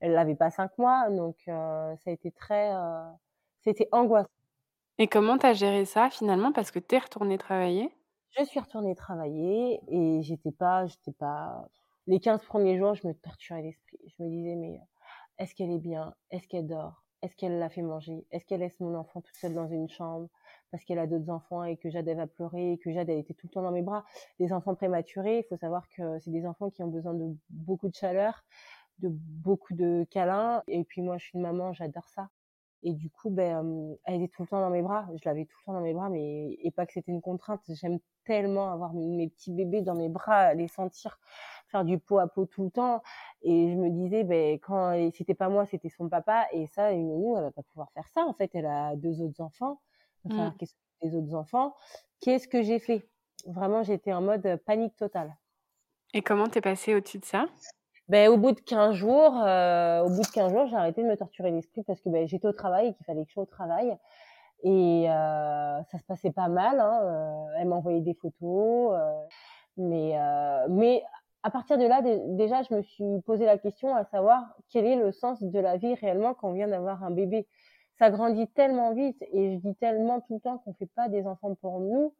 elle 0.00 0.12
n'avait 0.12 0.36
pas 0.36 0.50
cinq 0.50 0.76
mois 0.78 1.08
donc 1.10 1.36
ça 1.46 1.96
a 2.06 2.10
été 2.10 2.30
très 2.32 2.70
c'était 3.62 3.88
angoissant. 3.92 4.28
Et 4.98 5.08
comment 5.08 5.38
tu 5.38 5.46
as 5.46 5.54
géré 5.54 5.84
ça 5.86 6.10
finalement? 6.10 6.52
Parce 6.52 6.70
que 6.70 6.78
tu 6.78 6.94
es 6.94 6.98
retournée 6.98 7.38
travailler? 7.38 7.90
Je 8.38 8.44
suis 8.44 8.60
retournée 8.60 8.94
travailler 8.94 9.80
et 9.88 10.22
j'étais 10.22 10.52
pas, 10.52 10.86
j'étais 10.86 11.12
pas. 11.12 11.68
Les 12.06 12.20
15 12.20 12.44
premiers 12.44 12.78
jours, 12.78 12.94
je 12.94 13.06
me 13.06 13.14
torturais 13.14 13.62
l'esprit. 13.62 13.98
Je 14.06 14.22
me 14.22 14.28
disais, 14.28 14.54
mais 14.56 14.80
est-ce 15.38 15.54
qu'elle 15.54 15.70
est 15.70 15.78
bien? 15.78 16.14
Est-ce 16.30 16.46
qu'elle 16.48 16.66
dort? 16.66 17.04
Est-ce 17.22 17.34
qu'elle 17.36 17.58
l'a 17.58 17.70
fait 17.70 17.82
manger? 17.82 18.26
Est-ce 18.30 18.44
qu'elle 18.46 18.60
laisse 18.60 18.78
mon 18.80 18.94
enfant 18.94 19.20
toute 19.22 19.36
seule 19.36 19.54
dans 19.54 19.68
une 19.68 19.88
chambre 19.88 20.28
parce 20.70 20.84
qu'elle 20.84 20.98
a 20.98 21.06
d'autres 21.06 21.30
enfants 21.30 21.64
et 21.64 21.76
que 21.78 21.90
Jade 21.90 22.08
va 22.10 22.26
pleurer 22.26 22.72
et 22.72 22.78
que 22.78 22.92
Jade 22.92 23.08
elle 23.10 23.18
était 23.18 23.34
tout 23.34 23.46
le 23.48 23.52
temps 23.52 23.62
dans 23.62 23.72
mes 23.72 23.82
bras? 23.82 24.04
Les 24.38 24.52
enfants 24.52 24.74
prématurés, 24.74 25.38
il 25.38 25.44
faut 25.44 25.56
savoir 25.56 25.88
que 25.88 26.18
c'est 26.20 26.30
des 26.30 26.46
enfants 26.46 26.70
qui 26.70 26.82
ont 26.82 26.88
besoin 26.88 27.14
de 27.14 27.36
beaucoup 27.50 27.88
de 27.88 27.94
chaleur, 27.94 28.44
de 28.98 29.08
beaucoup 29.10 29.74
de 29.74 30.06
câlins. 30.10 30.62
Et 30.68 30.84
puis 30.84 31.02
moi, 31.02 31.18
je 31.18 31.26
suis 31.26 31.36
une 31.38 31.42
maman, 31.42 31.72
j'adore 31.72 32.08
ça. 32.08 32.30
Et 32.88 32.92
du 32.92 33.10
coup, 33.10 33.30
ben, 33.30 33.96
elle 34.04 34.22
était 34.22 34.28
tout 34.28 34.42
le 34.42 34.48
temps 34.48 34.60
dans 34.60 34.70
mes 34.70 34.80
bras. 34.80 35.08
Je 35.12 35.28
l'avais 35.28 35.44
tout 35.44 35.56
le 35.62 35.64
temps 35.64 35.72
dans 35.72 35.80
mes 35.80 35.92
bras, 35.92 36.08
mais 36.08 36.56
et 36.62 36.70
pas 36.70 36.86
que 36.86 36.92
c'était 36.92 37.10
une 37.10 37.20
contrainte. 37.20 37.60
J'aime 37.68 37.98
tellement 38.24 38.70
avoir 38.70 38.94
mes 38.94 39.28
petits 39.28 39.50
bébés 39.50 39.82
dans 39.82 39.96
mes 39.96 40.08
bras, 40.08 40.54
les 40.54 40.68
sentir 40.68 41.18
faire 41.66 41.84
du 41.84 41.98
pot 41.98 42.20
à 42.20 42.28
pot 42.28 42.46
tout 42.46 42.62
le 42.62 42.70
temps. 42.70 43.02
Et 43.42 43.72
je 43.72 43.76
me 43.76 43.90
disais, 43.90 44.22
ben, 44.22 44.60
quand 44.60 45.10
c'était 45.12 45.34
pas 45.34 45.48
moi, 45.48 45.66
c'était 45.66 45.88
son 45.88 46.08
papa. 46.08 46.46
Et 46.52 46.68
ça, 46.68 46.92
une 46.92 47.08
nounou, 47.08 47.36
elle 47.36 47.42
va 47.42 47.50
pas 47.50 47.64
pouvoir 47.64 47.90
faire 47.90 48.06
ça. 48.06 48.20
En 48.24 48.34
fait, 48.34 48.52
elle 48.54 48.66
a 48.66 48.94
deux 48.94 49.20
autres 49.20 49.40
enfants. 49.40 49.80
Enfin, 50.24 50.50
mmh. 50.50 50.54
qu'est-ce 50.56 50.74
que 50.74 51.06
les 51.08 51.16
autres 51.16 51.34
enfants 51.34 51.74
Qu'est-ce 52.20 52.46
que 52.46 52.62
j'ai 52.62 52.78
fait? 52.78 53.08
Vraiment, 53.46 53.82
j'étais 53.82 54.12
en 54.12 54.22
mode 54.22 54.62
panique 54.64 54.94
totale. 54.94 55.36
Et 56.14 56.22
comment 56.22 56.46
t'es 56.46 56.60
passée 56.60 56.94
au-dessus 56.94 57.18
de 57.18 57.24
ça? 57.24 57.46
Ben, 58.08 58.28
au 58.30 58.36
bout 58.36 58.52
de 58.52 58.60
15 58.60 58.94
jours, 58.94 59.42
euh, 59.44 60.02
au 60.02 60.08
bout 60.08 60.22
de 60.22 60.32
15 60.32 60.52
jours, 60.52 60.66
j'ai 60.68 60.76
arrêté 60.76 61.02
de 61.02 61.08
me 61.08 61.16
torturer 61.16 61.50
l'esprit 61.50 61.82
parce 61.82 62.00
que 62.00 62.08
ben, 62.08 62.26
j'étais 62.28 62.46
au 62.46 62.52
travail 62.52 62.88
et 62.88 62.94
qu'il 62.94 63.04
fallait 63.04 63.24
que 63.24 63.28
je 63.28 63.34
sois 63.34 63.42
au 63.42 63.46
travail. 63.46 63.96
Et 64.62 65.10
euh, 65.10 65.82
ça 65.90 65.98
se 65.98 66.04
passait 66.04 66.32
pas 66.32 66.48
mal. 66.48 66.80
Hein, 66.80 67.00
euh, 67.02 67.60
elle 67.60 67.68
m'envoyait 67.68 68.00
des 68.00 68.14
photos. 68.14 68.92
Euh, 68.94 69.12
mais, 69.76 70.18
euh, 70.18 70.66
mais 70.70 71.02
à 71.42 71.50
partir 71.50 71.78
de 71.78 71.86
là, 71.86 72.00
déjà, 72.36 72.62
je 72.62 72.74
me 72.74 72.82
suis 72.82 73.20
posé 73.26 73.44
la 73.44 73.58
question 73.58 73.94
à 73.94 74.04
savoir 74.04 74.56
quel 74.70 74.86
est 74.86 74.96
le 74.96 75.12
sens 75.12 75.42
de 75.42 75.58
la 75.58 75.76
vie 75.76 75.94
réellement 75.94 76.34
quand 76.34 76.50
on 76.50 76.52
vient 76.52 76.68
d'avoir 76.68 77.02
un 77.04 77.10
bébé. 77.10 77.46
Ça 77.98 78.10
grandit 78.10 78.46
tellement 78.48 78.92
vite 78.92 79.22
et 79.32 79.54
je 79.54 79.58
dis 79.58 79.74
tellement 79.76 80.20
tout 80.20 80.34
le 80.34 80.40
temps 80.40 80.58
qu'on 80.58 80.74
fait 80.74 80.90
pas 80.94 81.08
des 81.08 81.26
enfants 81.26 81.54
pour 81.54 81.80
nous. 81.80 82.14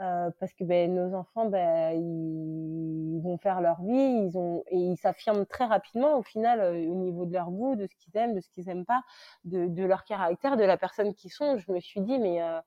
Euh, 0.00 0.30
parce 0.38 0.52
que 0.52 0.62
ben, 0.62 0.94
nos 0.94 1.14
enfants, 1.14 1.46
ben, 1.46 1.92
ils 1.92 3.18
vont 3.22 3.38
faire 3.38 3.62
leur 3.62 3.80
vie, 3.80 4.28
ils 4.28 4.36
ont 4.36 4.62
et 4.70 4.76
ils 4.76 4.98
s'affirment 4.98 5.46
très 5.46 5.64
rapidement 5.64 6.18
au 6.18 6.22
final 6.22 6.60
euh, 6.60 6.86
au 6.86 6.94
niveau 6.96 7.24
de 7.24 7.32
leur 7.32 7.50
goût, 7.50 7.76
de 7.76 7.86
ce 7.86 7.94
qu'ils 7.96 8.14
aiment, 8.14 8.34
de 8.34 8.40
ce 8.42 8.50
qu'ils 8.50 8.68
aiment 8.68 8.84
pas, 8.84 9.00
de, 9.44 9.68
de, 9.68 9.84
leur 9.84 10.04
caractère, 10.04 10.58
de 10.58 10.64
la 10.64 10.76
personne 10.76 11.14
qu'ils 11.14 11.32
sont. 11.32 11.56
Je 11.56 11.72
me 11.72 11.80
suis 11.80 12.02
dit 12.02 12.18
mais 12.18 12.42
euh, 12.42 12.60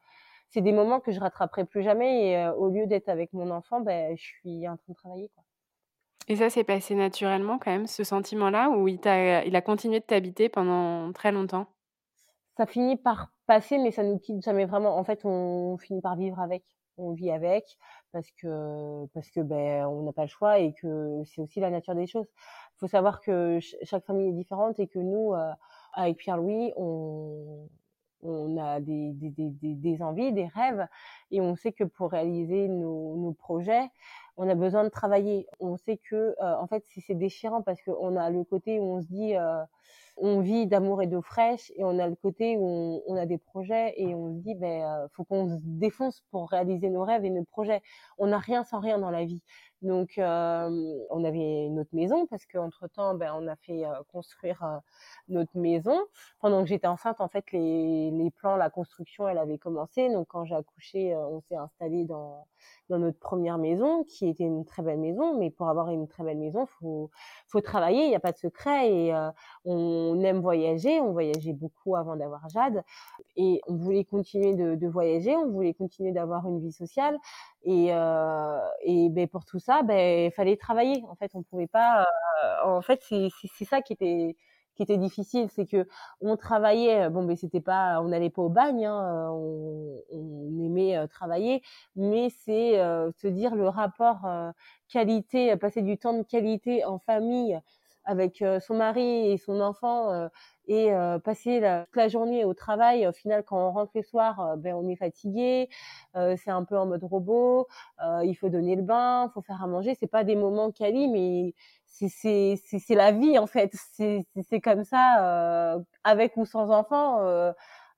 c'est 0.49 0.61
des 0.61 0.71
moments 0.71 0.99
que 0.99 1.11
je 1.11 1.19
rattraperai 1.19 1.65
plus 1.65 1.84
jamais 1.84 2.32
et 2.32 2.47
au 2.57 2.69
lieu 2.69 2.88
d'être 2.88 3.09
avec 3.09 3.32
mon 3.34 3.51
enfant, 3.51 3.80
ben, 3.80 4.17
je 4.17 4.23
suis 4.23 4.67
en 4.67 4.77
train 4.77 4.93
de 4.93 4.95
travailler 4.95 5.30
quoi. 5.36 5.43
Et 6.27 6.36
ça 6.36 6.49
s'est 6.49 6.63
passé 6.63 6.95
naturellement 6.95 7.59
quand 7.59 7.71
même, 7.71 7.88
ce 7.88 8.03
sentiment-là, 8.03 8.69
ou 8.69 8.88
il, 8.88 8.99
a, 9.07 9.43
il 9.45 9.55
a 9.55 9.61
continué 9.61 9.99
de 9.99 10.05
t'habiter 10.05 10.47
pendant 10.49 11.11
très 11.11 11.32
longtemps? 11.32 11.67
Ça 12.57 12.65
finit 12.65 12.97
par 12.97 13.32
passer, 13.47 13.77
mais 13.77 13.91
ça 13.91 14.03
nous 14.03 14.19
quitte 14.19 14.43
jamais 14.43 14.65
vraiment. 14.65 14.95
En 14.97 15.03
fait, 15.03 15.25
on 15.25 15.77
finit 15.77 16.01
par 16.01 16.15
vivre 16.15 16.39
avec 16.39 16.63
on 16.99 17.13
vit 17.13 17.31
avec 17.31 17.77
parce 18.11 18.29
que 18.31 19.05
parce 19.13 19.29
que 19.29 19.41
ben 19.41 19.85
on 19.85 20.03
n'a 20.03 20.13
pas 20.13 20.23
le 20.23 20.27
choix 20.29 20.59
et 20.59 20.73
que 20.73 21.21
c'est 21.25 21.41
aussi 21.41 21.59
la 21.59 21.69
nature 21.69 21.95
des 21.95 22.07
choses. 22.07 22.27
Il 22.75 22.79
faut 22.79 22.87
savoir 22.87 23.21
que 23.21 23.59
chaque 23.83 24.05
famille 24.05 24.29
est 24.29 24.33
différente 24.33 24.79
et 24.79 24.87
que 24.87 24.99
nous 24.99 25.33
euh, 25.33 25.51
avec 25.93 26.17
Pierre-Louis 26.17 26.73
on 26.77 27.67
on 28.22 28.57
a 28.57 28.80
des, 28.80 29.11
des, 29.13 29.30
des, 29.30 29.76
des, 29.76 30.01
envies, 30.01 30.32
des 30.32 30.47
rêves, 30.47 30.88
et 31.32 31.41
on 31.41 31.55
sait 31.55 31.72
que 31.72 31.84
pour 31.84 32.11
réaliser 32.11 32.67
nos, 32.67 33.15
nos 33.15 33.34
projets, 33.34 33.89
on 34.38 34.47
a 34.49 34.55
besoin 34.55 34.84
de 34.84 34.89
travailler. 34.89 35.47
On 35.59 35.78
sait 35.78 35.97
que, 35.97 36.15
euh, 36.15 36.55
en 36.57 36.67
fait, 36.67 36.84
c'est 37.05 37.13
déchirant 37.13 37.61
parce 37.61 37.82
qu'on 37.82 38.15
a 38.15 38.30
le 38.30 38.43
côté 38.43 38.80
où 38.80 38.95
on 38.95 39.01
se 39.01 39.07
dit, 39.07 39.36
euh, 39.36 39.63
on 40.17 40.41
vit 40.41 40.67
d'amour 40.67 41.01
et 41.01 41.07
d'eau 41.07 41.22
fraîche, 41.22 41.72
et 41.76 41.84
on 41.84 41.97
a 41.99 42.07
le 42.07 42.15
côté 42.15 42.57
où 42.57 43.01
on, 43.07 43.15
a 43.15 43.26
des 43.26 43.38
projets 43.38 43.93
et 43.97 44.13
on 44.15 44.34
se 44.34 44.39
dit, 44.39 44.55
ben, 44.55 44.84
euh, 44.84 45.07
faut 45.13 45.24
qu'on 45.24 45.47
se 45.47 45.61
défonce 45.63 46.24
pour 46.32 46.49
réaliser 46.49 46.89
nos 46.89 47.03
rêves 47.03 47.26
et 47.26 47.30
nos 47.30 47.43
projets. 47.43 47.82
On 48.17 48.28
n'a 48.28 48.38
rien 48.38 48.63
sans 48.63 48.80
rien 48.80 48.97
dans 48.97 49.11
la 49.11 49.26
vie. 49.26 49.41
Donc, 49.82 50.17
euh, 50.17 51.05
on 51.09 51.23
avait 51.23 51.69
notre 51.69 51.95
maison 51.95 52.27
parce 52.27 52.45
qu'entre 52.45 52.88
temps, 52.89 53.15
ben, 53.15 53.34
on 53.38 53.47
a 53.47 53.55
fait 53.55 53.86
euh, 53.86 53.93
construire 54.11 54.61
euh, 54.63 54.77
notre 55.30 55.57
maison. 55.57 55.97
Pendant 56.41 56.61
que 56.63 56.67
j'étais 56.69 56.88
enceinte, 56.88 57.21
en 57.21 57.30
fait, 57.30 57.45
les, 57.53 58.11
les 58.11 58.30
plans, 58.32 58.57
la 58.57 58.69
construction, 58.69 59.27
elle 59.30 59.38
avait 59.38 59.57
commencé. 59.57 60.09
Donc, 60.11 60.27
quand 60.27 60.43
j'ai 60.43 60.55
accouché, 60.55 61.15
on 61.15 61.41
s'est 61.41 61.55
installé 61.55 62.03
dans 62.03 62.45
dans 62.89 62.99
notre 62.99 63.19
première 63.19 63.57
maison, 63.57 64.03
qui 64.03 64.27
était 64.27 64.43
une 64.43 64.65
très 64.65 64.82
belle 64.82 64.99
maison. 64.99 65.38
Mais 65.38 65.49
pour 65.49 65.69
avoir 65.69 65.91
une 65.91 66.07
très 66.07 66.23
belle 66.23 66.39
maison, 66.39 66.65
faut 66.65 67.09
faut 67.47 67.61
travailler. 67.61 68.03
Il 68.03 68.09
n'y 68.09 68.15
a 68.15 68.19
pas 68.19 68.34
de 68.34 68.38
secret 68.38 68.91
et 68.91 69.30
on 69.63 70.19
aime 70.21 70.41
voyager. 70.41 70.99
On 70.99 71.13
voyageait 71.13 71.53
beaucoup 71.53 71.95
avant 71.95 72.17
d'avoir 72.17 72.49
Jade 72.49 72.84
et 73.38 73.61
on 73.67 73.75
voulait 73.75 74.03
continuer 74.03 74.55
de, 74.55 74.75
de 74.75 74.88
voyager. 74.88 75.36
On 75.38 75.49
voulait 75.49 75.73
continuer 75.73 76.11
d'avoir 76.11 76.47
une 76.47 76.59
vie 76.59 76.73
sociale 76.73 77.17
et 77.63 77.91
et 78.84 79.09
ben 79.09 79.27
pour 79.27 79.45
tout 79.45 79.59
ça 79.59 79.68
ben 79.84 80.26
il 80.28 80.32
fallait 80.32 80.57
travailler. 80.57 81.03
En 81.09 81.15
fait, 81.15 81.32
on 81.34 81.43
pouvait 81.43 81.67
pas. 81.67 82.05
Euh, 82.43 82.65
en 82.65 82.82
fait, 82.82 83.01
c'est 83.03 83.65
ça 83.65 83.82
qui 83.82 83.93
était 83.93 84.36
qui 84.76 84.84
était 84.84 84.97
difficile, 84.97 85.49
c'est 85.53 85.65
que 85.65 85.88
on 86.22 86.38
travaillait. 86.38 87.09
Bon, 87.09 87.24
mais 87.24 87.36
c'était 87.36 87.59
pas, 87.61 88.01
on 88.01 88.07
n'allait 88.09 88.30
pas 88.30 88.41
au 88.43 88.49
bagne, 88.49 88.86
hein, 88.86 89.30
on, 89.32 90.01
on, 90.11 90.63
aimait 90.63 90.97
euh, 90.97 91.07
travailler, 91.07 91.61
mais 91.97 92.30
c'est 92.30 92.80
euh, 92.80 93.11
se 93.17 93.28
dire 93.28 93.55
le 93.55 93.67
rapport 93.67 94.22
qualité, 94.88 95.55
passer 95.57 95.82
du 95.82 95.97
temps 95.97 96.13
de 96.13 96.24
qualité 96.24 96.86
en 96.86 96.97
famille 96.99 97.59
avec 98.05 98.43
son 98.61 98.75
mari 98.75 99.31
et 99.31 99.37
son 99.37 99.59
enfant 99.61 100.29
et 100.67 100.91
passer 101.23 101.59
la, 101.59 101.85
toute 101.85 101.95
la 101.95 102.07
journée 102.07 102.45
au 102.45 102.53
travail. 102.53 103.07
Au 103.07 103.11
final, 103.11 103.43
quand 103.43 103.57
on 103.57 103.71
rentre 103.71 103.91
le 103.95 104.03
soir, 104.03 104.55
ben 104.57 104.75
on 104.75 104.87
est 104.87 104.95
fatigué, 104.95 105.69
c'est 106.13 106.51
un 106.51 106.63
peu 106.63 106.77
en 106.77 106.85
mode 106.85 107.03
robot. 107.03 107.67
il 108.23 108.33
faut 108.35 108.49
donner 108.49 108.75
le 108.75 108.83
bain, 108.83 109.27
il 109.29 109.31
faut 109.33 109.41
faire 109.41 109.63
à 109.63 109.67
manger. 109.67 109.95
C'est 109.99 110.07
pas 110.07 110.23
des 110.23 110.35
moments 110.35 110.71
quali, 110.71 111.07
mais 111.07 111.53
c'est 111.85 112.95
la 112.95 113.11
vie 113.11 113.37
en 113.37 113.47
fait. 113.47 113.73
C'est 113.93 114.61
comme 114.61 114.83
ça, 114.83 115.79
avec 116.03 116.37
ou 116.37 116.45
sans 116.45 116.69
enfant. 116.69 117.19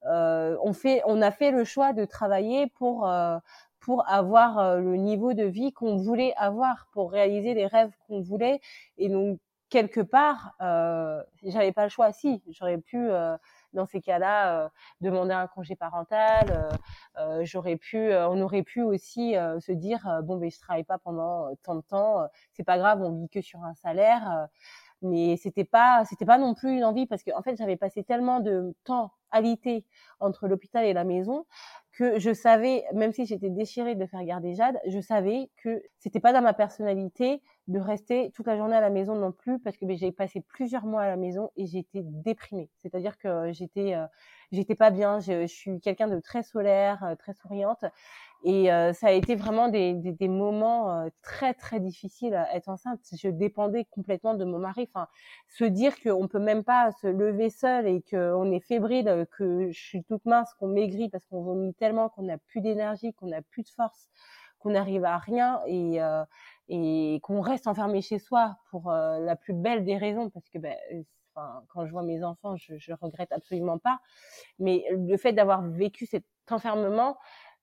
on 0.04 0.74
fait, 0.74 1.02
on 1.06 1.22
a 1.22 1.32
fait 1.32 1.52
le 1.52 1.64
choix 1.64 1.94
de 1.94 2.06
travailler 2.06 2.68
pour 2.68 3.10
pour 3.80 4.08
avoir 4.08 4.78
le 4.78 4.96
niveau 4.96 5.34
de 5.34 5.44
vie 5.44 5.74
qu'on 5.74 5.98
voulait 5.98 6.34
avoir, 6.38 6.88
pour 6.94 7.12
réaliser 7.12 7.56
les 7.56 7.66
rêves 7.66 7.92
qu'on 8.08 8.22
voulait. 8.22 8.62
Et 9.00 9.10
donc 9.10 9.40
quelque 9.72 10.02
part, 10.02 10.54
euh, 10.62 11.24
j'avais 11.44 11.72
pas 11.72 11.84
le 11.86 11.90
choix. 11.90 12.12
Si, 12.12 12.44
j'aurais 12.52 12.78
pu, 12.78 12.98
euh, 13.10 13.38
dans 13.74 13.86
ces 13.88 14.02
cas-là, 14.02 14.66
euh, 14.66 14.70
demander 15.00 15.34
un 15.34 15.48
congé 15.48 15.76
parental. 15.76 16.78
Euh, 17.18 17.42
j'aurais 17.46 17.78
pu, 17.78 18.14
on 18.14 18.40
aurait 18.42 18.64
pu 18.64 18.84
aussi 18.84 19.34
se 19.60 19.72
dire 19.72 20.08
bon, 20.24 20.38
ben 20.38 20.52
je 20.52 20.60
travaille 20.60 20.84
pas 20.84 21.00
pendant 21.00 21.48
tant 21.64 21.76
de 21.76 21.82
temps. 21.82 22.28
c'est 22.54 22.64
pas 22.64 22.78
grave, 22.78 23.02
on 23.02 23.12
vit 23.22 23.30
que 23.30 23.42
sur 23.42 23.64
un 23.64 23.74
salaire. 23.74 24.48
Mais 25.02 25.38
c'était 25.38 25.66
pas, 25.66 26.04
c'était 26.06 26.26
pas 26.26 26.38
non 26.38 26.54
plus 26.54 26.76
une 26.78 26.84
envie 26.84 27.06
parce 27.08 27.24
que 27.24 27.32
en 27.36 27.42
fait, 27.42 27.56
j'avais 27.58 27.78
passé 27.78 28.04
tellement 28.04 28.40
de 28.40 28.74
temps 28.84 29.12
alité 29.32 29.86
entre 30.20 30.48
l'hôpital 30.48 30.86
et 30.86 30.94
la 30.94 31.04
maison 31.06 31.46
que 31.94 32.20
je 32.20 32.34
savais, 32.34 32.86
même 32.94 33.12
si 33.12 33.26
j'étais 33.26 33.50
déchirée 33.50 33.96
de 33.96 34.06
faire 34.06 34.24
garder 34.24 34.56
Jade, 34.56 34.80
je 34.88 35.00
savais 35.02 35.50
que 35.58 35.82
c'était 36.00 36.20
pas 36.22 36.32
dans 36.32 36.42
ma 36.42 36.54
personnalité 36.54 37.42
de 37.68 37.80
rester 37.80 38.32
toute 38.34 38.48
la 38.48 38.56
journée 38.58 38.76
à 38.76 38.82
la 38.82 38.90
maison 38.90 39.16
non 39.16 39.32
plus 39.32 39.60
parce 39.60 39.76
que 39.78 39.86
ben, 39.86 39.98
j'ai 39.98 40.12
passé 40.12 40.42
plusieurs 40.42 40.86
mois 40.86 41.02
à 41.02 41.08
la 41.08 41.18
maison 41.18 41.52
et 41.58 41.66
j'étais 41.66 42.02
déprimée. 42.04 42.70
C'est-à-dire 42.78 43.18
que 43.18 43.52
j'étais, 43.52 43.94
euh, 43.96 44.06
j'étais 44.52 44.76
pas 44.76 44.90
bien. 44.90 45.20
Je, 45.20 45.42
je 45.42 45.54
suis 45.54 45.80
quelqu'un 45.82 46.08
de 46.08 46.20
très 46.20 46.44
solaire, 46.44 47.04
euh, 47.04 47.16
très 47.16 47.34
souriante 47.34 47.84
et 48.44 48.72
euh, 48.72 48.94
ça 48.94 49.08
a 49.08 49.12
été 49.12 49.36
vraiment 49.36 49.70
des, 49.70 49.94
des, 49.94 50.12
des 50.12 50.28
moments 50.28 50.92
euh, 50.92 51.10
très 51.22 51.54
très 51.54 51.80
difficiles 51.80 52.34
à 52.34 52.56
être 52.56 52.70
enceinte. 52.70 53.00
Je 53.16 53.28
dépendais 53.30 53.86
complètement 53.86 54.34
de 54.34 54.46
mon 54.46 54.58
mari. 54.60 54.90
Enfin, 54.94 55.08
se 55.48 55.64
dire 55.64 55.94
qu'on 56.02 56.28
peut 56.28 56.40
même 56.40 56.64
pas 56.64 56.92
se 57.02 57.08
lever 57.08 57.50
seul 57.50 57.88
et 57.88 58.02
qu'on 58.02 58.52
est 58.52 58.60
fébrile, 58.60 59.28
que 59.38 59.70
je 59.72 59.80
suis 59.80 60.04
toute 60.04 60.26
mince, 60.26 60.54
qu'on 60.56 60.68
maigrit 60.68 61.10
parce 61.10 61.26
qu'on 61.26 61.42
vomit 61.44 61.74
tellement, 61.76 62.10
qu'on 62.10 62.24
n'a 62.24 62.38
plus 62.38 62.62
d'énergie, 62.62 63.14
qu'on 63.14 63.28
n'a 63.28 63.42
plus 63.42 63.64
de 63.64 63.70
force, 63.70 64.10
qu'on 64.60 64.72
n'arrive 64.72 65.06
à 65.06 65.18
rien 65.18 65.60
et 65.68 66.02
euh, 66.02 66.24
et 66.70 67.20
qu'on 67.24 67.42
reste 67.42 67.68
enfermé 67.68 68.02
chez 68.02 68.18
soi 68.18 68.58
pour 68.70 68.92
la 68.92 69.36
plus 69.36 69.54
belle 69.54 69.84
des 69.84 69.98
raisons 69.98 70.30
parce 70.30 70.48
que 70.50 70.58
ben, 70.58 70.76
Enfin, 71.34 71.64
quand 71.70 71.86
je 71.86 71.92
vois 71.92 72.04
mes 72.04 72.24
enfants, 72.26 72.58
je, 72.58 72.78
je 72.78 72.92
regrette 72.94 73.32
absolument 73.32 73.78
pas. 73.78 74.02
Mais 74.60 74.84
le 74.92 75.16
fait 75.16 75.32
d'avoir 75.32 75.62
vécu 75.62 76.06
cet 76.06 76.26
enfermement, 76.50 77.18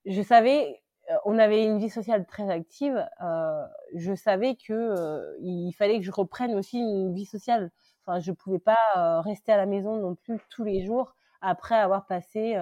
je 0.05 0.21
savais, 0.21 0.81
euh, 1.09 1.15
on 1.25 1.37
avait 1.37 1.63
une 1.63 1.77
vie 1.79 1.89
sociale 1.89 2.25
très 2.25 2.49
active. 2.49 3.07
Euh, 3.21 3.65
je 3.95 4.13
savais 4.13 4.55
que 4.55 4.73
euh, 4.73 5.37
il 5.41 5.71
fallait 5.73 5.99
que 5.99 6.05
je 6.05 6.11
reprenne 6.11 6.55
aussi 6.55 6.79
une 6.79 7.13
vie 7.13 7.25
sociale. 7.25 7.71
Enfin, 8.05 8.19
je 8.19 8.31
pouvais 8.31 8.59
pas 8.59 8.77
euh, 8.97 9.21
rester 9.21 9.51
à 9.51 9.57
la 9.57 9.65
maison 9.65 9.95
non 9.97 10.15
plus 10.15 10.39
tous 10.49 10.63
les 10.63 10.85
jours 10.85 11.15
après 11.41 11.75
avoir 11.75 12.05
passé 12.05 12.57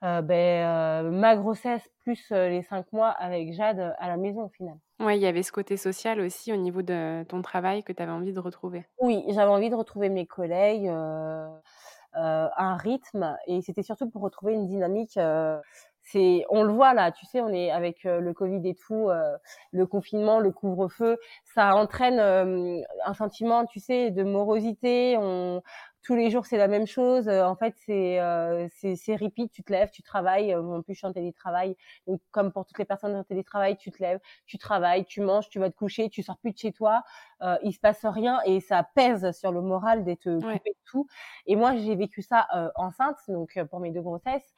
ben, 0.00 1.10
ma 1.10 1.36
grossesse 1.36 1.82
plus 1.98 2.30
les 2.30 2.62
cinq 2.62 2.92
mois 2.92 3.08
avec 3.08 3.52
Jade 3.52 3.96
à 3.98 4.06
la 4.06 4.16
maison 4.16 4.44
au 4.44 4.48
final. 4.48 4.76
Oui, 5.00 5.16
il 5.16 5.22
y 5.22 5.26
avait 5.26 5.42
ce 5.42 5.50
côté 5.50 5.76
social 5.76 6.20
aussi 6.20 6.52
au 6.52 6.56
niveau 6.56 6.82
de 6.82 7.24
ton 7.24 7.42
travail 7.42 7.82
que 7.82 7.92
tu 7.92 8.00
avais 8.00 8.12
envie 8.12 8.32
de 8.32 8.38
retrouver. 8.38 8.86
Oui, 9.00 9.24
j'avais 9.30 9.50
envie 9.50 9.68
de 9.68 9.74
retrouver 9.74 10.10
mes 10.10 10.26
collègues, 10.26 10.88
euh, 12.16 12.48
un 12.56 12.76
rythme, 12.76 13.36
et 13.46 13.60
c'était 13.60 13.82
surtout 13.82 14.08
pour 14.08 14.22
retrouver 14.22 14.54
une 14.54 14.66
dynamique. 14.66 15.16
Euh, 15.18 15.60
c'est 16.10 16.44
on 16.50 16.62
le 16.62 16.72
voit 16.72 16.94
là 16.94 17.12
tu 17.12 17.26
sais 17.26 17.40
on 17.40 17.50
est 17.50 17.70
avec 17.70 18.06
euh, 18.06 18.20
le 18.20 18.32
covid 18.32 18.66
et 18.68 18.74
tout 18.74 19.08
euh, 19.08 19.36
le 19.72 19.86
confinement 19.86 20.40
le 20.40 20.50
couvre-feu 20.50 21.18
ça 21.44 21.74
entraîne 21.74 22.18
euh, 22.18 22.80
un 23.04 23.14
sentiment 23.14 23.66
tu 23.66 23.80
sais 23.80 24.10
de 24.10 24.22
morosité 24.22 25.16
on 25.18 25.62
tous 26.02 26.14
les 26.14 26.30
jours 26.30 26.46
c'est 26.46 26.56
la 26.56 26.68
même 26.68 26.86
chose. 26.86 27.28
Euh, 27.28 27.44
en 27.44 27.56
fait, 27.56 27.74
c'est 27.84 28.20
euh, 28.20 28.68
c'est 28.72 29.16
repeat. 29.16 29.52
Tu 29.52 29.62
te 29.62 29.72
lèves, 29.72 29.90
tu 29.90 30.02
travailles. 30.02 30.52
Euh, 30.52 30.62
en 30.62 30.82
plus, 30.82 30.94
je 30.94 30.98
suis 30.98 31.06
en 31.06 31.12
télétravail. 31.12 31.76
Donc, 32.06 32.20
comme 32.30 32.52
pour 32.52 32.64
toutes 32.66 32.78
les 32.78 32.84
personnes 32.84 33.14
en 33.16 33.24
télétravail, 33.24 33.76
tu 33.76 33.90
te 33.90 34.02
lèves, 34.02 34.20
tu 34.46 34.58
travailles, 34.58 35.04
tu 35.04 35.20
manges, 35.20 35.48
tu 35.48 35.58
vas 35.58 35.70
te 35.70 35.76
coucher, 35.76 36.08
tu 36.08 36.22
sors 36.22 36.38
plus 36.38 36.52
de 36.52 36.58
chez 36.58 36.72
toi. 36.72 37.02
Euh, 37.42 37.56
il 37.62 37.72
se 37.72 37.80
passe 37.80 38.04
rien 38.04 38.40
et 38.44 38.60
ça 38.60 38.82
pèse 38.94 39.30
sur 39.32 39.52
le 39.52 39.60
moral 39.60 40.04
d'être 40.04 40.24
coupé 40.40 40.70
de 40.70 40.76
tout. 40.84 41.06
Et 41.46 41.56
moi, 41.56 41.76
j'ai 41.76 41.94
vécu 41.94 42.22
ça 42.22 42.46
euh, 42.54 42.68
enceinte, 42.74 43.16
donc 43.28 43.58
pour 43.70 43.80
mes 43.80 43.90
deux 43.90 44.02
grossesses. 44.02 44.54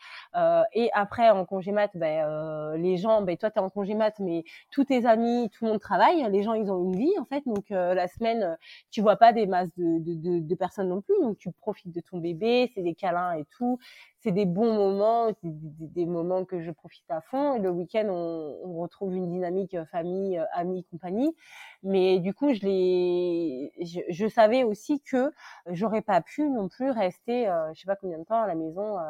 et 0.75 0.91
après, 0.95 1.31
en 1.31 1.45
congé 1.45 1.73
mat, 1.73 1.91
ben, 1.95 2.75
les 2.77 2.97
gens, 2.97 3.23
ben, 3.23 3.37
toi, 3.37 3.51
tu 3.51 3.59
es 3.59 3.63
en 3.63 3.69
congé 3.71 3.95
mat, 3.95 4.19
mais 4.19 4.45
tous 4.71 4.85
tes 4.85 5.07
amis, 5.07 5.51
tout 5.51 5.65
le 5.65 5.73
monde 5.73 5.81
travaille. 5.81 6.27
Les 6.31 6.43
gens, 6.43 6.55
ils 6.55 6.71
ont 6.71 6.85
une 6.85 6.97
vie, 6.97 7.13
en 7.19 7.25
fait. 7.25 7.43
Donc, 7.47 7.71
la 7.71 8.09
semaine, 8.09 8.57
tu 8.91 9.01
vois 9.03 9.17
pas 9.17 9.33
des 9.33 9.47
masses 9.47 9.71
de, 9.77 9.99
de, 9.99 10.15
de, 10.15 10.39
de 10.41 10.55
personnes 10.55 10.89
non 10.89 11.01
plus. 11.01 11.15
Donc, 11.21 11.30
tu 11.35 11.53
profites 11.53 11.95
de 11.95 12.01
ton 12.01 12.19
bébé, 12.19 12.71
c'est 12.75 12.83
des 12.83 12.95
câlins 12.95 13.33
et 13.33 13.45
tout. 13.57 13.79
C'est 14.19 14.33
des 14.33 14.45
bons 14.45 14.75
moments, 14.75 15.33
des, 15.43 16.07
moments 16.07 16.45
que 16.45 16.61
je 16.61 16.71
profite 16.71 17.11
à 17.11 17.21
fond. 17.23 17.59
Le 17.59 17.71
week-end, 17.71 18.07
on, 18.09 18.79
retrouve 18.81 19.15
une 19.15 19.29
dynamique 19.29 19.75
euh, 19.75 19.85
famille, 19.87 20.39
euh, 20.39 20.45
amis, 20.53 20.85
compagnie. 20.91 21.35
Mais 21.83 22.19
du 22.19 22.35
coup, 22.35 22.53
je, 22.53 22.61
les, 22.61 23.73
je, 23.81 24.01
je 24.09 24.29
savais 24.29 24.65
aussi 24.65 25.01
que 25.01 25.33
j'aurais 25.67 26.03
pas 26.03 26.21
pu 26.21 26.49
non 26.49 26.69
plus 26.69 26.91
rester, 26.91 27.49
euh, 27.49 27.73
je 27.75 27.81
sais 27.81 27.87
pas 27.87 27.97
combien 27.97 28.19
de 28.19 28.25
temps 28.25 28.43
à 28.43 28.47
la 28.47 28.55
maison 28.55 28.99
euh, 28.99 29.03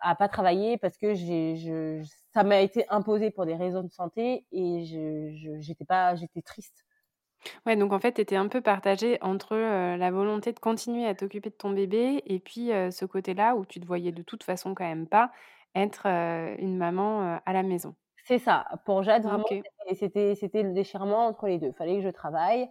à 0.00 0.14
pas 0.14 0.28
travailler 0.28 0.76
parce 0.76 0.96
que 0.98 1.14
j'ai, 1.14 1.56
je, 1.56 2.02
ça 2.34 2.44
m'a 2.44 2.60
été 2.60 2.84
imposé 2.90 3.30
pour 3.30 3.46
des 3.46 3.54
raisons 3.54 3.82
de 3.82 3.90
santé 3.90 4.46
et 4.52 4.84
je, 4.84 5.56
j'étais 5.60 5.84
pas, 5.84 6.14
j'étais 6.16 6.42
triste 6.42 6.84
Ouais, 7.66 7.76
donc 7.76 7.92
en 7.92 8.00
fait, 8.00 8.12
tu 8.12 8.20
étais 8.20 8.36
un 8.36 8.48
peu 8.48 8.60
partagée 8.60 9.18
entre 9.22 9.54
euh, 9.54 9.96
la 9.96 10.10
volonté 10.10 10.52
de 10.52 10.58
continuer 10.58 11.06
à 11.06 11.14
t'occuper 11.14 11.50
de 11.50 11.54
ton 11.54 11.70
bébé 11.70 12.22
et 12.26 12.38
puis 12.38 12.72
euh, 12.72 12.90
ce 12.90 13.04
côté-là 13.04 13.56
où 13.56 13.64
tu 13.64 13.80
te 13.80 13.86
voyais 13.86 14.12
de 14.12 14.22
toute 14.22 14.42
façon 14.42 14.74
quand 14.74 14.84
même 14.84 15.06
pas 15.06 15.30
être 15.74 16.06
euh, 16.06 16.54
une 16.58 16.76
maman 16.76 17.40
à 17.44 17.52
la 17.52 17.62
maison. 17.62 17.94
C'est 18.24 18.38
ça. 18.38 18.66
Pour 18.84 19.02
Jade, 19.02 19.22
vraiment, 19.22 19.44
okay. 19.44 19.62
c'était, 19.94 20.34
c'était 20.34 20.62
le 20.62 20.72
déchirement 20.72 21.26
entre 21.26 21.46
les 21.46 21.58
deux. 21.58 21.72
Fallait 21.72 21.96
que 21.96 22.02
je 22.02 22.10
travaille 22.10 22.68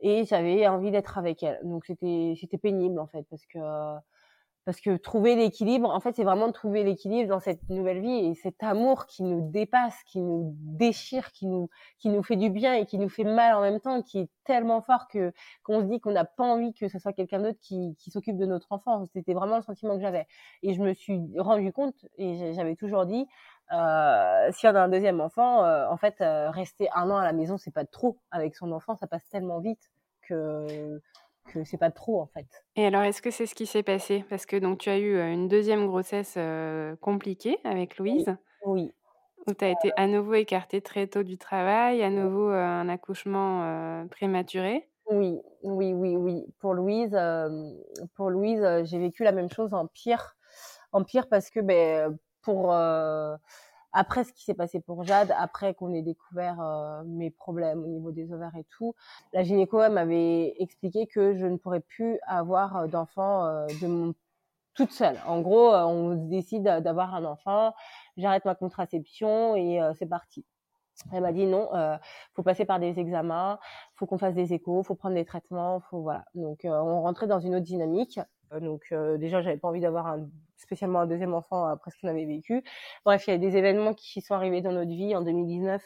et 0.00 0.24
j'avais 0.24 0.66
envie 0.66 0.90
d'être 0.90 1.18
avec 1.18 1.42
elle. 1.42 1.60
Donc 1.62 1.84
c'était, 1.84 2.34
c'était 2.40 2.58
pénible 2.58 2.98
en 2.98 3.06
fait 3.06 3.24
parce 3.30 3.46
que 3.46 3.58
parce 4.66 4.80
que 4.80 4.96
trouver 4.96 5.36
l'équilibre, 5.36 5.88
en 5.88 6.00
fait, 6.00 6.16
c'est 6.16 6.24
vraiment 6.24 6.48
de 6.48 6.52
trouver 6.52 6.82
l'équilibre 6.82 7.28
dans 7.30 7.40
cette 7.40 7.66
nouvelle 7.70 8.00
vie 8.00 8.26
et 8.26 8.34
cet 8.34 8.62
amour 8.62 9.06
qui 9.06 9.22
nous 9.22 9.48
dépasse, 9.50 9.96
qui 10.04 10.20
nous 10.20 10.54
déchire, 10.58 11.30
qui 11.32 11.46
nous 11.46 11.70
qui 11.98 12.10
nous 12.10 12.22
fait 12.22 12.36
du 12.36 12.50
bien 12.50 12.74
et 12.74 12.84
qui 12.84 12.98
nous 12.98 13.08
fait 13.08 13.24
mal 13.24 13.54
en 13.54 13.62
même 13.62 13.80
temps, 13.80 14.02
qui 14.02 14.18
est 14.18 14.28
tellement 14.44 14.82
fort 14.82 15.06
que 15.08 15.32
qu'on 15.62 15.80
se 15.80 15.86
dit 15.86 16.00
qu'on 16.00 16.10
n'a 16.10 16.24
pas 16.24 16.44
envie 16.44 16.74
que 16.74 16.88
ce 16.88 16.98
soit 16.98 17.12
quelqu'un 17.12 17.40
d'autre 17.40 17.60
qui, 17.62 17.94
qui 17.96 18.10
s'occupe 18.10 18.36
de 18.36 18.44
notre 18.44 18.72
enfant. 18.72 19.06
C'était 19.14 19.34
vraiment 19.34 19.56
le 19.56 19.62
sentiment 19.62 19.94
que 19.94 20.02
j'avais 20.02 20.26
et 20.62 20.74
je 20.74 20.82
me 20.82 20.92
suis 20.92 21.20
rendu 21.38 21.72
compte 21.72 22.04
et 22.18 22.52
j'avais 22.52 22.74
toujours 22.74 23.06
dit 23.06 23.26
euh, 23.72 24.50
si 24.52 24.66
on 24.66 24.74
a 24.74 24.80
un 24.80 24.88
deuxième 24.88 25.20
enfant, 25.20 25.64
euh, 25.64 25.86
en 25.88 25.96
fait, 25.96 26.20
euh, 26.20 26.50
rester 26.50 26.88
un 26.94 27.10
an 27.10 27.16
à 27.16 27.24
la 27.24 27.32
maison, 27.32 27.58
c'est 27.58 27.72
pas 27.72 27.84
trop. 27.84 28.18
Avec 28.30 28.54
son 28.54 28.72
enfant, 28.72 28.96
ça 28.96 29.06
passe 29.06 29.28
tellement 29.28 29.60
vite 29.60 29.90
que 30.22 31.00
que 31.46 31.64
c'est 31.64 31.78
pas 31.78 31.90
trop 31.90 32.20
en 32.20 32.26
fait. 32.26 32.46
Et 32.76 32.84
alors, 32.84 33.02
est-ce 33.02 33.22
que 33.22 33.30
c'est 33.30 33.46
ce 33.46 33.54
qui 33.54 33.66
s'est 33.66 33.82
passé? 33.82 34.24
Parce 34.28 34.46
que 34.46 34.56
donc 34.56 34.78
tu 34.78 34.90
as 34.90 34.98
eu 34.98 35.18
une 35.18 35.48
deuxième 35.48 35.86
grossesse 35.86 36.38
compliquée 37.00 37.58
avec 37.64 37.98
Louise. 37.98 38.36
Oui. 38.64 38.92
Où 39.46 39.54
tu 39.54 39.64
as 39.64 39.70
été 39.70 39.92
à 39.96 40.06
nouveau 40.08 40.34
écartée 40.34 40.80
très 40.80 41.06
tôt 41.06 41.22
du 41.22 41.38
travail, 41.38 42.02
à 42.02 42.10
nouveau 42.10 42.48
un 42.48 42.88
accouchement 42.88 44.06
prématuré. 44.10 44.88
Oui, 45.08 45.40
oui, 45.62 45.92
oui, 45.94 46.16
oui. 46.16 46.44
Pour 46.58 46.74
Louise, 46.74 47.16
pour 48.14 48.30
Louise, 48.30 48.66
j'ai 48.84 48.98
vécu 48.98 49.22
la 49.22 49.32
même 49.32 49.50
chose 49.50 49.72
en 49.72 49.86
pire, 49.86 50.36
en 50.92 51.04
pire 51.04 51.28
parce 51.28 51.48
que 51.48 51.60
ben 51.60 52.18
pour 52.42 52.74
après 53.92 54.24
ce 54.24 54.32
qui 54.32 54.44
s'est 54.44 54.54
passé 54.54 54.80
pour 54.80 55.04
Jade, 55.04 55.32
après 55.38 55.74
qu'on 55.74 55.92
ait 55.94 56.02
découvert 56.02 56.60
euh, 56.60 57.02
mes 57.06 57.30
problèmes 57.30 57.82
au 57.82 57.86
niveau 57.86 58.12
des 58.12 58.32
ovaires 58.32 58.54
et 58.56 58.64
tout, 58.64 58.94
la 59.32 59.42
gynéco 59.42 59.78
m'avait 59.88 60.54
expliqué 60.58 61.06
que 61.06 61.34
je 61.34 61.46
ne 61.46 61.56
pourrais 61.56 61.80
plus 61.80 62.18
avoir 62.26 62.76
euh, 62.76 62.86
d'enfant 62.86 63.46
euh, 63.46 63.66
de 63.80 63.86
mon 63.86 64.14
toute 64.74 64.92
seule. 64.92 65.18
En 65.26 65.40
gros, 65.40 65.72
on 65.74 66.14
décide 66.28 66.62
d'avoir 66.62 67.14
un 67.14 67.24
enfant, 67.24 67.74
j'arrête 68.18 68.44
ma 68.44 68.54
contraception 68.54 69.56
et 69.56 69.80
c'est 69.98 70.04
parti. 70.04 70.44
Elle 71.12 71.22
m'a 71.22 71.32
dit 71.32 71.46
non, 71.46 71.68
euh, 71.74 71.96
faut 72.34 72.42
passer 72.42 72.64
par 72.64 72.78
des 72.80 72.98
examens, 72.98 73.58
faut 73.94 74.06
qu'on 74.06 74.18
fasse 74.18 74.34
des 74.34 74.52
échos, 74.52 74.82
faut 74.82 74.94
prendre 74.94 75.14
des 75.14 75.24
traitements, 75.24 75.80
faut 75.80 76.02
voilà. 76.02 76.24
Donc 76.34 76.60
on 76.64 77.02
rentrait 77.02 77.26
dans 77.26 77.40
une 77.40 77.54
autre 77.54 77.64
dynamique. 77.64 78.20
Donc 78.60 78.92
déjà 79.18 79.42
j'avais 79.42 79.56
pas 79.56 79.68
envie 79.68 79.80
d'avoir 79.80 80.18
spécialement 80.56 81.00
un 81.00 81.06
deuxième 81.06 81.34
enfant 81.34 81.66
après 81.66 81.90
ce 81.90 82.00
qu'on 82.00 82.08
avait 82.08 82.24
vécu. 82.24 82.62
Bref, 83.04 83.26
il 83.26 83.30
y 83.30 83.34
a 83.34 83.38
des 83.38 83.56
événements 83.56 83.94
qui 83.94 84.20
sont 84.20 84.34
arrivés 84.34 84.60
dans 84.60 84.72
notre 84.72 84.90
vie 84.90 85.14
en 85.14 85.22
2019, 85.22 85.82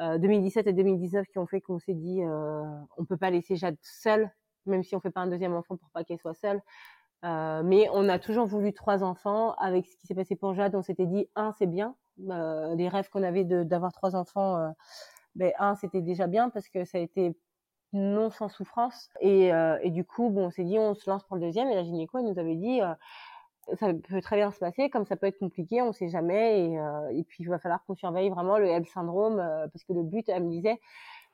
euh, 0.00 0.18
2017 0.18 0.66
et 0.66 0.72
2019 0.72 1.26
qui 1.28 1.38
ont 1.38 1.46
fait 1.46 1.60
qu'on 1.60 1.78
s'est 1.78 1.94
dit 1.94 2.22
euh, 2.22 2.62
on 2.96 3.04
peut 3.04 3.16
pas 3.16 3.30
laisser 3.30 3.56
Jade 3.56 3.76
seule, 3.82 4.30
même 4.66 4.82
si 4.82 4.96
on 4.96 5.00
fait 5.00 5.10
pas 5.10 5.20
un 5.20 5.28
deuxième 5.28 5.54
enfant 5.54 5.76
pour 5.76 5.88
pas 5.90 6.04
qu'elle 6.04 6.18
soit 6.18 6.34
seule. 6.34 6.60
Euh, 7.24 7.62
mais 7.64 7.88
on 7.92 8.08
a 8.08 8.18
toujours 8.18 8.46
voulu 8.46 8.72
trois 8.72 9.02
enfants. 9.02 9.54
Avec 9.54 9.86
ce 9.86 9.96
qui 9.96 10.06
s'est 10.06 10.14
passé 10.14 10.36
pour 10.36 10.54
Jade, 10.54 10.74
on 10.74 10.82
s'était 10.82 11.06
dit 11.06 11.28
un 11.36 11.52
c'est 11.52 11.66
bien. 11.66 11.96
Euh, 12.28 12.74
les 12.74 12.88
rêves 12.88 13.08
qu'on 13.08 13.22
avait 13.22 13.44
d'avoir 13.44 13.92
trois 13.92 14.14
enfants, 14.14 14.58
euh, 14.58 14.68
ben 15.34 15.52
un 15.58 15.74
c'était 15.74 16.02
déjà 16.02 16.26
bien 16.26 16.50
parce 16.50 16.68
que 16.68 16.84
ça 16.84 16.98
a 16.98 17.00
été 17.00 17.36
non 17.94 18.30
sans 18.30 18.48
souffrance. 18.48 19.08
Et, 19.20 19.52
euh, 19.54 19.78
du 19.88 20.04
coup, 20.04 20.32
on 20.36 20.50
s'est 20.50 20.64
dit 20.64 20.78
on 20.78 20.94
se 20.94 21.08
lance 21.08 21.24
pour 21.24 21.36
le 21.36 21.42
deuxième. 21.42 21.68
Et 21.68 21.74
la 21.74 21.84
gynéco 21.84 22.18
elle 22.18 22.26
nous 22.26 22.38
avait 22.38 22.56
dit 22.56 22.80
ça 23.78 23.92
peut 23.92 24.20
très 24.20 24.36
bien 24.36 24.50
se 24.50 24.58
passer, 24.58 24.90
comme 24.90 25.06
ça 25.06 25.16
peut 25.16 25.26
être 25.26 25.38
compliqué, 25.38 25.82
on 25.82 25.92
sait 25.92 26.08
jamais. 26.08 26.66
Et, 26.66 26.78
euh, 26.78 27.08
et 27.10 27.24
puis 27.24 27.44
il 27.44 27.48
va 27.48 27.58
falloir 27.58 27.84
qu'on 27.84 27.94
surveille 27.94 28.30
vraiment 28.30 28.58
le 28.58 28.66
L 28.66 28.86
syndrome, 28.86 29.38
euh, 29.38 29.66
parce 29.68 29.84
que 29.84 29.92
le 29.92 30.02
but, 30.02 30.28
elle 30.28 30.44
me 30.44 30.50
disait, 30.50 30.80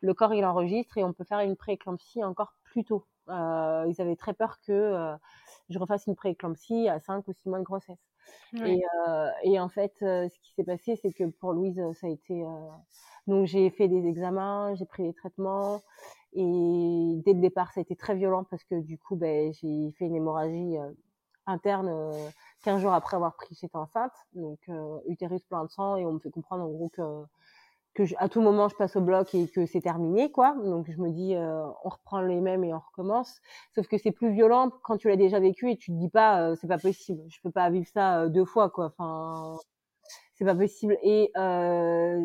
le 0.01 0.15
corps 0.15 0.35
il 0.35 0.45
enregistre 0.45 0.97
et 0.99 1.05
on 1.05 1.13
peut 1.13 1.25
faire 1.25 1.41
une 1.41 1.57
prééclampsie 1.57 2.25
encore 2.25 2.55
plus 2.65 2.85
tôt. 2.85 3.07
Euh, 3.29 3.85
ils 3.89 4.01
avaient 4.01 4.17
très 4.17 4.35
peur 4.35 4.59
que 4.67 4.73
euh, 4.73 5.17
je 5.69 5.79
refasse 5.79 6.07
une 6.07 6.17
prééclampsie 6.17 6.89
à 6.89 7.01
5 7.01 7.27
ou 7.29 7.33
6 7.33 7.49
mois 7.49 7.59
de 7.59 7.65
grossesse. 7.65 8.10
Et, 8.55 8.83
euh, 9.09 9.31
et, 9.45 9.61
en 9.61 9.69
fait, 9.69 9.95
ce 10.01 10.39
qui 10.41 10.53
s'est 10.55 10.65
passé, 10.65 10.97
c'est 10.97 11.13
que 11.13 11.25
pour 11.25 11.53
Louise, 11.53 11.81
ça 12.01 12.07
a 12.07 12.11
été... 12.11 12.45
donc 13.27 13.47
j'ai 13.47 13.71
fait 13.71 13.89
des 13.89 14.07
examens, 14.07 14.75
j'ai 14.75 14.87
pris 14.87 15.05
les 15.05 15.15
traitements. 15.15 15.83
Et 16.33 17.21
dès 17.25 17.33
le 17.33 17.41
départ, 17.41 17.73
ça 17.73 17.81
a 17.81 17.83
été 17.83 17.97
très 17.97 18.15
violent 18.15 18.45
parce 18.45 18.65
que 18.65 18.81
du 18.81 18.99
coup, 18.99 19.17
ben, 19.17 19.53
j'ai 19.53 19.93
fait 19.99 20.07
une 20.07 20.17
hémorragie 20.17 20.77
interne 21.51 22.13
15 22.65 22.79
euh, 22.79 22.83
jours 22.83 22.93
après 22.93 23.17
avoir 23.17 23.35
pris 23.35 23.57
j'étais 23.61 23.77
enceinte 23.77 24.13
donc 24.35 24.59
euh, 24.69 24.99
utérus 25.09 25.43
plein 25.43 25.65
de 25.65 25.71
sang 25.71 25.97
et 25.97 26.07
on 26.07 26.13
me 26.13 26.19
fait 26.19 26.31
comprendre 26.31 26.65
en 26.65 26.69
gros 26.69 26.89
que 26.89 27.03
que 27.95 28.03
à 28.19 28.29
tout 28.29 28.41
moment 28.41 28.69
je 28.69 28.77
passe 28.77 28.97
au 28.97 29.01
bloc 29.01 29.35
et 29.35 29.49
que 29.49 29.67
c'est 29.67 29.81
terminé 29.81 30.31
quoi. 30.31 30.55
Donc 30.65 30.91
je 30.91 31.01
me 31.01 31.11
dis 31.11 31.35
euh, 31.35 31.67
on 31.85 31.89
reprend 31.89 32.21
les 32.21 32.41
mêmes 32.41 32.65
et 32.65 32.73
on 32.73 32.79
recommence. 32.79 33.41
Sauf 33.75 33.87
que 33.89 33.99
c'est 33.99 34.13
plus 34.13 34.33
violent 34.33 34.71
quand 34.85 34.97
tu 34.97 35.09
l'as 35.09 35.17
déjà 35.17 35.41
vécu 35.41 35.71
et 35.71 35.77
tu 35.77 35.93
te 35.93 35.97
dis 35.97 36.09
pas 36.11 36.55
c'est 36.57 36.69
pas 36.69 36.79
possible. 36.79 37.23
Je 37.29 37.39
peux 37.43 37.51
pas 37.51 37.69
vivre 37.71 37.89
ça 37.93 38.29
deux 38.29 38.45
fois 38.45 38.71
quoi. 38.71 38.87
Enfin 38.97 39.59
c'est 40.35 40.45
pas 40.45 40.55
possible. 40.55 40.97
Et 41.03 41.33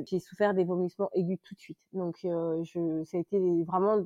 j'ai 0.06 0.20
souffert 0.20 0.54
des 0.54 0.64
vomissements 0.64 1.10
aigus 1.14 1.40
tout 1.44 1.56
de 1.56 1.60
suite. 1.60 1.80
Donc 1.94 2.20
je 2.22 3.04
ça 3.06 3.18
a 3.18 3.20
été 3.20 3.64
vraiment 3.64 4.06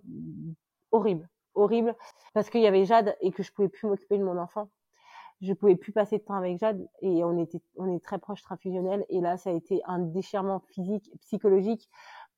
horrible. 0.92 1.30
Horrible. 1.56 1.96
Parce 2.34 2.50
qu'il 2.50 2.62
y 2.62 2.68
avait 2.68 2.86
Jade 2.86 3.18
et 3.22 3.32
que 3.32 3.44
je 3.44 3.52
pouvais 3.52 3.70
plus 3.70 3.88
m'occuper 3.88 4.18
de 4.18 4.24
mon 4.24 4.38
enfant 4.38 4.70
je 5.42 5.54
pouvais 5.54 5.76
plus 5.76 5.92
passer 5.92 6.18
de 6.18 6.24
temps 6.24 6.36
avec 6.36 6.58
Jade 6.60 6.86
et 7.02 7.24
on 7.24 7.38
était 7.38 7.62
on 7.78 7.94
est 7.96 8.04
très 8.04 8.20
proche 8.20 8.42
transfusionnel 8.42 9.06
et 9.10 9.22
là 9.22 9.38
ça 9.38 9.50
a 9.50 9.54
été 9.54 9.82
un 9.86 10.00
déchirement 10.00 10.60
physique 10.72 11.10
psychologique 11.22 11.90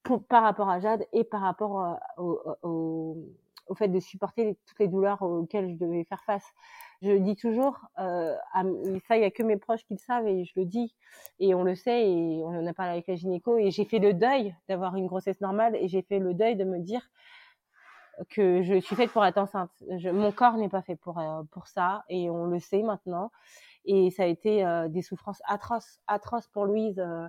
pour, 0.04 0.24
par 0.24 0.44
rapport 0.44 0.70
à 0.70 0.80
Jade 0.80 1.06
et 1.14 1.24
par 1.24 1.42
rapport 1.42 1.84
euh, 1.84 1.94
au, 2.18 2.40
au, 2.64 3.18
au, 3.68 3.76
fait 3.76 3.88
de 3.88 4.00
supporter 4.00 4.58
toutes 4.66 4.80
les 4.80 4.88
douleurs 4.88 5.22
auxquelles 5.22 5.70
je 5.70 5.76
devais 5.76 6.04
faire 6.04 6.24
face. 6.24 6.46
Je 7.02 7.14
dis 7.18 7.36
toujours 7.36 7.80
euh, 8.00 8.36
ça 9.08 9.18
il 9.18 9.22
y 9.22 9.26
a 9.26 9.32
que 9.32 9.44
mes 9.44 9.58
proches 9.58 9.84
qui 9.86 9.94
le 9.94 10.00
savent 10.00 10.28
et 10.28 10.46
je 10.46 10.54
le 10.56 10.66
dis 10.66 10.96
et 11.40 11.56
on 11.56 11.64
le 11.64 11.76
sait 11.76 12.08
et 12.08 12.44
on 12.44 12.50
en 12.50 12.68
a 12.68 12.74
parlé 12.74 12.92
avec 12.92 13.08
la 13.08 13.16
gynéco 13.16 13.58
et 13.58 13.72
j'ai 13.72 13.86
fait 13.86 14.00
le 14.00 14.14
deuil 14.14 14.56
d'avoir 14.70 14.96
une 14.96 15.08
grossesse 15.08 15.42
normale 15.42 15.76
et 15.76 15.88
j'ai 15.88 16.04
fait 16.04 16.20
le 16.20 16.36
deuil 16.36 16.56
de 16.56 16.64
me 16.64 16.80
dire 16.80 17.02
que 18.30 18.62
je 18.62 18.80
suis 18.80 18.96
faite 18.96 19.12
pour 19.12 19.26
être 19.26 19.38
enceinte. 19.38 19.72
Mon 20.14 20.32
corps 20.32 20.58
n'est 20.58 20.70
pas 20.70 20.82
fait 20.82 20.96
pour 20.96 21.20
euh, 21.20 21.44
pour 21.52 21.68
ça 21.68 22.04
et 22.10 22.30
on 22.30 22.46
le 22.46 22.60
sait 22.60 22.84
maintenant. 22.84 23.32
Et 23.86 24.12
ça 24.12 24.24
a 24.24 24.26
été 24.28 24.66
euh, 24.66 24.88
des 24.88 25.02
souffrances 25.02 25.42
atroces, 25.48 26.00
atroces 26.08 26.48
pour 26.48 26.66
Louise. 26.66 27.00
Euh, 27.00 27.28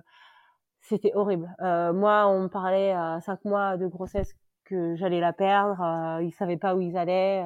c'était 0.81 1.13
horrible. 1.15 1.49
moi, 1.61 2.27
on 2.27 2.41
me 2.43 2.47
parlait 2.47 2.91
à 2.91 3.19
cinq 3.21 3.45
mois 3.45 3.77
de 3.77 3.87
grossesse 3.87 4.35
que 4.65 4.95
j'allais 4.97 5.21
la 5.21 5.31
perdre. 5.31 6.19
ils 6.21 6.33
savaient 6.33 6.57
pas 6.57 6.75
où 6.75 6.81
ils 6.81 6.97
allaient. 6.97 7.45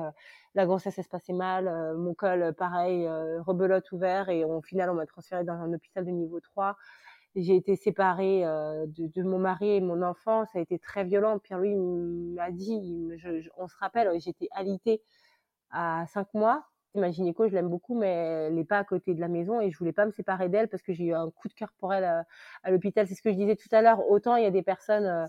la 0.56 0.66
grossesse, 0.66 0.96
se 0.96 1.08
passait 1.08 1.34
mal. 1.34 1.72
mon 1.98 2.16
col, 2.16 2.56
pareil, 2.56 3.08
rebelote 3.46 3.92
ouvert. 3.92 4.30
Et 4.30 4.44
au 4.44 4.60
final, 4.64 4.90
on 4.90 4.96
m'a 4.96 5.06
transférée 5.06 5.44
dans 5.44 5.54
un 5.54 5.72
hôpital 5.72 6.04
de 6.04 6.10
niveau 6.10 6.40
3 6.40 6.76
j'ai 7.36 7.56
été 7.56 7.76
séparée 7.76 8.46
euh, 8.46 8.86
de, 8.88 9.08
de, 9.08 9.24
mon 9.24 9.40
mari 9.40 9.76
et 9.76 9.82
mon 9.82 10.02
enfant. 10.02 10.46
Ça 10.46 10.60
a 10.60 10.62
été 10.62 10.80
très 10.80 11.04
violent. 11.04 11.40
Pierre 11.40 11.60
lui 11.60 11.76
m'a 11.76 12.52
dit, 12.52 13.10
on 13.58 13.68
se 13.68 13.76
rappelle, 13.78 14.10
j'étais 14.20 14.50
alitée 14.52 15.02
à 15.72 16.06
cinq 16.08 16.34
mois. 16.34 16.66
Ma 16.96 17.12
gynéco, 17.12 17.48
je 17.48 17.54
l'aime 17.54 17.70
beaucoup, 17.70 17.96
mais 17.96 18.08
elle 18.48 18.56
n'est 18.56 18.66
pas 18.66 18.80
à 18.80 18.84
côté 18.84 19.14
de 19.14 19.20
la 19.20 19.28
maison 19.28 19.62
et 19.62 19.70
je 19.70 19.78
voulais 19.78 19.94
pas 19.94 20.06
me 20.06 20.12
séparer 20.12 20.50
d'elle 20.50 20.68
parce 20.68 20.82
que 20.82 20.94
j'ai 20.94 21.06
eu 21.06 21.14
un 21.14 21.30
coup 21.30 21.48
de 21.48 21.54
cœur 21.54 21.70
pour 21.80 21.94
elle 21.94 22.06
à, 22.06 22.26
à 22.64 22.72
l'hôpital. 22.72 23.08
C'est 23.08 23.14
ce 23.14 23.22
que 23.22 23.32
je 23.32 23.36
disais 23.36 23.56
tout 23.56 23.70
à 23.72 23.82
l'heure. 23.82 24.10
Autant 24.10 24.36
il 24.36 24.44
y 24.44 24.48
a 24.48 24.52
des 24.52 24.64
personnes, 24.64 25.06
euh, 25.06 25.28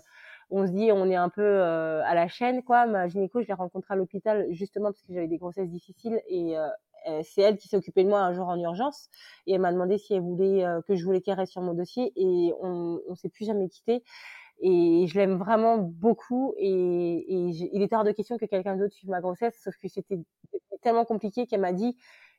on 0.49 0.65
se 0.65 0.71
dit, 0.71 0.91
on 0.91 1.05
est 1.09 1.15
un 1.15 1.29
peu 1.29 1.43
euh, 1.43 2.01
à 2.05 2.15
la 2.15 2.27
chaîne, 2.27 2.63
quoi. 2.63 2.87
Ma 2.87 3.07
gynéco, 3.07 3.41
je 3.41 3.47
l'ai 3.47 3.53
rencontrée 3.53 3.93
à 3.93 3.97
l'hôpital 3.97 4.47
justement 4.51 4.87
parce 4.87 5.01
que 5.03 5.13
j'avais 5.13 5.27
des 5.27 5.37
grossesses 5.37 5.69
difficiles 5.69 6.21
et 6.27 6.57
euh, 6.57 6.67
c'est 7.23 7.41
elle 7.41 7.57
qui 7.57 7.67
s'est 7.67 7.77
occupée 7.77 8.03
de 8.03 8.09
moi 8.09 8.21
un 8.21 8.33
jour 8.33 8.47
en 8.47 8.59
urgence 8.59 9.09
et 9.47 9.53
elle 9.53 9.61
m'a 9.61 9.71
demandé 9.71 9.97
si 9.97 10.13
elle 10.13 10.21
voulait 10.21 10.65
euh, 10.65 10.81
que 10.81 10.95
je 10.95 11.03
voulais 11.03 11.21
qu'elle 11.21 11.35
reste 11.35 11.51
sur 11.51 11.61
mon 11.61 11.73
dossier 11.73 12.11
et 12.15 12.53
on, 12.61 12.99
on 13.07 13.15
s'est 13.15 13.29
plus 13.29 13.45
jamais 13.45 13.69
quitté 13.69 14.03
et 14.61 15.07
je 15.07 15.17
l'aime 15.17 15.37
vraiment 15.37 15.77
beaucoup 15.77 16.53
et, 16.57 17.25
il 17.29 17.81
était 17.81 17.95
hors 17.95 18.03
de 18.03 18.11
question 18.11 18.37
que 18.37 18.45
quelqu'un 18.45 18.75
d'autre 18.75 18.93
suive 18.93 19.09
ma 19.09 19.21
grossesse 19.21 19.59
sauf 19.63 19.75
que 19.81 19.87
c'était 19.87 20.19
tellement 20.81 21.05
compliqué 21.05 21.47
qu'elle 21.47 21.61
m'a 21.61 21.73
dit 21.73 21.95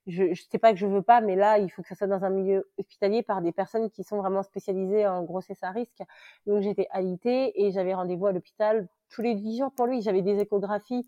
je, 0.07 0.33
je 0.35 0.43
sais 0.51 0.59
pas 0.59 0.73
que 0.73 0.79
je 0.79 0.87
veux 0.87 1.03
pas 1.03 1.21
mais 1.21 1.37
là 1.37 1.59
il 1.59 1.71
faut 1.71 1.83
que 1.83 1.89
ça 1.89 1.95
soit 1.95 2.07
dans 2.07 2.25
un 2.25 2.31
milieu 2.31 2.69
hospitalier 2.79 3.23
par 3.23 3.43
des 3.43 3.53
personnes 3.53 3.91
qui 3.91 4.05
sont 4.05 4.19
vraiment 4.19 4.43
spécialisées 4.43 5.07
en 5.07 5.23
grossesse 5.25 5.63
à 5.63 5.71
risque. 5.71 6.03
Donc 6.47 6.63
j'étais 6.63 6.89
alitée 6.91 7.53
et 7.63 7.71
j'avais 7.71 7.95
rendez-vous 7.95 8.27
à 8.27 8.33
l'hôpital 8.33 8.89
tous 9.11 9.23
les 9.23 9.35
dix 9.35 9.59
jours 9.59 9.73
pour 9.73 9.87
lui. 9.87 10.03
J'avais 10.03 10.23
des 10.23 10.39
échographies 10.39 11.07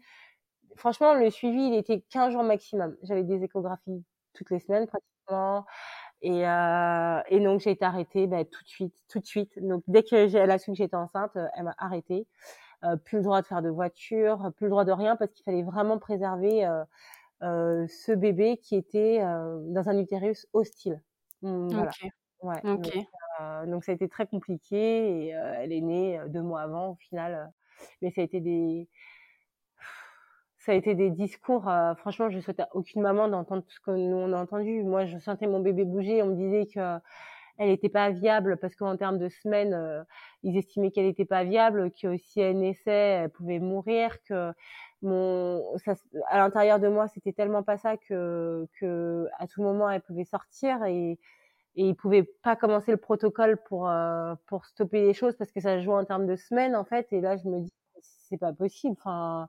franchement, 0.77 1.14
le 1.14 1.31
suivi, 1.31 1.68
il 1.68 1.75
était 1.75 2.03
15 2.11 2.33
jours 2.33 2.43
maximum. 2.43 2.97
J'avais 3.03 3.25
des 3.25 3.43
échographies 3.43 4.05
toutes 4.35 4.51
les 4.51 4.61
semaines 4.61 4.87
pratiquement. 4.87 5.66
Et, 6.23 6.47
euh, 6.47 7.20
et 7.29 7.41
donc 7.41 7.61
j'ai 7.61 7.73
été 7.73 7.85
arrêtée 7.85 8.29
bah, 8.29 8.45
tout 8.45 8.62
de 8.62 8.68
suite, 8.68 8.95
tout 9.09 9.18
de 9.18 9.27
suite. 9.27 9.59
Donc 9.61 9.83
dès 9.89 10.05
que 10.05 10.29
j'ai, 10.29 10.39
elle 10.39 10.51
a 10.53 10.59
su 10.59 10.70
que 10.70 10.77
j'étais 10.77 10.97
enceinte, 10.97 11.33
euh, 11.37 11.47
elle 11.57 11.64
m'a 11.64 11.75
arrêtée. 11.79 12.27
Euh, 12.85 12.97
plus 12.97 13.18
le 13.18 13.25
droit 13.25 13.41
de 13.43 13.47
faire 13.47 13.62
de 13.62 13.68
voiture, 13.68 14.51
plus 14.57 14.66
le 14.66 14.70
droit 14.70 14.85
de 14.85 14.93
rien 14.93 15.16
parce 15.16 15.33
qu'il 15.33 15.45
fallait 15.45 15.62
vraiment 15.62 15.99
préserver 15.99 16.64
euh, 17.43 17.87
ce 17.89 18.12
bébé 18.12 18.57
qui 18.57 18.77
était 18.77 19.20
dans 19.20 19.89
un 19.89 19.99
utérus 19.99 20.47
hostile. 20.53 21.01
Mmh, 21.43 21.68
voilà. 21.68 21.91
Ouais. 22.43 22.61
Donc, 22.64 22.89
donc, 23.66 23.85
ça 23.85 23.93
a 23.93 23.95
été 23.95 24.09
très 24.09 24.27
compliqué 24.27 24.77
et 24.77 25.29
elle 25.29 25.73
est 25.73 25.81
née 25.81 26.20
deux 26.29 26.43
mois 26.43 26.62
avant 26.62 26.91
au 26.91 26.95
final. 26.97 27.53
mais 28.01 28.11
ça 28.11 28.20
a 28.20 28.25
été 28.25 28.41
des 28.41 28.89
ça 30.65 30.73
a 30.73 30.75
été 30.75 30.95
des 30.95 31.11
discours. 31.11 31.65
franchement, 31.99 32.31
je 32.31 32.41
souhaitais 32.41 32.65
aucune 32.73 33.03
maman 33.03 33.29
d'entendre 33.29 33.63
tout 33.63 33.73
ce 33.73 33.81
que 33.81 33.91
nous 33.91 34.17
on 34.17 34.33
a 34.33 34.39
entendu. 34.39 34.83
Moi, 34.85 35.07
je 35.07 35.19
sentais 35.19 35.47
mon 35.47 35.61
bébé 35.61 35.85
bouger. 35.85 36.23
On 36.23 36.27
me 36.27 36.37
disait 36.37 36.67
que 36.67 36.99
elle 37.59 37.69
n'était 37.69 37.89
pas 37.89 38.11
viable 38.11 38.57
parce 38.57 38.75
qu'en 38.77 38.97
termes 38.97 39.19
de 39.19 39.29
semaines, 39.29 40.05
ils 40.43 40.57
estimaient 40.57 40.91
qu'elle 40.91 41.07
n'était 41.07 41.25
pas 41.25 41.45
viable, 41.45 41.91
que 41.93 42.17
si 42.17 42.41
elle 42.41 42.59
naissait, 42.59 42.91
elle 42.91 43.31
pouvait 43.31 43.59
mourir, 43.59 44.17
que 44.25 44.53
mon, 45.03 45.63
ça, 45.79 45.95
à 46.29 46.39
l'intérieur 46.39 46.79
de 46.81 46.89
moi, 46.89 47.09
c'était 47.09 47.33
tellement 47.33 47.63
pas 47.63 47.77
ça 47.77 47.97
que, 47.97 48.67
que 48.81 49.29
à 49.39 49.47
tout 49.47 49.63
moment, 49.63 49.91
elle 49.91 50.01
pouvait 50.01 50.25
sortir 50.25 50.85
et, 50.85 51.19
et 51.77 51.89
ils 51.89 51.95
pouvaient 51.97 52.25
pas 52.43 52.57
commencer 52.57 52.91
le 52.91 52.97
protocole 52.99 53.59
pour 53.69 53.89
euh, 53.89 54.35
pour 54.47 54.67
stopper 54.67 55.03
les 55.03 55.15
choses 55.15 55.37
parce 55.37 55.51
que 55.53 55.61
ça 55.61 55.81
joue 55.81 55.93
en 55.93 56.05
termes 56.05 56.27
de 56.27 56.37
semaines 56.37 56.77
en 56.77 56.85
fait 56.85 57.13
et 57.13 57.21
là 57.21 57.37
je 57.37 57.49
me 57.49 57.61
dis 57.61 57.73
c'est 58.01 58.37
pas 58.39 58.53
possible 58.53 58.97
enfin 58.99 59.49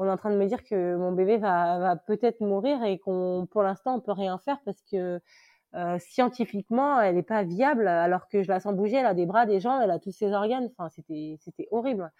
on 0.00 0.06
est 0.06 0.10
en 0.10 0.16
train 0.16 0.30
de 0.30 0.36
me 0.36 0.46
dire 0.46 0.64
que 0.64 0.96
mon 0.96 1.12
bébé 1.12 1.36
va 1.36 1.78
va 1.78 1.96
peut-être 1.96 2.40
mourir 2.40 2.82
et 2.84 2.98
qu'on 2.98 3.46
pour 3.50 3.62
l'instant 3.62 3.96
on 3.96 4.00
peut 4.00 4.12
rien 4.12 4.38
faire 4.38 4.58
parce 4.64 4.82
que 4.90 5.20
euh, 5.74 5.98
scientifiquement 5.98 7.00
elle 7.00 7.16
est 7.18 7.22
pas 7.22 7.44
viable 7.44 7.86
alors 7.86 8.28
que 8.28 8.42
je 8.42 8.48
la 8.48 8.60
sens 8.60 8.74
bouger 8.74 8.96
elle 8.96 9.06
a 9.06 9.14
des 9.14 9.26
bras 9.26 9.46
des 9.46 9.60
jambes 9.60 9.80
elle 9.82 9.90
a 9.90 9.98
tous 10.00 10.12
ses 10.12 10.32
organes 10.32 10.68
enfin 10.72 10.88
c'était 10.88 11.36
c'était 11.40 11.68
horrible 11.70 12.10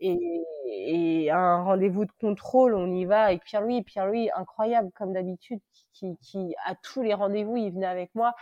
et, 0.00 0.44
et 0.66 1.30
un 1.30 1.62
rendez-vous 1.62 2.04
de 2.04 2.12
contrôle, 2.20 2.74
on 2.74 2.92
y 2.94 3.04
va 3.04 3.24
avec 3.24 3.44
Pierre-Louis. 3.44 3.82
Pierre-Louis, 3.82 4.30
incroyable 4.34 4.90
comme 4.94 5.12
d'habitude, 5.12 5.60
qui, 5.92 6.16
qui, 6.18 6.54
à 6.66 6.74
tous 6.76 7.02
les 7.02 7.14
rendez-vous, 7.14 7.56
il 7.56 7.72
venait 7.72 7.86
avec 7.86 8.14
moi. 8.14 8.34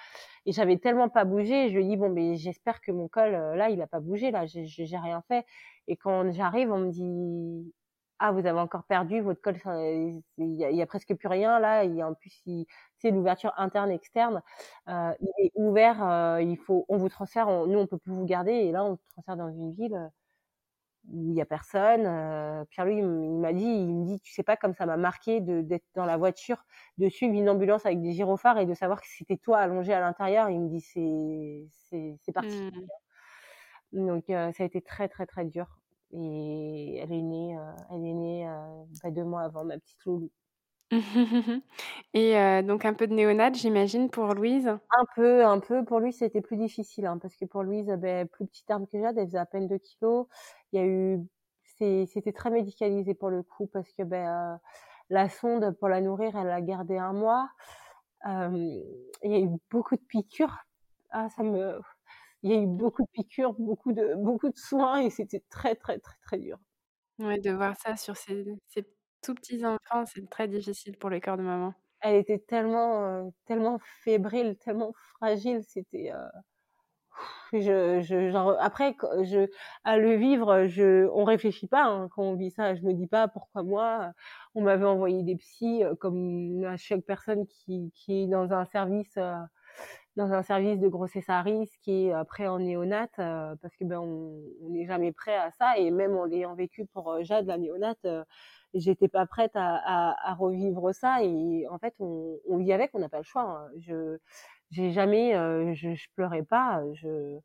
Et 0.45 0.53
j'avais 0.53 0.78
tellement 0.78 1.09
pas 1.09 1.24
bougé, 1.24 1.70
je 1.70 1.76
lui 1.76 1.87
dis 1.87 1.97
bon, 1.97 2.11
mais 2.11 2.37
j'espère 2.37 2.80
que 2.80 2.93
mon 2.93 3.09
col, 3.09 3.34
euh, 3.34 3.57
là, 3.57 3.70
il 3.70 3.80
a 3.80 3.87
pas 3.87 4.01
bougé, 4.01 4.30
là, 4.30 4.45
j'ai 4.47 4.97
rien 4.99 5.22
fait. 5.28 5.47
Et 5.89 5.97
quand 5.97 6.30
j'arrive, 6.32 6.70
on 6.72 6.78
me 6.78 6.91
dit 6.91 7.72
ah, 8.18 8.32
vous 8.32 8.46
avez 8.46 8.58
encore 8.58 8.84
perdu 8.84 9.20
votre 9.20 9.40
col, 9.42 9.56
il 9.66 10.22
y, 10.38 10.64
a, 10.64 10.70
y 10.70 10.82
a 10.82 10.86
presque 10.86 11.14
plus 11.14 11.28
rien 11.28 11.58
là. 11.58 11.84
Il 11.84 11.94
y 11.94 12.02
a 12.02 12.08
en 12.08 12.14
plus, 12.14 12.42
c'est 12.96 13.10
l'ouverture 13.10 13.52
interne 13.56 13.90
externe. 13.90 14.42
Euh, 14.88 15.12
il 15.20 15.46
est 15.46 15.52
ouvert. 15.54 16.02
Euh, 16.02 16.42
il 16.42 16.56
faut, 16.56 16.86
on 16.88 16.96
vous 16.96 17.08
transfère. 17.08 17.48
nous, 17.66 17.78
on 17.78 17.86
peut 17.86 17.98
plus 17.98 18.12
vous 18.12 18.24
garder. 18.24 18.52
Et 18.52 18.72
là, 18.72 18.84
on 18.84 18.98
transfère 19.14 19.36
dans 19.36 19.50
une 19.50 19.72
ville 19.74 20.10
où 21.08 21.30
il 21.30 21.36
y 21.36 21.40
a 21.40 21.46
personne. 21.46 22.06
Euh, 22.06 22.64
Pierre-Louis, 22.70 22.98
il 22.98 23.06
m'a 23.40 23.52
dit, 23.52 23.64
il 23.64 23.94
me 23.94 24.04
dit, 24.06 24.20
tu 24.20 24.32
sais 24.32 24.42
pas 24.42 24.56
comme 24.56 24.74
ça 24.74 24.86
m'a 24.86 24.96
marqué 24.96 25.40
de 25.40 25.60
d'être 25.60 25.86
dans 25.94 26.06
la 26.06 26.16
voiture, 26.16 26.64
de 26.98 27.08
suivre 27.08 27.34
une 27.34 27.48
ambulance 27.48 27.86
avec 27.86 28.00
des 28.02 28.12
gyrophares 28.12 28.58
et 28.58 28.66
de 28.66 28.74
savoir 28.74 29.00
que 29.00 29.06
c'était 29.08 29.36
toi 29.36 29.58
allongé 29.58 29.92
à 29.92 30.00
l'intérieur. 30.00 30.50
Il 30.50 30.60
me 30.60 30.68
dit, 30.68 30.80
c'est 30.80 31.68
c'est 31.70 32.16
c'est 32.22 32.32
parti. 32.32 32.56
Mmh. 33.92 34.06
Donc 34.06 34.30
euh, 34.30 34.52
ça 34.52 34.62
a 34.64 34.66
été 34.66 34.82
très 34.82 35.08
très 35.08 35.26
très 35.26 35.44
dur. 35.44 35.78
Et 36.12 36.96
elle 36.96 37.12
est 37.12 37.22
née, 37.22 37.59
euh, 37.59 37.72
elle 37.90 38.04
est 38.04 38.14
née 38.14 38.48
euh, 38.48 39.11
deux 39.11 39.24
mois 39.24 39.42
avant 39.42 39.64
ma 39.64 39.78
petite 39.78 40.04
Loulou. 40.04 40.30
Et 42.14 42.38
euh, 42.38 42.62
donc 42.62 42.84
un 42.84 42.94
peu 42.94 43.07
de 43.07 43.14
néonat, 43.14 43.52
j'imagine, 43.52 44.09
pour 44.09 44.34
Louise? 44.34 44.68
Un 44.68 45.04
peu, 45.14 45.44
un 45.44 45.59
peu. 45.59 45.84
Pour 45.84 46.00
lui, 46.00 46.12
c'était 46.12 46.40
plus 46.40 46.57
difficile, 46.57 47.07
hein, 47.07 47.18
parce 47.18 47.34
que 47.36 47.44
pour 47.44 47.62
Louise, 47.62 47.88
ben, 47.98 48.26
plus 48.28 48.46
petite 48.46 48.70
arme 48.70 48.86
que 48.86 49.00
Jade, 49.00 49.18
elle 49.18 49.26
faisait 49.26 49.38
à 49.38 49.46
peine 49.46 49.66
2 49.66 49.78
kilos. 49.78 50.26
Il 50.72 50.80
y 50.80 50.82
a 50.82 50.86
eu, 50.86 51.20
c'était 52.07 52.32
très 52.32 52.50
médicalisé 52.50 53.14
pour 53.14 53.30
le 53.30 53.42
coup, 53.42 53.66
parce 53.66 53.90
que 53.92 54.02
ben, 54.02 54.28
euh, 54.28 54.57
la 55.11 55.28
sonde 55.28 55.76
pour 55.78 55.88
la 55.88 56.00
nourrir, 56.00 56.36
elle 56.36 56.46
l'a 56.46 56.61
gardée 56.61 56.98
un 56.98 57.12
mois. 57.12 57.48
il 58.24 58.84
y 59.24 59.34
a 59.34 59.40
eu 59.40 59.48
beaucoup 59.70 59.96
de 59.96 60.02
piqûres. 60.02 60.66
Ah, 61.11 61.28
ça 61.30 61.42
me, 61.42 61.80
il 62.43 62.51
y 62.51 62.55
a 62.55 62.61
eu 62.61 62.66
beaucoup 62.66 63.03
de 63.03 63.09
piqûres, 63.12 63.55
beaucoup 63.59 63.93
de, 63.93 64.14
beaucoup 64.16 64.49
de 64.51 64.57
soins, 64.57 65.01
et 65.01 65.11
c'était 65.11 65.43
très, 65.51 65.74
très, 65.74 65.99
très, 65.99 66.16
très 66.22 66.39
dur. 66.39 66.59
Ouais, 67.18 67.39
de 67.41 67.51
voir 67.51 67.76
ça 67.78 67.97
sur 67.97 68.16
ces, 68.16 68.45
ces 68.68 68.87
tout 69.22 69.34
petits 69.34 69.64
enfants, 69.66 70.05
c'est 70.07 70.28
très 70.30 70.49
difficile 70.49 70.97
pour 70.99 71.11
le 71.11 71.20
corps 71.20 71.37
de 71.39 71.43
maman. 71.43 71.74
Elle 72.01 72.16
était 72.16 72.39
tellement, 72.39 73.05
euh, 73.05 73.24
tellement 73.47 73.78
fébrile, 74.05 74.57
tellement 74.59 74.93
fragile, 75.16 75.62
c'était. 75.66 76.12
Euh... 76.12 76.26
Je, 77.53 78.01
je, 78.03 78.30
genre, 78.30 78.57
après, 78.61 78.97
je, 79.22 79.49
à 79.84 79.97
le 79.99 80.16
vivre, 80.16 80.66
je, 80.66 81.09
on 81.12 81.24
réfléchit 81.24 81.68
pas 81.68 81.84
hein, 81.84 82.09
quand 82.11 82.22
on 82.22 82.34
vit 82.34 82.51
ça. 82.51 82.74
Je 82.74 82.82
me 82.82 82.93
dis 82.93 83.07
pas 83.07 83.28
pourquoi 83.28 83.62
moi. 83.62 84.12
On 84.55 84.62
m'avait 84.62 84.84
envoyé 84.87 85.22
des 85.22 85.37
psys, 85.37 85.82
comme 86.01 86.64
à 86.64 86.76
chaque 86.76 87.03
personne 87.03 87.47
qui, 87.47 87.93
qui 87.95 88.24
est 88.24 88.26
dans 88.26 88.53
un 88.53 88.64
service, 88.66 89.16
dans 90.16 90.32
un 90.32 90.42
service 90.42 90.78
de 90.80 90.88
grossesse 90.88 91.28
à 91.28 91.42
risque, 91.42 91.90
après 92.14 92.46
en 92.48 92.58
néonate, 92.58 93.16
parce 93.16 93.76
que 93.78 93.84
ben 93.84 93.98
on 94.00 94.40
n'est 94.70 94.86
jamais 94.86 95.12
prêt 95.12 95.36
à 95.36 95.50
ça. 95.52 95.78
Et 95.78 95.90
même 95.90 96.16
en 96.16 96.24
l'ayant 96.24 96.54
vécu 96.54 96.86
pour 96.86 97.22
Jade, 97.22 97.46
la 97.46 97.58
néonate, 97.58 98.06
j'étais 98.74 99.08
pas 99.08 99.26
prête 99.26 99.52
à, 99.54 99.76
à, 99.76 100.30
à, 100.30 100.34
revivre 100.34 100.94
ça 100.94 101.22
et 101.22 101.66
en 101.68 101.78
fait 101.78 101.94
on, 101.98 102.38
on 102.48 102.58
vit 102.58 102.72
avec 102.72 102.90
on 102.94 102.98
n'a 102.98 103.08
pas 103.08 103.18
le 103.18 103.24
choix 103.24 103.42
hein. 103.42 103.70
je 103.78 104.18
j'ai 104.70 104.92
jamais 104.92 105.34
euh, 105.34 105.74
je, 105.74 105.94
je, 105.94 106.08
pleurais 106.14 106.42
pas 106.42 106.82
je 106.94 107.38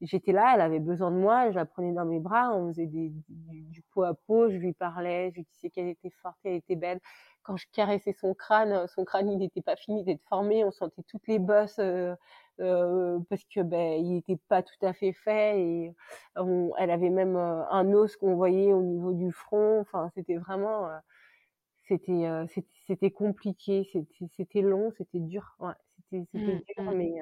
j'étais 0.00 0.32
là 0.32 0.52
elle 0.54 0.60
avait 0.60 0.80
besoin 0.80 1.10
de 1.10 1.16
moi 1.16 1.50
je 1.50 1.56
la 1.56 1.64
prenais 1.66 1.92
dans 1.92 2.04
mes 2.04 2.20
bras 2.20 2.54
on 2.54 2.68
faisait 2.68 2.86
des, 2.86 3.12
du, 3.28 3.62
du 3.62 3.82
pot 3.92 4.02
à 4.02 4.14
pot 4.14 4.50
je 4.50 4.56
lui 4.56 4.72
parlais 4.72 5.30
je 5.30 5.36
lui 5.36 5.46
disais 5.52 5.70
qu'elle 5.70 5.88
était 5.88 6.10
forte 6.22 6.36
qu'elle 6.42 6.54
était 6.54 6.76
belle. 6.76 7.00
Quand 7.42 7.56
je 7.56 7.66
caressais 7.72 8.12
son 8.12 8.34
crâne 8.34 8.86
son 8.88 9.04
crâne 9.04 9.30
il 9.30 9.38
n'était 9.38 9.62
pas 9.62 9.76
fini 9.76 10.04
d'être 10.04 10.22
formé 10.28 10.64
on 10.64 10.70
sentait 10.72 11.02
toutes 11.08 11.26
les 11.28 11.38
bosses 11.38 11.78
euh, 11.78 12.14
euh, 12.60 13.18
parce 13.28 13.44
que 13.44 13.60
ben 13.60 14.02
il 14.04 14.16
était 14.16 14.38
pas 14.48 14.62
tout 14.62 14.74
à 14.82 14.92
fait 14.94 15.12
fait 15.12 15.60
et 15.60 15.94
on, 16.36 16.72
elle 16.78 16.90
avait 16.90 17.10
même 17.10 17.36
euh, 17.36 17.62
un 17.70 17.92
os 17.92 18.16
qu'on 18.16 18.34
voyait 18.34 18.72
au 18.72 18.82
niveau 18.82 19.12
du 19.12 19.30
front. 19.30 19.80
Enfin 19.80 20.10
c'était 20.14 20.36
vraiment 20.36 20.88
euh, 20.88 20.98
c'était 21.86 22.26
c'était 22.86 23.10
compliqué 23.10 23.88
c'était 23.92 24.26
c'était 24.36 24.62
long 24.62 24.90
c'était 24.96 25.20
dur 25.20 25.54
ouais 25.60 25.74
c'était 26.10 26.38
mmh, 26.38 26.60
dur 26.76 26.84
mmh. 26.84 26.94
mais 26.94 27.14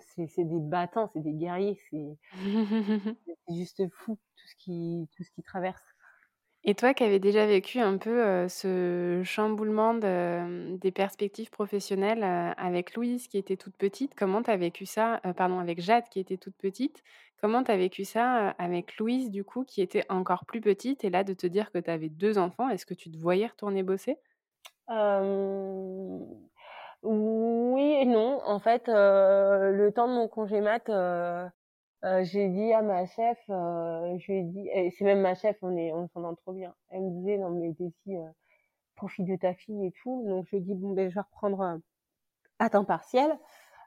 c'est 0.00 0.26
c'est 0.26 0.44
des 0.44 0.60
battants 0.60 1.10
c'est 1.12 1.22
des 1.22 1.32
guerriers 1.32 1.78
c'est 1.90 3.54
juste 3.54 3.82
fou 3.92 4.18
tout 4.36 4.48
ce 4.48 4.54
qui 4.56 5.08
tout 5.16 5.22
ce 5.22 5.30
qui 5.30 5.42
traverse 5.42 5.82
et 6.64 6.76
toi 6.76 6.94
qui 6.94 7.02
avais 7.02 7.18
déjà 7.18 7.44
vécu 7.44 7.80
un 7.80 7.98
peu 7.98 8.46
ce 8.48 9.20
chamboulement 9.24 9.94
de, 9.94 10.76
des 10.76 10.92
perspectives 10.92 11.50
professionnelles 11.50 12.22
avec 12.56 12.94
Louise 12.94 13.26
qui 13.26 13.36
était 13.36 13.56
toute 13.56 13.74
petite, 13.76 14.14
comment 14.14 14.44
tu 14.44 14.50
as 14.52 14.56
vécu 14.56 14.86
ça 14.86 15.20
Pardon, 15.36 15.58
avec 15.58 15.80
Jade 15.80 16.08
qui 16.08 16.20
était 16.20 16.36
toute 16.36 16.54
petite. 16.54 17.02
Comment 17.42 17.64
tu 17.64 17.72
as 17.72 17.76
vécu 17.76 18.04
ça 18.04 18.50
avec 18.50 18.96
Louise 18.98 19.28
du 19.28 19.42
coup 19.42 19.64
qui 19.64 19.82
était 19.82 20.04
encore 20.08 20.44
plus 20.46 20.60
petite 20.60 21.02
et 21.02 21.10
là 21.10 21.24
de 21.24 21.34
te 21.34 21.48
dire 21.48 21.72
que 21.72 21.78
tu 21.78 21.90
avais 21.90 22.08
deux 22.08 22.38
enfants, 22.38 22.68
est-ce 22.68 22.86
que 22.86 22.94
tu 22.94 23.10
te 23.10 23.18
voyais 23.18 23.48
retourner 23.48 23.82
bosser? 23.82 24.16
Oui 27.02 27.82
et 28.00 28.04
non. 28.04 28.40
En 28.44 28.58
fait, 28.58 28.88
euh, 28.88 29.70
le 29.72 29.92
temps 29.92 30.08
de 30.08 30.12
mon 30.14 30.28
congé 30.28 30.60
mat, 30.60 30.88
euh, 30.88 31.48
euh, 32.04 32.24
j'ai 32.24 32.48
dit 32.48 32.72
à 32.72 32.82
ma 32.82 33.06
chef, 33.06 33.38
je 33.48 34.32
lui 34.32 34.38
ai 34.38 34.42
dit, 34.44 34.68
c'est 34.96 35.04
même 35.04 35.20
ma 35.20 35.34
chef, 35.34 35.56
on 35.62 35.76
est, 35.76 35.92
on 35.92 36.08
s'entend 36.08 36.34
trop 36.34 36.52
bien. 36.52 36.74
Elle 36.90 37.02
me 37.02 37.10
disait, 37.10 37.38
non 37.38 37.50
mais 37.50 37.74
euh, 38.08 38.28
profite 38.96 39.26
de 39.26 39.36
ta 39.36 39.54
fille 39.54 39.86
et 39.86 39.92
tout. 40.02 40.24
Donc 40.28 40.46
je 40.46 40.50
lui 40.50 40.58
ai 40.58 40.60
dit, 40.60 40.74
bon 40.74 40.92
ben 40.92 41.08
je 41.08 41.14
vais 41.14 41.20
reprendre 41.20 41.80
à 42.58 42.70
temps 42.70 42.84
partiel 42.84 43.36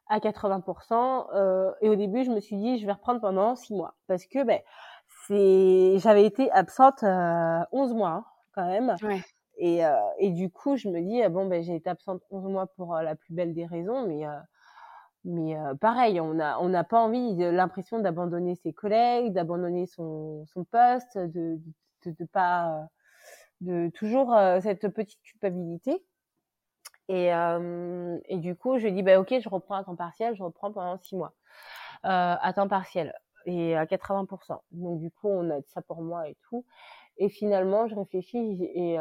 à 0.07 0.19
80%. 0.19 1.27
Euh, 1.33 1.71
et 1.81 1.89
au 1.89 1.95
début, 1.95 2.23
je 2.23 2.31
me 2.31 2.39
suis 2.39 2.57
dit, 2.57 2.79
je 2.79 2.85
vais 2.85 2.91
reprendre 2.93 3.21
pendant 3.21 3.55
six 3.55 3.73
mois 3.73 3.95
parce 4.07 4.25
que 4.25 4.43
ben 4.43 4.59
c'est, 5.27 5.99
j'avais 5.99 6.25
été 6.25 6.51
absente 6.51 7.03
11 7.03 7.93
mois 7.93 8.09
hein, 8.09 8.25
quand 8.53 8.65
même. 8.67 8.95
Et, 9.57 9.81
et 10.19 10.31
du 10.31 10.49
coup, 10.49 10.75
je 10.75 10.89
me 10.89 11.01
dis, 11.01 11.21
bon 11.29 11.47
ben 11.47 11.63
j'ai 11.63 11.75
été 11.75 11.89
absente 11.89 12.21
11 12.29 12.43
mois 12.45 12.67
pour 12.67 12.95
la 12.95 13.15
plus 13.15 13.33
belle 13.33 13.53
des 13.53 13.65
raisons, 13.65 14.05
mais 14.07 14.25
mais 15.25 15.57
euh, 15.57 15.73
pareil, 15.75 16.21
on 16.21 16.35
n'a 16.35 16.59
on 16.61 16.69
n'a 16.69 16.83
pas 16.83 16.99
envie, 16.99 17.35
l'impression 17.35 17.99
d'abandonner 17.99 18.55
ses 18.55 18.73
collègues, 18.73 19.33
d'abandonner 19.33 19.87
son, 19.87 20.45
son 20.45 20.63
poste, 20.63 21.17
de, 21.17 21.59
de, 22.05 22.11
de 22.11 22.25
pas, 22.25 22.87
de 23.61 23.89
toujours 23.95 24.33
euh, 24.35 24.59
cette 24.61 24.87
petite 24.89 25.21
culpabilité. 25.23 26.05
Et, 27.07 27.33
euh, 27.33 28.17
et 28.25 28.37
du 28.37 28.55
coup, 28.55 28.77
je 28.79 28.87
dis 28.87 29.03
bah 29.03 29.19
ok, 29.19 29.33
je 29.39 29.49
reprends 29.49 29.75
à 29.75 29.83
temps 29.83 29.95
partiel, 29.95 30.35
je 30.35 30.43
reprends 30.43 30.71
pendant 30.71 30.97
six 30.99 31.15
mois 31.15 31.33
à 32.03 32.53
temps 32.53 32.67
partiel 32.67 33.13
et 33.45 33.75
à 33.75 33.85
80%. 33.85 34.59
Donc 34.71 34.99
du 34.99 35.09
coup, 35.11 35.27
on 35.29 35.49
a 35.49 35.61
ça 35.67 35.81
pour 35.81 36.03
moi 36.03 36.29
et 36.29 36.37
tout. 36.49 36.65
Et 37.17 37.29
finalement, 37.29 37.87
je 37.87 37.95
réfléchis 37.95 38.37
et 38.73 38.97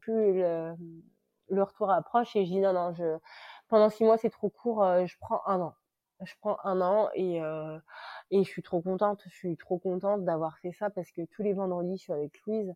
plus 0.00 0.34
le, 0.34 0.74
le 1.48 1.62
retour 1.62 1.90
approche 1.90 2.36
et 2.36 2.44
je 2.44 2.50
dis 2.50 2.60
non 2.60 2.72
non, 2.72 2.92
je 2.92 3.18
pendant 3.68 3.90
six 3.90 4.04
mois 4.04 4.18
c'est 4.18 4.30
trop 4.30 4.50
court, 4.50 4.84
euh, 4.84 5.06
je 5.06 5.16
prends 5.18 5.40
un 5.46 5.60
an. 5.60 5.74
Je 6.22 6.32
prends 6.40 6.58
un 6.64 6.80
an 6.80 7.08
et 7.14 7.42
euh, 7.42 7.78
et 8.30 8.44
je 8.44 8.48
suis 8.48 8.62
trop 8.62 8.80
contente. 8.80 9.22
Je 9.26 9.34
suis 9.34 9.56
trop 9.56 9.78
contente 9.78 10.24
d'avoir 10.24 10.58
fait 10.58 10.72
ça 10.72 10.88
parce 10.88 11.10
que 11.10 11.22
tous 11.26 11.42
les 11.42 11.52
vendredis 11.54 11.96
je 11.98 12.02
suis 12.04 12.12
avec 12.12 12.40
Louise, 12.46 12.72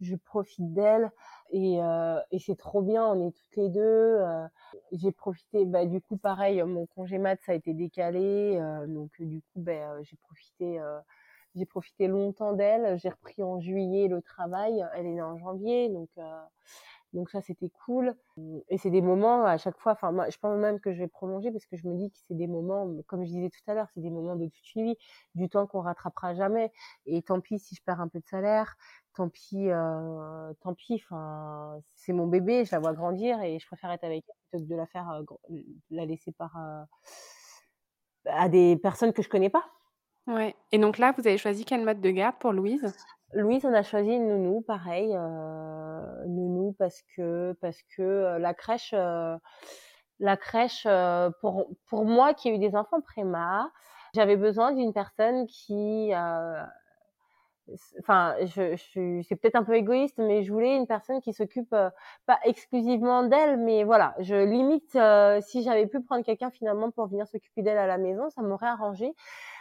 je 0.00 0.16
profite 0.16 0.72
d'elle 0.74 1.10
et 1.50 1.80
euh, 1.82 2.20
et 2.32 2.38
c'est 2.40 2.56
trop 2.56 2.82
bien. 2.82 3.06
On 3.06 3.28
est 3.28 3.30
toutes 3.32 3.56
les 3.56 3.68
deux. 3.70 3.80
Euh, 3.80 4.46
j'ai 4.92 5.12
profité. 5.12 5.64
Bah 5.66 5.86
du 5.86 6.00
coup 6.00 6.16
pareil, 6.16 6.62
mon 6.64 6.86
congé 6.86 7.18
mat 7.18 7.40
ça 7.42 7.52
a 7.52 7.54
été 7.54 7.74
décalé, 7.74 8.58
donc 8.88 9.12
du 9.20 9.40
coup 9.40 9.60
ben 9.60 10.02
j'ai 10.02 10.16
profité 10.16 10.80
j'ai 11.54 11.66
profité 11.66 12.06
longtemps 12.06 12.52
d'elle. 12.52 12.98
J'ai 12.98 13.10
repris 13.10 13.42
en 13.42 13.60
juillet 13.60 14.08
le 14.08 14.22
travail. 14.22 14.84
Elle 14.94 15.06
est 15.06 15.14
née 15.14 15.22
en 15.22 15.38
janvier, 15.38 15.88
donc 15.88 16.08
donc 17.12 17.28
ça, 17.30 17.40
c'était 17.40 17.70
cool. 17.84 18.14
Et 18.68 18.78
c'est 18.78 18.90
des 18.90 19.02
moments 19.02 19.44
à 19.44 19.58
chaque 19.58 19.78
fois. 19.78 19.92
Enfin, 19.92 20.12
je 20.30 20.38
pense 20.38 20.56
même 20.58 20.78
que 20.80 20.92
je 20.92 21.00
vais 21.00 21.08
prolonger 21.08 21.50
parce 21.50 21.66
que 21.66 21.76
je 21.76 21.88
me 21.88 21.96
dis 21.96 22.10
que 22.10 22.16
c'est 22.28 22.36
des 22.36 22.46
moments, 22.46 22.88
comme 23.06 23.24
je 23.24 23.30
disais 23.30 23.50
tout 23.50 23.70
à 23.70 23.74
l'heure, 23.74 23.88
c'est 23.94 24.00
des 24.00 24.10
moments 24.10 24.36
de 24.36 24.46
toute 24.46 24.74
une 24.76 24.84
vie, 24.84 24.96
du 25.34 25.48
temps 25.48 25.66
qu'on 25.66 25.80
rattrapera 25.80 26.34
jamais. 26.34 26.72
Et 27.06 27.22
tant 27.22 27.40
pis 27.40 27.58
si 27.58 27.74
je 27.74 27.82
perds 27.82 28.00
un 28.00 28.08
peu 28.08 28.20
de 28.20 28.26
salaire. 28.26 28.76
Tant 29.16 29.28
pis, 29.28 29.70
euh, 29.70 30.52
tant 30.60 30.74
pis. 30.74 31.02
Enfin, 31.04 31.80
c'est 31.94 32.12
mon 32.12 32.28
bébé, 32.28 32.64
je 32.64 32.72
la 32.72 32.78
vois 32.78 32.92
grandir 32.92 33.40
et 33.42 33.58
je 33.58 33.66
préfère 33.66 33.90
être 33.90 34.04
avec 34.04 34.24
elle 34.28 34.34
plutôt 34.50 34.64
que 34.64 34.70
de 34.70 34.76
la 34.76 34.86
faire, 34.86 35.10
euh, 35.10 35.56
la 35.90 36.06
laisser 36.06 36.32
par 36.32 36.56
euh, 36.56 36.82
à 38.26 38.48
des 38.48 38.76
personnes 38.76 39.12
que 39.12 39.22
je 39.22 39.28
connais 39.28 39.50
pas. 39.50 39.64
Et 40.72 40.78
donc 40.78 40.98
là, 40.98 41.12
vous 41.16 41.26
avez 41.26 41.38
choisi 41.38 41.64
quel 41.64 41.84
mode 41.84 42.00
de 42.00 42.10
garde 42.10 42.36
pour 42.38 42.52
Louise? 42.52 42.94
Louise, 43.32 43.64
on 43.64 43.72
a 43.72 43.82
choisi 43.82 44.10
une 44.10 44.28
nounou, 44.28 44.60
pareil, 44.60 45.14
euh, 45.14 46.24
nounou 46.26 46.74
parce 46.78 47.02
que 47.14 47.56
parce 47.60 47.80
que 47.96 48.02
euh, 48.02 48.38
la 48.38 48.54
crèche, 48.54 48.92
euh, 48.92 49.36
la 50.18 50.36
crèche 50.36 50.84
euh, 50.86 51.30
pour 51.40 51.68
pour 51.86 52.04
moi 52.04 52.34
qui 52.34 52.48
ai 52.48 52.54
eu 52.56 52.58
des 52.58 52.74
enfants 52.74 53.00
préma, 53.00 53.70
j'avais 54.14 54.36
besoin 54.36 54.72
d'une 54.72 54.92
personne 54.92 55.46
qui, 55.46 56.10
enfin, 58.00 58.34
je, 58.40 58.74
je 58.74 59.22
c'est 59.22 59.36
peut-être 59.36 59.54
un 59.54 59.62
peu 59.62 59.76
égoïste, 59.76 60.18
mais 60.18 60.42
je 60.42 60.52
voulais 60.52 60.74
une 60.74 60.88
personne 60.88 61.20
qui 61.20 61.32
s'occupe 61.32 61.70
pas 61.70 62.40
exclusivement 62.42 63.22
d'elle, 63.22 63.58
mais 63.58 63.84
voilà, 63.84 64.16
je 64.18 64.34
limite 64.34 64.98
si 65.44 65.62
j'avais 65.62 65.86
pu 65.86 66.00
prendre 66.02 66.24
quelqu'un 66.24 66.50
finalement 66.50 66.90
pour 66.90 67.06
venir 67.06 67.28
s'occuper 67.28 67.62
d'elle 67.62 67.78
à 67.78 67.86
la 67.86 67.98
maison, 67.98 68.28
ça 68.30 68.42
m'aurait 68.42 68.66
arrangé 68.66 69.14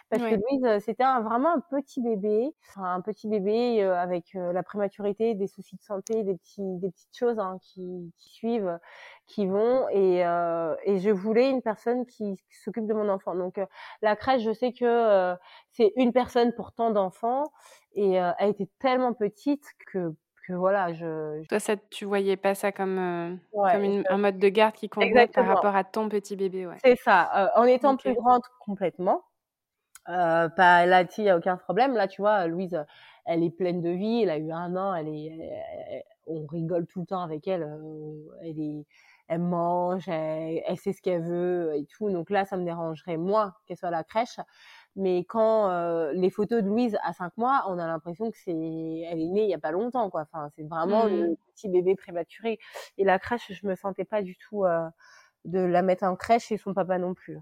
parce 0.09 0.23
que 0.23 0.35
Louise, 0.35 0.83
c'était 0.83 1.03
vraiment 1.03 1.53
un 1.53 1.59
petit 1.59 2.01
bébé, 2.01 2.49
enfin, 2.67 2.95
un 2.95 3.01
petit 3.01 3.27
bébé 3.27 3.83
euh, 3.83 3.95
avec 3.95 4.35
euh, 4.35 4.51
la 4.53 4.63
prématurité, 4.63 5.35
des 5.35 5.45
soucis 5.45 5.75
de 5.75 5.83
santé, 5.83 6.23
des 6.23 6.35
petits, 6.35 6.77
des 6.79 6.89
petites 6.89 7.15
choses 7.15 7.37
hein, 7.37 7.57
qui, 7.61 8.11
qui, 8.17 8.29
suivent, 8.29 8.79
qui 9.27 9.45
vont, 9.45 9.87
et, 9.89 10.25
euh, 10.25 10.75
et 10.83 10.97
je 10.99 11.11
voulais 11.11 11.49
une 11.49 11.61
personne 11.61 12.07
qui, 12.07 12.37
s'occupe 12.63 12.87
de 12.87 12.93
mon 12.93 13.07
enfant. 13.07 13.35
Donc 13.35 13.61
la 14.01 14.15
crèche, 14.15 14.41
je 14.41 14.51
sais 14.51 14.73
que 14.73 15.35
c'est 15.71 15.93
une 15.95 16.11
personne 16.11 16.53
pour 16.53 16.71
tant 16.71 16.89
d'enfants, 16.89 17.43
et 17.93 18.13
elle 18.13 18.49
était 18.49 18.69
tellement 18.79 19.13
petite 19.13 19.65
que 19.91 20.13
que 20.47 20.53
voilà, 20.53 20.93
je, 20.93 21.45
Toi, 21.45 21.59
ça, 21.59 21.77
tu 21.77 22.05
voyais 22.05 22.35
pas 22.35 22.55
ça 22.55 22.71
comme, 22.71 23.39
comme 23.53 24.03
un 24.09 24.17
mode 24.17 24.39
de 24.39 24.49
garde 24.49 24.73
qui 24.73 24.89
comptait 24.89 25.27
par 25.27 25.45
rapport 25.45 25.75
à 25.75 25.83
ton 25.83 26.09
petit 26.09 26.35
bébé, 26.35 26.65
ouais. 26.65 26.77
C'est 26.83 26.95
ça. 26.95 27.51
en 27.55 27.65
étant 27.65 27.95
plus 27.95 28.15
grande 28.15 28.41
complètement, 28.59 29.23
euh, 30.09 30.49
pas 30.49 30.85
là-dessus, 30.85 31.21
il 31.21 31.25
y 31.25 31.29
a 31.29 31.37
aucun 31.37 31.57
problème. 31.57 31.93
Là, 31.93 32.07
tu 32.07 32.21
vois, 32.21 32.47
Louise, 32.47 32.83
elle 33.25 33.43
est 33.43 33.51
pleine 33.51 33.81
de 33.81 33.89
vie. 33.89 34.23
Elle 34.23 34.29
a 34.29 34.37
eu 34.37 34.51
un 34.51 34.75
an. 34.75 34.93
Elle 34.95 35.09
est, 35.09 36.03
on 36.27 36.45
rigole 36.45 36.87
tout 36.87 37.01
le 37.01 37.05
temps 37.05 37.21
avec 37.21 37.47
elle. 37.47 37.63
Euh, 37.63 38.29
elle 38.41 38.59
est, 38.59 38.85
elle 39.27 39.41
mange, 39.41 40.07
elle, 40.07 40.77
sait 40.77 40.93
ce 40.93 41.01
qu'elle 41.01 41.21
veut 41.21 41.73
et 41.75 41.85
tout. 41.85 42.09
Donc 42.09 42.29
là, 42.29 42.45
ça 42.45 42.57
me 42.57 42.65
dérangerait 42.65 43.17
moins 43.17 43.53
qu'elle 43.65 43.77
soit 43.77 43.89
à 43.89 43.91
la 43.91 44.03
crèche. 44.03 44.39
Mais 44.95 45.23
quand 45.25 45.69
euh, 45.69 46.11
les 46.13 46.31
photos 46.31 46.63
de 46.63 46.67
Louise 46.67 46.97
à 47.03 47.13
5 47.13 47.37
mois, 47.37 47.63
on 47.67 47.77
a 47.77 47.85
l'impression 47.85 48.31
que 48.31 48.37
c'est, 48.37 48.51
elle 48.51 49.21
est 49.21 49.27
née 49.27 49.43
il 49.43 49.49
y 49.49 49.53
a 49.53 49.59
pas 49.59 49.71
longtemps, 49.71 50.09
quoi. 50.09 50.21
Enfin, 50.21 50.49
c'est 50.55 50.67
vraiment 50.67 51.05
le 51.05 51.31
mmh. 51.31 51.35
petit 51.53 51.69
bébé 51.69 51.95
prématuré. 51.95 52.59
Et 52.97 53.03
la 53.03 53.19
crèche, 53.19 53.51
je 53.51 53.67
me 53.67 53.75
sentais 53.75 54.05
pas 54.05 54.23
du 54.23 54.35
tout 54.37 54.65
euh, 54.65 54.89
de 55.45 55.59
la 55.59 55.83
mettre 55.83 56.05
en 56.05 56.15
crèche 56.15 56.51
et 56.51 56.57
son 56.57 56.73
papa 56.73 56.97
non 56.97 57.13
plus. 57.13 57.37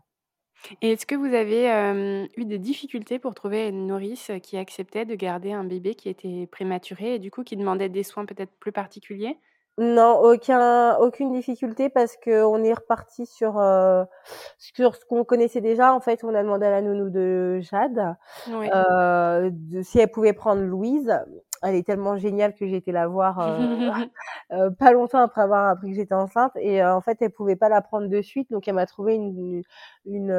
Et 0.82 0.92
est-ce 0.92 1.06
que 1.06 1.16
vous 1.16 1.34
avez 1.34 2.28
eu 2.36 2.46
des 2.46 2.58
difficultés 2.60 3.20
pour 3.20 3.34
trouver 3.34 3.68
une 3.68 3.88
nourrice 3.88 4.32
qui 4.44 4.58
acceptait 4.58 5.06
de 5.06 5.16
garder 5.16 5.54
un 5.54 5.64
bébé 5.64 5.96
qui 5.96 6.10
était 6.10 6.48
prématuré 6.52 7.16
et 7.16 7.20
du 7.20 7.32
coup 7.32 7.44
qui 7.44 7.58
demandait 7.58 7.90
des 7.90 8.04
soins 8.04 8.26
peut-être 8.26 8.52
plus 8.60 8.72
particuliers? 8.72 9.38
Non, 9.80 10.20
aucun, 10.22 10.98
aucune 10.98 11.32
difficulté 11.32 11.90
parce 11.90 12.18
qu'on 12.18 12.64
est 12.64 12.74
reparti 12.74 13.28
sur, 13.28 13.60
euh, 13.60 14.06
sur 14.58 14.96
ce 14.96 15.06
qu'on 15.06 15.24
connaissait 15.24 15.62
déjà. 15.62 15.94
En 15.94 16.00
fait, 16.00 16.24
on 16.24 16.34
a 16.34 16.42
demandé 16.42 16.66
à 16.66 16.72
la 16.72 16.82
nounou 16.82 17.12
de 17.12 17.60
Jade 17.60 18.16
euh, 18.50 19.52
de, 19.54 19.82
si 19.84 20.00
elle 20.00 20.10
pouvait 20.10 20.34
prendre 20.34 20.64
Louise 20.64 21.14
elle 21.64 21.76
est 21.76 21.86
tellement 21.86 22.18
géniale 22.18 22.54
que 22.54 22.68
j'ai 22.68 22.78
été 22.78 22.92
la 22.92 23.08
voir 23.08 23.40
euh, 23.40 23.58
euh, 24.52 24.70
pas 24.72 24.92
longtemps 24.92 25.20
après 25.20 25.42
avoir 25.42 25.68
appris 25.68 25.90
que 25.90 25.96
j'étais 25.96 26.14
enceinte 26.14 26.52
et 26.56 26.82
euh, 26.82 26.96
en 26.96 27.02
fait 27.02 27.18
elle 27.22 27.32
pouvait 27.32 27.56
pas 27.56 27.70
la 27.70 27.82
prendre 27.82 28.08
de 28.08 28.22
suite 28.22 28.50
donc 28.52 28.68
elle 28.68 28.76
m'a 28.76 28.86
trouvé 28.86 29.16
une 29.16 29.64
une, 30.06 30.32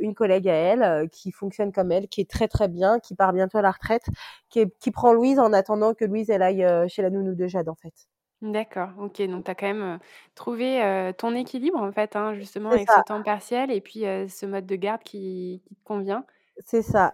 une 0.00 0.14
collègue 0.14 0.48
à 0.48 0.54
elle 0.54 1.08
qui 1.10 1.32
fonctionne 1.32 1.72
comme 1.72 1.92
elle 1.92 2.08
qui 2.08 2.20
est 2.20 2.30
très 2.30 2.48
très 2.48 2.68
bien 2.68 2.98
qui 3.00 3.14
part 3.14 3.32
bientôt 3.32 3.58
à 3.58 3.62
la 3.62 3.70
retraite 3.70 4.06
qui, 4.48 4.64
qui 4.80 4.90
prend 4.90 5.12
Louise 5.12 5.38
en 5.38 5.52
attendant 5.52 5.94
que 5.94 6.04
Louise 6.04 6.30
elle 6.30 6.42
aille 6.42 6.66
chez 6.88 7.02
la 7.02 7.10
nounou 7.10 7.34
de 7.34 7.46
Jade 7.46 7.68
en 7.68 7.74
fait. 7.74 7.94
D'accord, 8.40 8.90
ok. 8.98 9.22
Donc, 9.28 9.44
tu 9.44 9.50
as 9.52 9.54
quand 9.54 9.72
même 9.72 10.00
trouvé 10.34 11.12
ton 11.16 11.32
équilibre, 11.32 11.80
en 11.80 11.92
fait, 11.92 12.16
hein, 12.16 12.34
justement, 12.34 12.70
avec 12.70 12.90
ce 12.90 13.00
temps 13.06 13.22
partiel 13.22 13.70
et 13.70 13.80
puis 13.80 14.00
ce 14.00 14.46
mode 14.46 14.66
de 14.66 14.74
garde 14.74 15.00
qui, 15.04 15.62
qui 15.64 15.76
te 15.76 15.84
convient. 15.84 16.24
C'est 16.58 16.82
ça. 16.82 17.12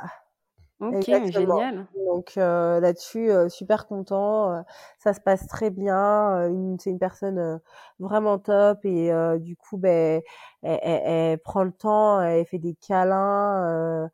OK, 0.80 1.06
génial. 1.06 1.86
Donc 2.06 2.36
là-dessus, 2.36 3.30
super 3.48 3.86
content. 3.86 4.64
ça 4.98 5.12
se 5.12 5.20
passe 5.20 5.46
très 5.48 5.70
bien. 5.70 6.48
c'est 6.78 6.90
une 6.90 6.98
personne 6.98 7.60
vraiment 7.98 8.38
top 8.38 8.84
et 8.84 9.10
du 9.40 9.56
coup, 9.56 9.76
ben, 9.76 10.22
elle, 10.62 11.38
prend 11.38 11.64
le 11.64 11.72
temps, 11.72 12.20
elle 12.20 12.46
fait 12.46 12.58
des 12.58 12.74
câlins. 12.74 14.08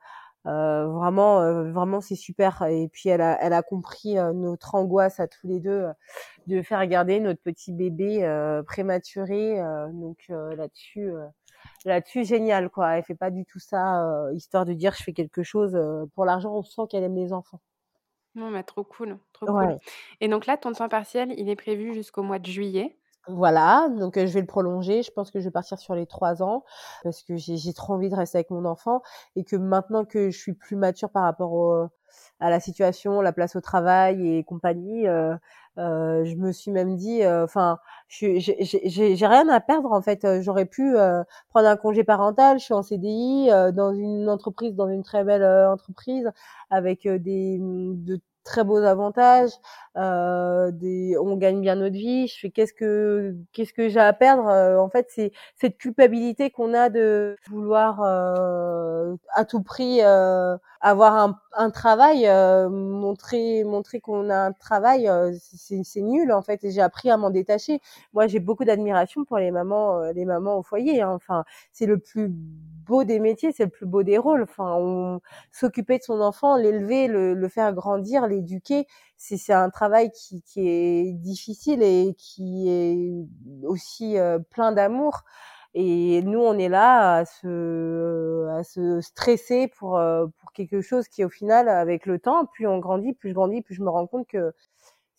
vraiment, 0.45 1.63
vraiment, 1.71 2.01
c'est 2.01 2.17
super. 2.17 2.63
Et 2.63 2.89
puis 2.89 3.11
elle 3.11 3.21
a, 3.21 3.39
elle 3.43 3.53
a 3.53 3.63
compris 3.63 4.15
notre 4.35 4.75
angoisse 4.75 5.21
à 5.21 5.29
tous 5.29 5.47
les 5.47 5.61
deux 5.61 5.87
de 6.47 6.63
faire 6.63 6.87
garder 6.87 7.21
notre 7.21 7.43
petit 7.43 7.73
bébé 7.73 8.27
prématuré. 8.67 9.63
donc 9.93 10.25
là-dessus 10.29 11.13
là-dessus 11.85 12.25
génial 12.25 12.71
quoi. 12.71 12.97
Elle 12.97 13.05
fait 13.05 13.15
pas 13.15 13.31
du 13.31 13.45
tout 13.45 13.59
ça 13.59 14.03
euh, 14.03 14.35
histoire 14.35 14.65
de 14.65 14.73
dire 14.73 14.95
je 14.97 15.03
fais 15.03 15.13
quelque 15.13 15.43
chose 15.43 15.75
euh, 15.75 16.07
pour 16.15 16.25
l'argent. 16.25 16.55
On 16.55 16.63
sent 16.63 16.83
qu'elle 16.91 17.05
aime 17.05 17.17
les 17.17 17.33
enfants. 17.33 17.61
Non 18.35 18.51
mais 18.51 18.63
trop 18.63 18.85
cool, 18.85 19.19
trop 19.33 19.47
cool. 19.47 19.79
Et 20.21 20.29
donc 20.29 20.47
là 20.47 20.57
ton 20.57 20.73
temps 20.73 20.89
partiel 20.89 21.35
il 21.37 21.49
est 21.49 21.57
prévu 21.57 21.95
jusqu'au 21.95 22.23
mois 22.23 22.39
de 22.39 22.47
juillet? 22.47 22.97
Voilà, 23.27 23.89
donc 23.89 24.19
euh, 24.19 24.27
je 24.27 24.35
vais 24.35 24.41
le 24.41 24.47
prolonger. 24.47 25.03
Je 25.03 25.11
pense 25.11 25.31
que 25.31 25.41
je 25.41 25.45
vais 25.45 25.51
partir 25.51 25.79
sur 25.79 25.95
les 25.95 26.07
trois 26.07 26.43
ans 26.43 26.65
parce 27.03 27.23
que 27.23 27.37
j'ai 27.37 27.73
trop 27.73 27.95
envie 27.95 28.11
de 28.11 28.17
rester 28.17 28.39
avec 28.39 28.51
mon 28.51 28.67
enfant 28.67 29.03
et 29.35 29.45
que 29.45 29.57
maintenant 29.57 30.05
que 30.05 30.31
je 30.31 30.39
suis 30.39 30.53
plus 30.53 30.77
mature 30.77 31.11
par 31.11 31.23
rapport 31.23 31.89
à 32.39 32.51
la 32.51 32.61
situation, 32.61 33.23
la 33.23 33.33
place 33.33 33.57
au 33.57 33.63
travail 33.63 34.37
et 34.37 34.45
compagnie, 34.45 35.07
euh, 35.79 36.05
euh, 36.25 36.25
je 36.25 36.35
me 36.37 36.53
suis 36.53 36.71
même 36.71 36.97
dit, 36.97 37.23
euh, 37.23 37.45
enfin, 37.45 37.79
j'ai 38.09 38.39
rien 39.27 39.49
à 39.49 39.61
perdre 39.61 39.93
en 39.93 40.03
fait. 40.03 40.25
Euh, 40.25 40.43
j'aurais 40.43 40.67
pu 40.67 40.95
prendre 41.51 41.69
un 41.69 41.77
congé 41.77 42.05
parental. 42.05 42.59
Je 42.59 42.65
suis 42.65 42.75
en 42.75 42.83
CDI 42.83 43.49
dans 43.75 43.93
une 43.95 44.29
entreprise, 44.29 44.75
dans 44.75 44.89
une 44.89 45.03
très 45.03 45.25
belle 45.25 45.45
entreprise 45.45 46.31
avec 46.71 47.07
des 47.09 47.59
de 47.61 48.21
très 48.45 48.63
beaux 48.65 48.77
avantages. 48.79 49.51
Euh, 49.97 50.71
des, 50.73 51.17
on 51.19 51.37
gagne 51.37 51.61
bien 51.61 51.77
notre 51.77 51.95
vie. 51.95 52.29
Je 52.29 52.39
fais 52.41 52.51
qu'est-ce 52.51 52.73
que 52.73 53.35
qu'est-ce 53.53 53.73
que 53.73 53.89
j'ai 53.89 54.01
à 54.01 54.13
perdre 54.13 54.45
En 54.81 54.89
fait, 54.89 55.07
c'est 55.11 55.33
cette 55.57 55.79
culpabilité 55.79 56.51
qu'on 56.51 56.75
a 56.75 56.91
de 56.91 57.37
vouloir 57.49 58.03
euh, 58.03 59.17
à 59.35 59.45
tout 59.45 59.63
prix 59.63 60.01
euh, 60.03 60.57
avoir 60.81 61.15
un, 61.17 61.39
un 61.57 61.71
travail, 61.71 62.29
montrer 62.71 63.65
montrer 63.65 64.01
qu'on 64.01 64.31
a 64.31 64.37
un 64.37 64.53
travail. 64.53 65.11
c'est 65.39 66.01
nul 66.03 66.33
en 66.33 66.43
fait. 66.43 66.61
J'ai 66.69 66.83
appris 66.83 67.11
à 67.11 67.17
m'en 67.17 67.31
détacher. 67.31 67.81
Moi, 68.13 68.27
j'ai 68.27 68.41
beaucoup 68.41 68.65
d'admiration 68.65 69.25
pour 69.25 69.39
les 69.39 69.51
mamans, 69.51 70.01
les 70.13 70.25
mamans 70.25 70.59
au 70.59 70.63
foyer. 70.63 71.03
Hein. 71.03 71.13
Enfin, 71.15 71.45
c'est 71.73 71.87
le 71.87 71.99
plus 71.99 72.33
beau 72.87 73.05
des 73.05 73.21
métiers, 73.21 73.53
c'est 73.53 73.65
le 73.65 73.71
plus 73.71 73.87
beau 73.87 74.03
des 74.03 74.19
rôles. 74.19 74.43
Enfin, 74.43 75.21
s'occuper 75.53 75.99
de 75.99 76.03
son 76.03 76.21
enfant, 76.21 76.57
l'élever, 76.57 77.07
le, 77.09 77.49
faire 77.49 77.73
grandir, 77.75 78.27
l'éduquer, 78.27 78.87
c'est 79.17 79.37
c'est 79.37 79.53
un 79.53 79.71
travail 79.71 80.11
qui, 80.13 80.43
qui 80.43 80.69
est 80.69 81.13
difficile 81.13 81.83
et 81.83 82.15
qui 82.19 82.69
est 82.69 83.67
aussi 83.67 84.19
euh, 84.19 84.39
plein 84.39 84.73
d'amour. 84.73 85.23
Et 85.75 86.23
nous, 86.23 86.39
on 86.39 86.57
est 86.57 86.69
là 86.69 87.17
à 87.17 87.25
se, 87.25 88.47
à 88.57 88.63
se 88.63 89.01
stresser 89.01 89.67
pour, 89.77 89.99
euh, 89.99 90.27
pour 90.39 90.53
quelque 90.53 90.81
chose 90.81 91.09
qui, 91.09 91.25
au 91.25 91.29
final, 91.29 91.69
avec 91.69 92.07
le 92.07 92.21
temps, 92.21 92.47
plus 92.47 92.69
on 92.69 92.79
grandit, 92.79 93.13
plus 93.13 93.31
je 93.31 93.35
grandis, 93.35 93.61
plus 93.61 93.75
je 93.75 93.83
me 93.83 93.91
rends 93.91 94.07
compte 94.07 94.29
que 94.29 94.53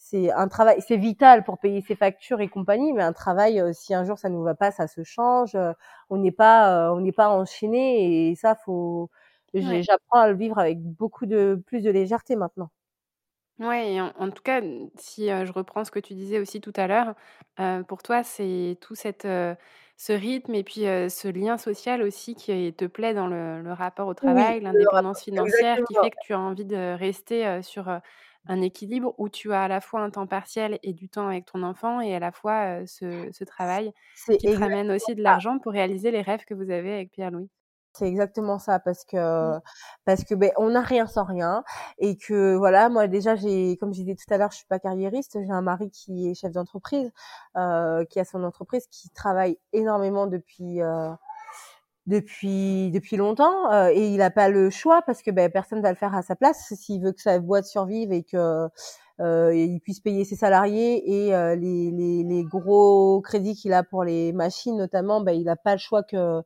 c'est 0.07 0.31
un 0.31 0.47
travail, 0.47 0.77
c'est 0.87 0.97
vital 0.97 1.43
pour 1.43 1.57
payer 1.57 1.81
ses 1.81 1.95
factures 1.95 2.39
et 2.39 2.47
compagnie, 2.47 2.93
mais 2.93 3.01
un 3.01 3.11
travail, 3.11 3.59
euh, 3.59 3.73
si 3.73 3.95
un 3.95 4.03
jour 4.05 4.19
ça 4.19 4.29
nous 4.29 4.43
va 4.43 4.53
pas, 4.53 4.69
ça 4.69 4.85
se 4.85 5.03
change. 5.03 5.55
Euh, 5.55 5.73
on 6.11 6.17
n'est 6.17 6.31
pas, 6.31 6.89
euh, 6.89 6.93
on 6.93 6.99
n'est 6.99 7.11
pas 7.11 7.29
enchaîné 7.29 8.29
et 8.29 8.35
ça, 8.35 8.53
faut, 8.53 9.09
j'apprends 9.55 10.19
à 10.19 10.27
le 10.27 10.35
vivre 10.35 10.59
avec 10.59 10.79
beaucoup 10.79 11.25
de 11.25 11.59
plus 11.65 11.81
de 11.81 11.89
légèreté 11.89 12.35
maintenant. 12.35 12.69
Ouais, 13.57 13.99
en, 13.99 14.29
tout 14.29 14.43
cas, 14.43 14.61
si 14.95 15.27
je 15.27 15.51
reprends 15.51 15.85
ce 15.85 15.91
que 15.91 15.99
tu 15.99 16.13
disais 16.13 16.39
aussi 16.39 16.61
tout 16.61 16.73
à 16.75 16.87
l'heure, 16.87 17.15
pour 17.87 18.03
toi, 18.03 18.21
c'est 18.21 18.77
tout 18.81 18.95
cette 18.95 19.25
ce 19.97 20.11
rythme 20.11 20.53
et 20.55 20.63
puis, 20.63 20.81
ce 20.81 21.29
lien 21.29 21.57
social 21.57 22.01
aussi 22.01 22.35
qui 22.35 22.73
te 22.73 22.83
plaît 22.83 23.13
dans 23.13 23.27
le 23.27 23.71
rapport 23.71 24.09
au 24.09 24.13
travail, 24.13 24.59
l'indépendance 24.59 25.23
financière 25.23 25.77
qui 25.87 25.95
fait 25.95 26.11
que 26.11 26.17
tu 26.21 26.33
as 26.33 26.39
envie 26.39 26.65
de 26.65 26.97
rester, 26.97 27.61
sur, 27.63 27.89
un 28.47 28.61
équilibre 28.61 29.13
où 29.17 29.29
tu 29.29 29.53
as 29.53 29.63
à 29.63 29.67
la 29.67 29.81
fois 29.81 30.01
un 30.01 30.09
temps 30.09 30.27
partiel 30.27 30.79
et 30.83 30.93
du 30.93 31.09
temps 31.09 31.27
avec 31.27 31.45
ton 31.45 31.63
enfant 31.63 32.01
et 32.01 32.15
à 32.15 32.19
la 32.19 32.31
fois, 32.31 32.85
ce 32.85 33.43
travail 33.43 33.91
qui 34.25 34.37
te 34.37 34.57
ramène 34.57 34.91
aussi 34.91 35.15
de 35.15 35.21
l'argent 35.21 35.59
pour 35.59 35.71
réaliser 35.71 36.11
les 36.11 36.21
rêves 36.21 36.45
que 36.45 36.53
vous 36.53 36.69
avez 36.69 36.93
avec 36.93 37.11
Pierre-Louis. 37.11 37.49
C'est 37.97 38.07
exactement 38.07 38.59
ça 38.59 38.79
parce 38.79 39.05
que 39.05 39.55
mmh. 39.55 39.61
parce 40.03 40.25
que 40.25 40.35
ben 40.35 40.51
on 40.57 40.71
n'a 40.71 40.81
rien 40.81 41.07
sans 41.07 41.23
rien 41.23 41.63
et 41.97 42.17
que 42.17 42.55
voilà 42.55 42.89
moi 42.89 43.07
déjà 43.07 43.35
j'ai 43.37 43.77
comme 43.77 43.93
je 43.93 44.01
disais 44.01 44.15
tout 44.15 44.33
à 44.33 44.37
l'heure 44.37 44.51
je 44.51 44.57
suis 44.57 44.65
pas 44.65 44.79
carriériste 44.79 45.37
j'ai 45.41 45.51
un 45.51 45.61
mari 45.61 45.89
qui 45.91 46.29
est 46.29 46.33
chef 46.33 46.51
d'entreprise 46.51 47.09
euh, 47.55 48.03
qui 48.03 48.19
a 48.19 48.25
son 48.25 48.43
entreprise 48.43 48.85
qui 48.87 49.09
travaille 49.11 49.57
énormément 49.71 50.27
depuis 50.27 50.81
euh, 50.81 51.09
depuis 52.07 52.91
depuis 52.91 53.17
longtemps 53.17 53.71
euh, 53.71 53.89
et 53.91 54.07
il 54.09 54.17
n'a 54.17 54.29
pas 54.29 54.49
le 54.49 54.69
choix 54.69 55.01
parce 55.01 55.23
que 55.23 55.31
ben 55.31 55.51
personne 55.51 55.81
va 55.81 55.89
le 55.89 55.95
faire 55.95 56.13
à 56.13 56.21
sa 56.21 56.35
place 56.35 56.73
s'il 56.75 57.01
veut 57.01 57.11
que 57.11 57.21
sa 57.21 57.39
boîte 57.39 57.65
survive 57.65 58.11
et 58.11 58.23
que 58.23 58.69
euh, 59.21 59.55
il 59.55 59.79
puisse 59.79 60.01
payer 60.01 60.25
ses 60.25 60.35
salariés 60.35 61.27
et 61.27 61.33
euh, 61.33 61.55
les, 61.55 61.91
les, 61.91 62.43
gros 62.43 63.21
crédits 63.21 63.55
qu'il 63.55 63.71
a 63.71 63.81
pour 63.81 64.03
les 64.03 64.33
machines 64.33 64.75
notamment, 64.75 65.21
ben, 65.21 65.31
il 65.31 65.45
n'a 65.45 65.55
pas 65.55 65.71
le 65.71 65.77
choix 65.79 66.03
que 66.03 66.41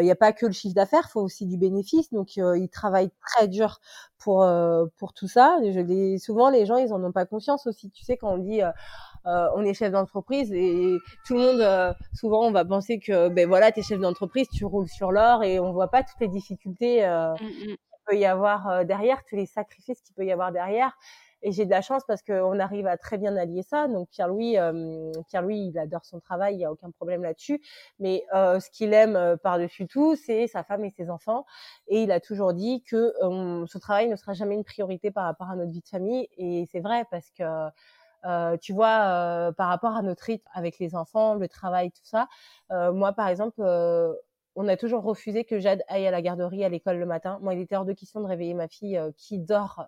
il 0.00 0.04
n'y 0.04 0.10
a 0.10 0.16
pas 0.16 0.32
que 0.32 0.46
le 0.46 0.52
chiffre 0.52 0.74
d'affaires, 0.74 1.04
il 1.08 1.10
faut 1.10 1.20
aussi 1.20 1.46
du 1.46 1.56
bénéfice. 1.58 2.10
Donc 2.12 2.38
euh, 2.38 2.56
il 2.56 2.68
travaille 2.68 3.10
très 3.26 3.48
dur 3.48 3.80
pour 4.18 4.46
pour 4.98 5.12
tout 5.12 5.28
ça. 5.28 5.58
Je 5.62 6.18
souvent 6.18 6.50
les 6.50 6.66
gens 6.66 6.76
ils 6.76 6.92
en 6.92 7.02
ont 7.04 7.12
pas 7.12 7.26
conscience 7.26 7.66
aussi. 7.66 7.90
Tu 7.90 8.04
sais 8.04 8.16
quand 8.16 8.32
on 8.32 8.38
dit 8.38 8.62
euh, 9.26 9.48
on 9.54 9.64
est 9.64 9.74
chef 9.74 9.92
d'entreprise 9.92 10.52
et 10.52 10.98
tout 11.24 11.34
le 11.34 11.40
monde 11.40 11.96
souvent 12.12 12.44
on 12.44 12.50
va 12.50 12.64
penser 12.64 12.98
que 12.98 13.28
ben 13.28 13.46
voilà 13.46 13.70
t'es 13.70 13.82
chef 13.82 14.00
d'entreprise 14.00 14.48
tu 14.48 14.64
roules 14.64 14.88
sur 14.88 15.12
l'or 15.12 15.44
et 15.44 15.60
on 15.60 15.72
voit 15.72 15.86
pas 15.86 16.02
toutes 16.02 16.18
les 16.20 16.26
difficultés 16.26 17.04
euh, 17.04 17.32
mmh, 17.34 17.44
mmh. 17.44 17.66
qu'il 17.66 17.76
peut 18.06 18.16
y 18.16 18.26
avoir 18.26 18.84
derrière 18.84 19.22
tous 19.28 19.36
les 19.36 19.46
sacrifices 19.46 20.00
qu'il 20.00 20.14
peut 20.16 20.24
y 20.24 20.32
avoir 20.32 20.50
derrière 20.50 20.98
et 21.42 21.52
j'ai 21.52 21.64
de 21.64 21.70
la 21.70 21.82
chance 21.82 22.02
parce 22.06 22.22
qu'on 22.22 22.58
arrive 22.58 22.86
à 22.86 22.96
très 22.96 23.18
bien 23.18 23.36
allier 23.36 23.62
ça. 23.62 23.88
Donc 23.88 24.08
Pierre-Louis, 24.10 24.58
euh, 24.58 25.12
Pierre-Louis, 25.28 25.70
il 25.72 25.78
adore 25.78 26.04
son 26.04 26.20
travail, 26.20 26.54
il 26.54 26.58
n'y 26.58 26.64
a 26.64 26.72
aucun 26.72 26.90
problème 26.90 27.22
là-dessus. 27.22 27.60
Mais 27.98 28.24
euh, 28.34 28.60
ce 28.60 28.70
qu'il 28.70 28.92
aime 28.94 29.16
euh, 29.16 29.36
par-dessus 29.36 29.86
tout, 29.86 30.16
c'est 30.16 30.46
sa 30.46 30.62
femme 30.62 30.84
et 30.84 30.90
ses 30.90 31.10
enfants. 31.10 31.44
Et 31.88 32.02
il 32.02 32.12
a 32.12 32.20
toujours 32.20 32.54
dit 32.54 32.82
que 32.82 33.12
ce 33.66 33.78
travail 33.78 34.08
ne 34.08 34.16
sera 34.16 34.32
jamais 34.32 34.54
une 34.54 34.64
priorité 34.64 35.10
par 35.10 35.24
rapport 35.24 35.50
à 35.50 35.56
notre 35.56 35.72
vie 35.72 35.80
de 35.80 35.88
famille. 35.88 36.28
Et 36.36 36.66
c'est 36.70 36.80
vrai 36.80 37.04
parce 37.10 37.30
que 37.30 37.44
euh, 38.24 38.56
tu 38.58 38.72
vois, 38.72 39.48
euh, 39.48 39.52
par 39.52 39.68
rapport 39.68 39.96
à 39.96 40.02
notre 40.02 40.24
rythme 40.24 40.46
avec 40.54 40.78
les 40.78 40.94
enfants, 40.94 41.34
le 41.34 41.48
travail, 41.48 41.90
tout 41.90 42.04
ça. 42.04 42.28
Euh, 42.70 42.92
moi, 42.92 43.12
par 43.12 43.28
exemple, 43.28 43.62
on 44.54 44.68
a 44.68 44.76
toujours 44.76 45.02
refusé 45.02 45.44
que 45.44 45.58
Jade 45.58 45.82
aille 45.88 46.06
à 46.06 46.10
la 46.10 46.22
garderie 46.22 46.64
à 46.64 46.68
l'école 46.68 46.98
le 46.98 47.06
matin. 47.06 47.38
Moi, 47.42 47.54
il 47.54 47.60
était 47.60 47.76
hors 47.76 47.84
de 47.84 47.92
question 47.92 48.20
de 48.20 48.26
réveiller 48.26 48.54
ma 48.54 48.68
fille 48.68 49.00
qui 49.16 49.38
dort 49.38 49.86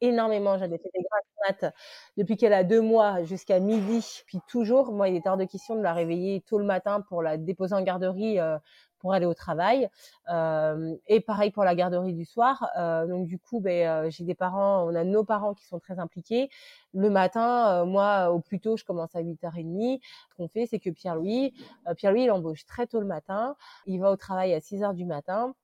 énormément. 0.00 0.58
J'avais 0.58 0.78
fait 0.78 0.90
des 0.94 1.00
grasses 1.02 1.72
depuis 2.16 2.36
qu'elle 2.36 2.52
a 2.52 2.64
deux 2.64 2.80
mois 2.80 3.22
jusqu'à 3.24 3.60
midi. 3.60 4.22
Puis 4.26 4.38
toujours, 4.48 4.92
moi, 4.92 5.08
il 5.08 5.16
était 5.16 5.28
hors 5.28 5.36
de 5.36 5.44
question 5.44 5.76
de 5.76 5.82
la 5.82 5.92
réveiller 5.92 6.42
tôt 6.42 6.58
le 6.58 6.64
matin 6.64 7.00
pour 7.00 7.22
la 7.22 7.36
déposer 7.36 7.74
en 7.74 7.82
garderie 7.82 8.38
euh, 8.40 8.58
pour 8.98 9.12
aller 9.12 9.26
au 9.26 9.34
travail. 9.34 9.88
Euh, 10.30 10.94
et 11.06 11.20
pareil 11.20 11.50
pour 11.50 11.64
la 11.64 11.74
garderie 11.74 12.14
du 12.14 12.24
soir. 12.24 12.68
Euh, 12.76 13.06
donc 13.06 13.26
du 13.26 13.38
coup, 13.38 13.60
ben, 13.60 14.06
euh, 14.06 14.10
j'ai 14.10 14.24
des 14.24 14.34
parents, 14.34 14.84
on 14.88 14.94
a 14.94 15.04
nos 15.04 15.24
parents 15.24 15.54
qui 15.54 15.64
sont 15.64 15.78
très 15.78 15.98
impliqués. 15.98 16.50
Le 16.94 17.10
matin, 17.10 17.82
euh, 17.82 17.84
moi, 17.84 18.30
au 18.30 18.40
plus 18.40 18.60
tôt, 18.60 18.76
je 18.76 18.84
commence 18.84 19.14
à 19.14 19.22
8h30. 19.22 20.00
Ce 20.30 20.34
qu'on 20.36 20.48
fait, 20.48 20.66
c'est 20.66 20.78
que 20.80 20.90
Pierre-Louis, 20.90 21.54
Pierre-Louis, 21.96 22.24
il 22.24 22.30
embauche 22.30 22.66
très 22.66 22.86
tôt 22.86 23.00
le 23.00 23.06
matin. 23.06 23.56
Il 23.86 24.00
va 24.00 24.10
au 24.10 24.16
travail 24.16 24.54
à 24.54 24.60
6h 24.60 24.94
du 24.94 25.04
matin 25.04 25.54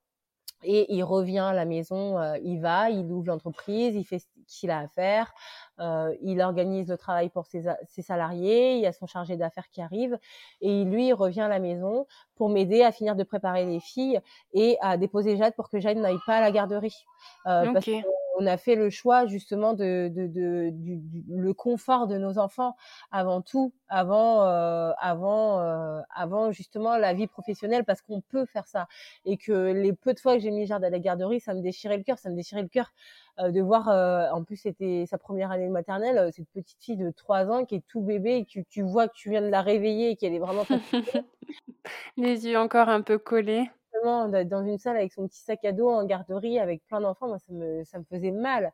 et 0.65 0.93
il 0.93 1.03
revient 1.05 1.39
à 1.39 1.53
la 1.53 1.65
maison, 1.65 2.19
euh, 2.19 2.37
il 2.43 2.61
va, 2.61 2.91
il 2.91 3.11
ouvre 3.13 3.29
l'entreprise, 3.29 3.95
il 3.95 4.05
fait 4.05 4.19
ce 4.19 4.27
qu'il 4.47 4.71
a 4.71 4.79
à 4.81 4.89
faire, 4.89 5.33
euh, 5.81 6.15
il 6.23 6.41
organise 6.41 6.89
le 6.89 6.97
travail 6.97 7.29
pour 7.29 7.47
ses, 7.47 7.65
ses, 7.89 8.03
salariés, 8.03 8.75
il 8.75 8.81
y 8.81 8.87
a 8.87 8.93
son 8.93 9.07
chargé 9.07 9.37
d'affaires 9.37 9.69
qui 9.71 9.81
arrive, 9.81 10.19
et 10.61 10.85
lui, 10.85 11.09
il 11.09 11.15
revient 11.15 11.43
à 11.43 11.49
la 11.49 11.59
maison 11.59 12.07
pour 12.37 12.49
m'aider 12.49 12.83
à 12.83 12.93
finir 12.93 13.17
de 13.17 13.23
préparer 13.23 13.65
les 13.65 13.81
filles 13.81 14.21
et 14.53 14.77
à 14.81 14.97
déposer 14.97 15.37
Jade 15.37 15.55
pour 15.55 15.69
que 15.69 15.81
Jade 15.81 15.99
n'aille 15.99 16.19
pas 16.27 16.37
à 16.37 16.41
la 16.41 16.51
garderie. 16.51 17.05
Euh, 17.47 17.73
parce 17.73 17.87
on 18.37 18.47
a 18.47 18.57
fait 18.57 18.75
le 18.75 18.91
choix 18.91 19.27
justement 19.27 19.75
de, 19.75 20.09
du, 20.09 21.03
le 21.29 21.55
confort 21.55 22.07
de 22.07 22.19
nos 22.19 22.39
enfants 22.39 22.77
avant 23.11 23.41
tout, 23.43 23.73
avant 23.89 24.45
euh, 24.45 24.93
avant 24.99 25.61
euh, 25.61 26.01
avant 26.15 26.51
justement 26.51 26.97
la 26.97 27.15
vie 27.15 27.27
professionnelle 27.27 27.85
parce 27.85 28.03
qu'on 28.03 28.21
peut 28.21 28.45
faire 28.47 28.67
ça 28.67 28.87
et 29.25 29.37
que 29.37 29.73
les 29.73 29.93
peu 29.93 30.15
de 30.15 30.21
fois 30.21 30.35
que 30.35 30.41
j'ai 30.41 30.51
mis 30.51 30.67
Jade 30.67 30.85
à 30.85 30.91
la 30.91 30.99
garderie, 30.99 31.41
ça 31.41 31.55
me 31.55 31.61
déchirait 31.61 31.97
le 31.97 32.03
cœur, 32.03 32.19
ça 32.19 32.31
me 32.31 32.37
déchirait 32.37 32.63
le 32.63 32.69
cœur 32.69 32.93
euh, 33.41 33.51
de 33.51 33.61
voir. 33.61 33.89
En 34.35 34.43
plus, 34.45 34.57
c'était 34.57 35.05
sa 35.09 35.19
première 35.19 35.51
année 35.51 35.67
de 35.67 35.73
maternelle, 35.73 36.31
cette 36.33 36.49
petite 36.49 36.83
fille 36.83 36.97
de 36.97 37.11
3 37.11 37.51
ans 37.51 37.65
qui 37.65 37.77
est 37.77 37.87
tout 37.87 38.01
bébé 38.01 38.37
et 38.37 38.45
que 38.45 38.61
tu 38.69 38.83
vois 38.83 39.09
que 39.09 39.15
tu 39.15 39.31
viens 39.31 39.43
de 39.43 39.49
la 39.49 39.63
réveiller 39.63 40.11
et 40.11 40.17
qu'elle 40.17 40.35
est 40.35 40.39
vraiment 40.39 40.65
les 42.17 42.47
yeux 42.47 42.59
encore 42.59 42.89
un 42.89 43.03
peu 43.03 43.19
collés 43.19 43.71
d'être 44.29 44.49
dans 44.49 44.65
une 44.65 44.79
salle 44.79 44.97
avec 44.97 45.13
son 45.13 45.27
petit 45.27 45.41
sac 45.43 45.65
à 45.65 45.73
dos 45.73 45.89
en 45.91 46.05
garderie 46.05 46.59
avec 46.59 46.85
plein 46.87 47.01
d'enfants, 47.01 47.29
moi 47.29 47.39
ça 47.39 47.53
me 47.53 47.85
ça 47.85 47.99
me 47.99 48.05
faisait 48.05 48.31
mal. 48.33 48.73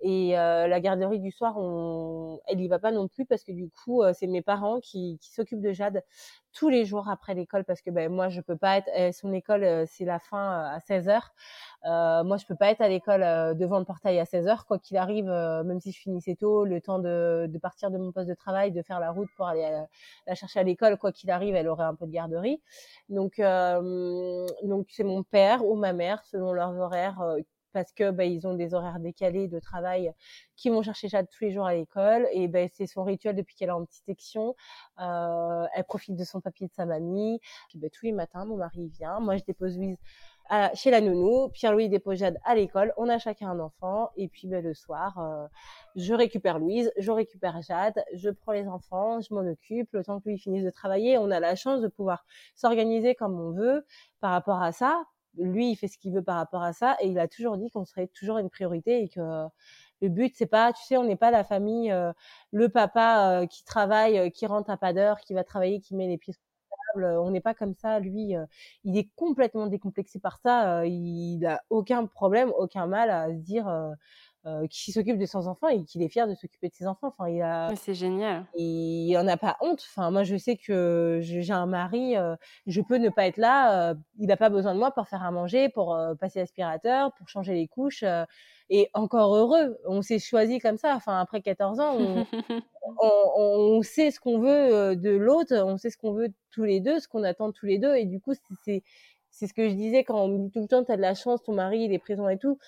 Et 0.00 0.38
euh, 0.38 0.66
la 0.68 0.80
garderie 0.80 1.20
du 1.20 1.30
soir, 1.30 1.54
on, 1.58 2.40
elle 2.46 2.60
y 2.60 2.68
va 2.68 2.78
pas 2.78 2.92
non 2.92 3.08
plus 3.08 3.26
parce 3.26 3.44
que 3.44 3.52
du 3.52 3.70
coup 3.70 4.02
euh, 4.02 4.12
c'est 4.14 4.26
mes 4.26 4.42
parents 4.42 4.80
qui, 4.80 5.18
qui 5.20 5.30
s'occupent 5.32 5.62
de 5.62 5.72
Jade 5.72 6.02
tous 6.52 6.68
les 6.68 6.84
jours 6.84 7.08
après 7.08 7.34
l'école 7.34 7.64
parce 7.64 7.80
que 7.80 7.90
ben 7.90 8.10
moi 8.12 8.28
je 8.28 8.40
peux 8.40 8.56
pas 8.56 8.78
être 8.78 8.88
euh, 8.98 9.12
son 9.12 9.32
école 9.32 9.64
euh, 9.64 9.84
c'est 9.88 10.04
la 10.04 10.18
fin 10.18 10.64
à 10.66 10.80
16 10.80 11.06
h 11.08 11.20
euh, 11.84 12.24
moi 12.24 12.36
je 12.36 12.46
peux 12.46 12.54
pas 12.54 12.70
être 12.70 12.80
à 12.80 12.88
l'école 12.88 13.20
devant 13.56 13.78
le 13.78 13.84
portail 13.84 14.18
à 14.18 14.24
16 14.24 14.46
h 14.46 14.64
quoi 14.66 14.78
qu'il 14.78 14.96
arrive 14.96 15.26
même 15.26 15.80
si 15.80 15.92
je 15.92 15.98
finissais 15.98 16.36
tôt 16.36 16.64
le 16.64 16.80
temps 16.80 16.98
de, 16.98 17.46
de 17.48 17.58
partir 17.58 17.90
de 17.90 17.98
mon 17.98 18.12
poste 18.12 18.28
de 18.28 18.34
travail 18.34 18.72
de 18.72 18.82
faire 18.82 19.00
la 19.00 19.10
route 19.10 19.28
pour 19.36 19.46
aller 19.46 19.82
la 20.26 20.34
chercher 20.34 20.60
à 20.60 20.62
l'école 20.62 20.98
quoi 20.98 21.12
qu'il 21.12 21.30
arrive 21.30 21.54
elle 21.54 21.68
aurait 21.68 21.84
un 21.84 21.94
peu 21.94 22.06
de 22.06 22.12
garderie. 22.12 22.60
Donc 23.08 23.38
donc 23.38 24.86
c'est 24.90 25.04
mon 25.04 25.22
père 25.22 25.64
ou 25.64 25.74
ma 25.74 25.92
mère 25.92 26.22
selon 26.24 26.52
leurs 26.52 26.76
horaires 26.76 27.20
parce 27.72 27.92
que 27.92 28.10
bah, 28.10 28.24
ils 28.24 28.46
ont 28.46 28.54
des 28.54 28.74
horaires 28.74 29.00
décalés 29.00 29.48
de 29.48 29.58
travail 29.58 30.12
qui 30.56 30.70
vont 30.70 30.82
chercher 30.82 31.08
Jade 31.08 31.28
tous 31.30 31.44
les 31.44 31.52
jours 31.52 31.66
à 31.66 31.74
l'école 31.74 32.28
et 32.32 32.48
ben 32.48 32.68
c'est 32.72 32.86
son 32.86 33.04
rituel 33.04 33.34
depuis 33.34 33.54
qu'elle 33.56 33.68
est 33.68 33.72
en 33.72 33.84
petite 33.84 34.04
section. 34.04 34.54
Euh, 35.00 35.66
elle 35.74 35.84
profite 35.84 36.16
de 36.16 36.24
son 36.24 36.40
papier 36.40 36.66
de 36.68 36.72
sa 36.72 36.86
mamie. 36.86 37.40
Bah, 37.74 37.88
tous 37.92 38.06
les 38.06 38.12
matins, 38.12 38.44
mon 38.44 38.56
mari 38.56 38.88
vient. 38.88 39.20
Moi, 39.20 39.36
je 39.36 39.44
dépose 39.44 39.78
Louise 39.78 39.98
chez 40.74 40.90
la 40.90 41.00
nounou. 41.00 41.48
Pierre-Louis 41.50 41.88
dépose 41.88 42.18
Jade 42.18 42.38
à 42.44 42.54
l'école. 42.54 42.92
On 42.96 43.08
a 43.08 43.18
chacun 43.18 43.50
un 43.50 43.60
enfant 43.60 44.10
et 44.16 44.28
puis 44.28 44.48
ben, 44.48 44.62
le 44.62 44.74
soir, 44.74 45.18
euh, 45.18 45.46
je 45.96 46.14
récupère 46.14 46.58
Louise, 46.58 46.92
je 46.98 47.10
récupère 47.10 47.60
Jade, 47.62 48.02
je 48.14 48.30
prends 48.30 48.52
les 48.52 48.68
enfants, 48.68 49.20
je 49.20 49.32
m'en 49.34 49.40
occupe. 49.40 49.88
Le 49.92 50.04
temps 50.04 50.20
que 50.20 50.28
lui 50.28 50.38
finisse 50.38 50.64
de 50.64 50.70
travailler, 50.70 51.18
on 51.18 51.30
a 51.30 51.40
la 51.40 51.54
chance 51.54 51.80
de 51.80 51.88
pouvoir 51.88 52.24
s'organiser 52.54 53.14
comme 53.14 53.38
on 53.40 53.52
veut 53.52 53.86
par 54.20 54.32
rapport 54.32 54.62
à 54.62 54.72
ça 54.72 55.04
lui, 55.38 55.70
il 55.70 55.76
fait 55.76 55.88
ce 55.88 55.98
qu'il 55.98 56.12
veut 56.12 56.22
par 56.22 56.36
rapport 56.36 56.62
à 56.62 56.72
ça 56.72 56.96
et 57.00 57.08
il 57.08 57.18
a 57.18 57.28
toujours 57.28 57.56
dit 57.56 57.70
qu'on 57.70 57.84
serait 57.84 58.08
toujours 58.08 58.38
une 58.38 58.50
priorité 58.50 59.02
et 59.02 59.08
que 59.08 59.20
le 60.02 60.08
but 60.08 60.34
c'est 60.36 60.46
pas, 60.46 60.72
tu 60.72 60.82
sais, 60.84 60.96
on 60.96 61.04
n'est 61.04 61.16
pas 61.16 61.30
la 61.30 61.44
famille, 61.44 61.92
euh, 61.92 62.12
le 62.50 62.68
papa 62.68 63.42
euh, 63.42 63.46
qui 63.46 63.64
travaille, 63.64 64.18
euh, 64.18 64.30
qui 64.30 64.46
rentre 64.46 64.68
à 64.70 64.76
pas 64.76 64.92
d'heure, 64.92 65.20
qui 65.20 65.32
va 65.32 65.44
travailler, 65.44 65.80
qui 65.80 65.94
met 65.94 66.08
les 66.08 66.18
pieds 66.18 66.34
sur 66.34 66.42
la 66.70 67.04
table. 67.06 67.18
On 67.20 67.30
n'est 67.30 67.40
pas 67.40 67.54
comme 67.54 67.74
ça. 67.74 68.00
Lui, 68.00 68.34
il 68.84 68.98
est 68.98 69.10
complètement 69.16 69.66
décomplexé 69.66 70.18
par 70.18 70.38
ça. 70.44 70.84
il 70.86 71.46
a 71.46 71.62
aucun 71.70 72.06
problème, 72.06 72.52
aucun 72.58 72.86
mal 72.86 73.10
à 73.10 73.28
se 73.28 73.34
dire 73.34 73.66
euh, 74.44 74.66
qui 74.68 74.90
s'occupe 74.90 75.18
de 75.18 75.24
ses 75.24 75.36
enfants 75.46 75.68
et 75.68 75.84
qu'il 75.84 76.02
est 76.02 76.08
fier 76.08 76.26
de 76.26 76.34
s'occuper 76.34 76.68
de 76.68 76.74
ses 76.74 76.88
enfants. 76.88 77.14
Enfin, 77.16 77.28
il 77.28 77.40
a. 77.42 77.72
C'est 77.76 77.94
génial. 77.94 78.44
Il 78.56 79.16
en 79.16 79.28
a 79.28 79.36
pas 79.36 79.56
honte. 79.60 79.84
Enfin, 79.88 80.10
moi, 80.10 80.24
je 80.24 80.36
sais 80.36 80.56
que 80.56 81.20
j'ai 81.22 81.52
un 81.52 81.66
mari, 81.66 82.16
euh, 82.16 82.34
je 82.66 82.80
peux 82.80 82.96
ne 82.96 83.08
pas 83.08 83.26
être 83.26 83.36
là. 83.36 83.90
Euh, 83.90 83.94
il 84.18 84.26
n'a 84.26 84.36
pas 84.36 84.50
besoin 84.50 84.74
de 84.74 84.80
moi 84.80 84.90
pour 84.90 85.06
faire 85.06 85.22
à 85.22 85.30
manger, 85.30 85.68
pour 85.68 85.96
passer 86.18 86.40
l'aspirateur, 86.40 87.12
pour 87.14 87.28
changer 87.28 87.54
les 87.54 87.68
couches. 87.68 88.04
et 88.68 88.88
encore 88.94 89.36
heureux. 89.36 89.78
On 89.86 90.02
s'est 90.02 90.18
choisi 90.18 90.58
comme 90.58 90.76
ça. 90.76 90.96
Enfin, 90.96 91.20
après 91.20 91.40
14 91.40 91.78
ans, 91.78 91.96
on, 91.98 92.26
on, 93.00 93.10
on 93.36 93.82
sait 93.82 94.10
ce 94.10 94.18
qu'on 94.18 94.40
veut 94.40 94.96
de 94.96 95.10
l'autre, 95.10 95.54
on 95.54 95.76
sait 95.76 95.90
ce 95.90 95.96
qu'on 95.96 96.14
veut 96.14 96.32
tous 96.50 96.64
les 96.64 96.80
deux, 96.80 96.98
ce 96.98 97.06
qu'on 97.06 97.22
attend 97.22 97.52
tous 97.52 97.66
les 97.66 97.78
deux. 97.78 97.94
Et 97.94 98.06
du 98.06 98.20
coup, 98.20 98.32
c'est 98.64 98.82
c'est 99.32 99.46
ce 99.46 99.54
que 99.54 99.68
je 99.68 99.74
disais 99.74 100.04
quand 100.04 100.22
on 100.22 100.28
me 100.28 100.38
dit 100.38 100.50
tout 100.50 100.60
le 100.60 100.68
temps, 100.68 100.84
tu 100.84 100.92
as 100.92 100.96
de 100.96 101.00
la 101.00 101.14
chance, 101.14 101.42
ton 101.42 101.54
mari, 101.54 101.84
il 101.84 101.92
est 101.92 101.98
présent 101.98 102.28
et 102.28 102.36
tout 102.38 102.58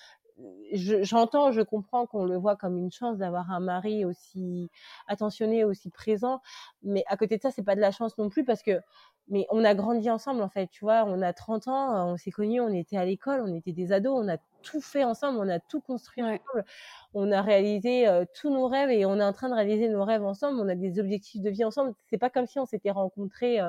j'entends, 0.73 1.51
je, 1.51 1.61
comprends 1.61 2.05
qu'on 2.05 2.25
le 2.25 2.35
voit 2.37 2.55
comme 2.55 2.77
une 2.77 2.91
chance 2.91 3.17
d'avoir 3.17 3.51
un 3.51 3.59
mari 3.59 4.05
aussi 4.05 4.69
attentionné, 5.07 5.63
aussi 5.63 5.89
présent, 5.89 6.41
mais 6.85 7.03
à 7.07 7.17
côté 7.17 7.37
de 7.37 7.41
ça, 7.41 7.51
c'est 7.51 7.63
pas 7.63 7.75
de 7.75 7.81
la 7.81 7.91
chance 7.91 8.17
non 8.17 8.29
plus 8.29 8.45
parce 8.45 8.63
que 8.63 8.79
mais 9.27 9.47
on 9.49 9.63
a 9.63 9.73
grandi 9.73 10.09
ensemble 10.09 10.41
en 10.41 10.49
fait, 10.49 10.67
tu 10.67 10.85
vois, 10.85 11.03
on 11.05 11.21
a 11.21 11.33
30 11.33 11.67
ans, 11.67 12.11
on 12.13 12.17
s'est 12.17 12.31
connus, 12.31 12.61
on 12.61 12.69
était 12.69 12.97
à 12.97 13.05
l'école, 13.05 13.41
on 13.41 13.55
était 13.55 13.71
des 13.73 13.91
ados, 13.91 14.13
on 14.23 14.29
a 14.29 14.37
tout 14.61 14.81
fait 14.81 15.03
ensemble, 15.03 15.39
on 15.39 15.49
a 15.49 15.59
tout 15.59 15.81
construit 15.81 16.23
ensemble, 16.23 16.65
on 17.13 17.31
a 17.31 17.41
réalisé 17.41 18.07
tous 18.39 18.49
nos 18.51 18.67
rêves 18.67 18.89
et 18.89 19.05
on 19.05 19.19
est 19.19 19.23
en 19.23 19.33
train 19.33 19.49
de 19.49 19.55
réaliser 19.55 19.89
nos 19.89 20.03
rêves 20.03 20.23
ensemble, 20.23 20.59
on 20.59 20.67
a 20.69 20.75
des 20.75 20.99
objectifs 20.99 21.41
de 21.41 21.49
vie 21.49 21.63
ensemble. 21.63 21.93
C'est 22.09 22.17
pas 22.17 22.29
comme 22.29 22.47
si 22.47 22.59
on 22.59 22.65
s'était 22.65 22.91
rencontrés 22.91 23.59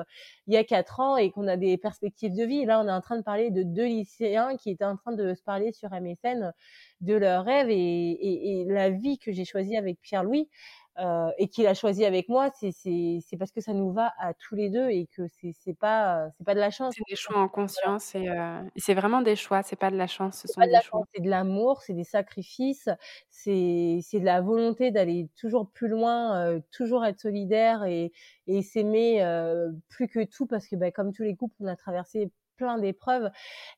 il 0.47 0.53
y 0.53 0.57
a 0.57 0.63
quatre 0.63 0.99
ans 0.99 1.17
et 1.17 1.31
qu'on 1.31 1.47
a 1.47 1.57
des 1.57 1.77
perspectives 1.77 2.35
de 2.35 2.43
vie. 2.43 2.65
Là, 2.65 2.81
on 2.81 2.87
est 2.87 2.91
en 2.91 3.01
train 3.01 3.17
de 3.17 3.23
parler 3.23 3.51
de 3.51 3.63
deux 3.63 3.85
lycéens 3.85 4.57
qui 4.57 4.71
étaient 4.71 4.85
en 4.85 4.95
train 4.95 5.13
de 5.13 5.33
se 5.33 5.43
parler 5.43 5.71
sur 5.71 5.91
MSN 5.91 6.51
de 7.01 7.13
leurs 7.15 7.45
rêves 7.45 7.69
et, 7.69 7.75
et, 7.75 8.61
et 8.61 8.65
la 8.65 8.89
vie 8.89 9.19
que 9.19 9.31
j'ai 9.31 9.45
choisie 9.45 9.77
avec 9.77 9.99
Pierre-Louis. 10.01 10.49
Euh, 10.99 11.31
et 11.37 11.47
qu'il 11.47 11.67
a 11.67 11.75
choisi 11.75 12.05
avec 12.05 12.27
moi, 12.27 12.49
c'est 12.53 13.21
parce 13.37 13.51
que 13.51 13.61
ça 13.61 13.73
nous 13.73 13.91
va 13.91 14.13
à 14.17 14.33
tous 14.33 14.55
les 14.55 14.69
deux 14.69 14.89
et 14.89 15.07
que 15.07 15.27
c'est 15.27 15.73
pas 15.77 16.29
c'est 16.37 16.43
pas 16.43 16.55
de 16.55 16.59
la 16.59 16.71
chance. 16.71 16.95
C'est 16.95 17.03
des 17.07 17.15
choix 17.15 17.37
en 17.37 17.47
conscience 17.47 18.15
et, 18.15 18.27
euh, 18.29 18.63
c'est 18.77 18.95
vraiment 18.95 19.21
des 19.21 19.35
choix, 19.35 19.61
c'est 19.61 19.75
pas 19.75 19.91
de 19.91 19.95
la 19.95 20.07
chance, 20.07 20.39
ce 20.41 20.47
sont 20.47 20.63
des 20.65 20.79
choix. 20.79 21.01
C'est 21.13 21.21
de 21.21 21.29
l'amour, 21.29 21.81
c'est 21.83 21.93
des 21.93 22.03
sacrifices, 22.03 22.89
c'est 23.29 23.99
c'est 24.01 24.19
de 24.19 24.25
la 24.25 24.41
volonté 24.41 24.89
d'aller 24.91 25.29
toujours 25.39 25.69
plus 25.71 25.87
loin, 25.87 26.35
euh, 26.39 26.59
toujours 26.71 27.05
être 27.05 27.19
solidaire 27.19 27.83
et, 27.83 28.11
et 28.47 28.61
s'aimer 28.63 29.23
euh, 29.23 29.71
plus 29.89 30.07
que 30.07 30.23
tout 30.23 30.47
parce 30.47 30.67
que 30.67 30.75
bah, 30.75 30.91
comme 30.91 31.13
tous 31.13 31.23
les 31.23 31.35
couples, 31.35 31.55
on 31.59 31.67
a 31.67 31.75
traversé 31.75 32.31
plein 32.57 32.77
d'épreuves 32.77 33.29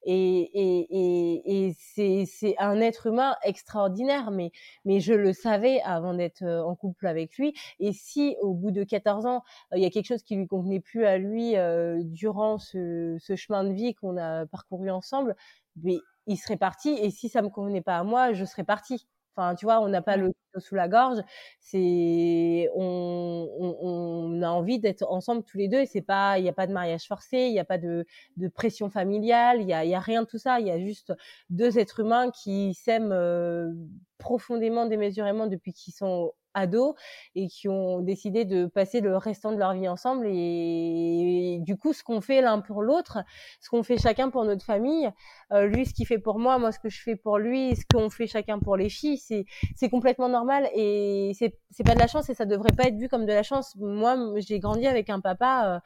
et, 0.04 1.76
c'est, 1.78 2.56
un 2.58 2.80
être 2.82 3.08
humain 3.08 3.36
extraordinaire 3.44 4.32
mais 4.32 4.52
mais 4.86 5.00
je 5.00 5.14
le 5.14 5.34
savais 5.34 5.82
avant 5.82 6.14
d'être 6.14 6.44
euh, 6.44 6.64
en 6.64 6.76
couple 6.76 7.08
avec 7.08 7.38
lui. 7.38 7.54
Et 7.80 7.94
si 7.94 8.36
au 8.42 8.54
bout 8.54 8.72
de 8.72 8.84
14 8.84 9.26
ans 9.26 9.44
euh, 9.74 9.78
il 9.78 9.84
y 9.84 9.86
a 9.86 9.90
quelque 9.90 10.08
chose 10.08 10.24
qui 10.24 10.36
lui 10.36 10.48
convenait 10.48 10.80
plus 10.80 11.06
à 11.06 11.18
lui 11.18 11.58
euh, 11.58 12.02
durant 12.04 12.58
ce, 12.58 13.18
ce 13.20 13.36
chemin 13.36 13.64
de 13.64 13.74
vie 13.74 13.94
qu'on 13.94 14.18
a 14.18 14.46
parcouru 14.46 14.90
ensemble 14.90 15.36
mais 15.84 15.98
il 16.28 16.38
serait 16.38 16.58
parti 16.58 16.90
et 16.90 17.12
si 17.12 17.30
ça 17.30 17.42
me 17.42 17.50
convenait 17.50 17.82
pas 17.82 17.98
à 17.98 18.04
moi 18.04 18.34
je 18.34 18.46
serais 18.46 18.64
partie 18.64 19.08
Enfin, 19.40 19.56
tu 19.56 19.66
vois, 19.66 19.80
on 19.80 19.88
n'a 19.88 20.02
pas 20.02 20.18
le 20.18 20.34
sous 20.58 20.76
la 20.76 20.90
gorge. 20.90 21.20
C'est, 21.62 22.70
on, 22.76 23.48
on, 23.60 24.42
a 24.42 24.50
envie 24.50 24.80
d'être 24.80 25.06
ensemble 25.10 25.44
tous 25.44 25.58
les 25.58 25.70
deux. 25.70 25.80
Et 25.80 25.86
c'est 25.86 26.02
pas, 26.02 26.38
il 26.40 26.44
n'y 26.44 26.50
a 26.50 26.54
pas 26.54 26.68
de 26.68 26.74
mariage 26.74 27.08
forcé, 27.08 27.38
il 27.38 27.54
n'y 27.54 27.60
a 27.60 27.66
pas 27.66 27.78
de, 27.78 28.06
de 28.36 28.48
pression 28.50 28.90
familiale, 28.90 29.62
il 29.62 29.68
y 29.68 29.74
a, 29.74 29.86
y 29.86 29.96
a 29.96 30.00
rien 30.00 30.24
de 30.24 30.28
tout 30.28 30.38
ça. 30.38 30.60
Il 30.60 30.68
y 30.68 30.72
a 30.72 30.80
juste 30.80 31.14
deux 31.50 31.80
êtres 31.80 32.02
humains 32.02 32.32
qui 32.32 32.74
s'aiment 32.74 33.14
euh, 33.14 33.72
profondément, 34.18 34.86
démesurément 34.88 35.48
depuis 35.48 35.72
qu'ils 35.74 35.94
sont 35.94 36.34
ados 36.54 36.96
et 37.36 37.48
qui 37.48 37.70
ont 37.70 38.00
décidé 38.00 38.46
de 38.46 38.66
passer 38.66 39.02
le 39.02 39.18
restant 39.18 39.52
de 39.52 39.58
leur 39.58 39.74
vie 39.74 39.88
ensemble 39.88 40.28
et, 40.28 41.60
du 41.62 41.78
coup 41.78 41.94
ce 41.94 42.04
qu'on 42.04 42.22
fait 42.22 42.42
l'un 42.42 42.60
pour 42.60 42.82
l'autre 42.82 43.20
ce 43.62 43.70
qu'on 43.70 43.84
fait 43.84 43.98
chacun 43.98 44.30
pour 44.30 44.46
notre 44.46 44.66
famille 44.66 45.10
euh, 45.52 45.66
lui 45.66 45.86
ce 45.86 45.94
qu'il 45.94 46.08
fait 46.08 46.20
pour 46.20 46.40
moi 46.40 46.58
moi 46.58 46.72
ce 46.72 46.80
que 46.80 46.90
je 46.90 47.02
fais 47.02 47.16
pour 47.16 47.38
lui 47.38 47.76
ce 47.76 47.84
qu'on 47.92 48.10
fait 48.10 48.28
chacun 48.28 48.60
pour 48.60 48.78
les 48.78 48.90
filles 48.90 49.18
c'est 49.18 49.46
c'est 49.76 49.90
complètement 49.90 50.30
normal 50.30 50.70
et 50.74 51.32
c'est 51.38 51.58
c'est 51.72 51.84
pas 51.84 51.94
de 51.94 52.00
la 52.00 52.08
chance 52.08 52.30
et 52.30 52.34
ça 52.34 52.46
devrait 52.46 52.76
pas 52.76 52.86
être 52.86 52.98
vu 52.98 53.10
comme 53.10 53.26
de 53.26 53.34
la 53.34 53.44
chance. 53.44 53.76
Moi 53.78 54.18
j'ai 54.38 54.60
grandi 54.60 54.88
avec 54.88 55.10
un 55.10 55.20
papa 55.20 55.76
euh, 55.76 55.80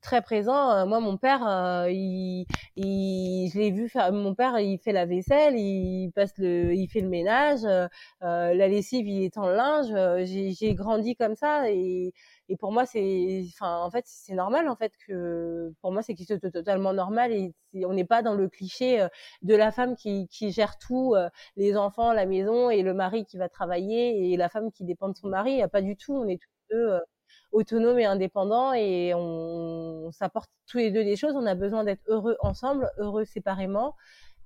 très 0.00 0.22
présent. 0.22 0.70
Euh, 0.72 0.86
moi, 0.86 1.00
mon 1.00 1.16
père, 1.16 1.46
euh, 1.46 1.90
il, 1.90 2.46
il, 2.76 3.50
je 3.52 3.58
l'ai 3.58 3.70
vu 3.70 3.88
faire. 3.88 4.12
Mon 4.12 4.34
père, 4.34 4.58
il 4.58 4.78
fait 4.78 4.92
la 4.92 5.06
vaisselle, 5.06 5.54
il 5.56 6.10
passe 6.14 6.32
le, 6.38 6.74
il 6.74 6.88
fait 6.88 7.00
le 7.00 7.08
ménage, 7.08 7.64
euh, 7.64 7.88
la 8.20 8.68
lessive, 8.68 9.06
il 9.06 9.24
est 9.24 9.36
en 9.38 9.48
linge. 9.48 9.88
J'ai 10.26 10.74
grandi 10.74 11.16
comme 11.16 11.34
ça 11.34 11.70
et, 11.70 12.12
et 12.48 12.56
pour 12.56 12.72
moi, 12.72 12.86
c'est, 12.86 13.44
enfin, 13.54 13.78
en 13.82 13.90
fait, 13.90 14.04
c'est 14.06 14.34
normal 14.34 14.68
en 14.68 14.76
fait 14.76 14.92
que 15.06 15.72
pour 15.80 15.92
moi, 15.92 16.02
c'est 16.02 16.14
totalement 16.52 16.92
normal 16.92 17.32
et 17.32 17.54
on 17.86 17.92
n'est 17.92 18.04
pas 18.04 18.22
dans 18.22 18.34
le 18.34 18.48
cliché 18.48 19.06
de 19.42 19.54
la 19.54 19.70
femme 19.72 19.96
qui, 19.96 20.28
qui 20.28 20.50
gère 20.52 20.78
tout, 20.78 21.14
les 21.56 21.76
enfants, 21.76 22.12
la 22.12 22.26
maison 22.26 22.70
et 22.70 22.82
le 22.82 22.94
mari 22.94 23.24
qui 23.26 23.36
va 23.38 23.48
travailler 23.48 24.32
et 24.32 24.36
la 24.36 24.48
femme 24.48 24.72
qui 24.72 24.84
dépend 24.84 25.08
de 25.08 25.16
son 25.16 25.28
mari. 25.28 25.62
A 25.62 25.68
pas 25.68 25.82
du 25.82 25.96
tout. 25.96 26.14
On 26.14 26.26
est 26.28 26.40
tous 26.40 26.50
deux 26.70 26.98
autonome 27.52 27.98
et 27.98 28.04
indépendant 28.04 28.72
et 28.72 29.12
on, 29.14 30.10
s'apporte 30.12 30.50
tous 30.66 30.78
les 30.78 30.90
deux 30.90 31.04
des 31.04 31.16
choses. 31.16 31.34
On 31.36 31.46
a 31.46 31.54
besoin 31.54 31.84
d'être 31.84 32.02
heureux 32.06 32.36
ensemble, 32.40 32.90
heureux 32.98 33.24
séparément. 33.24 33.94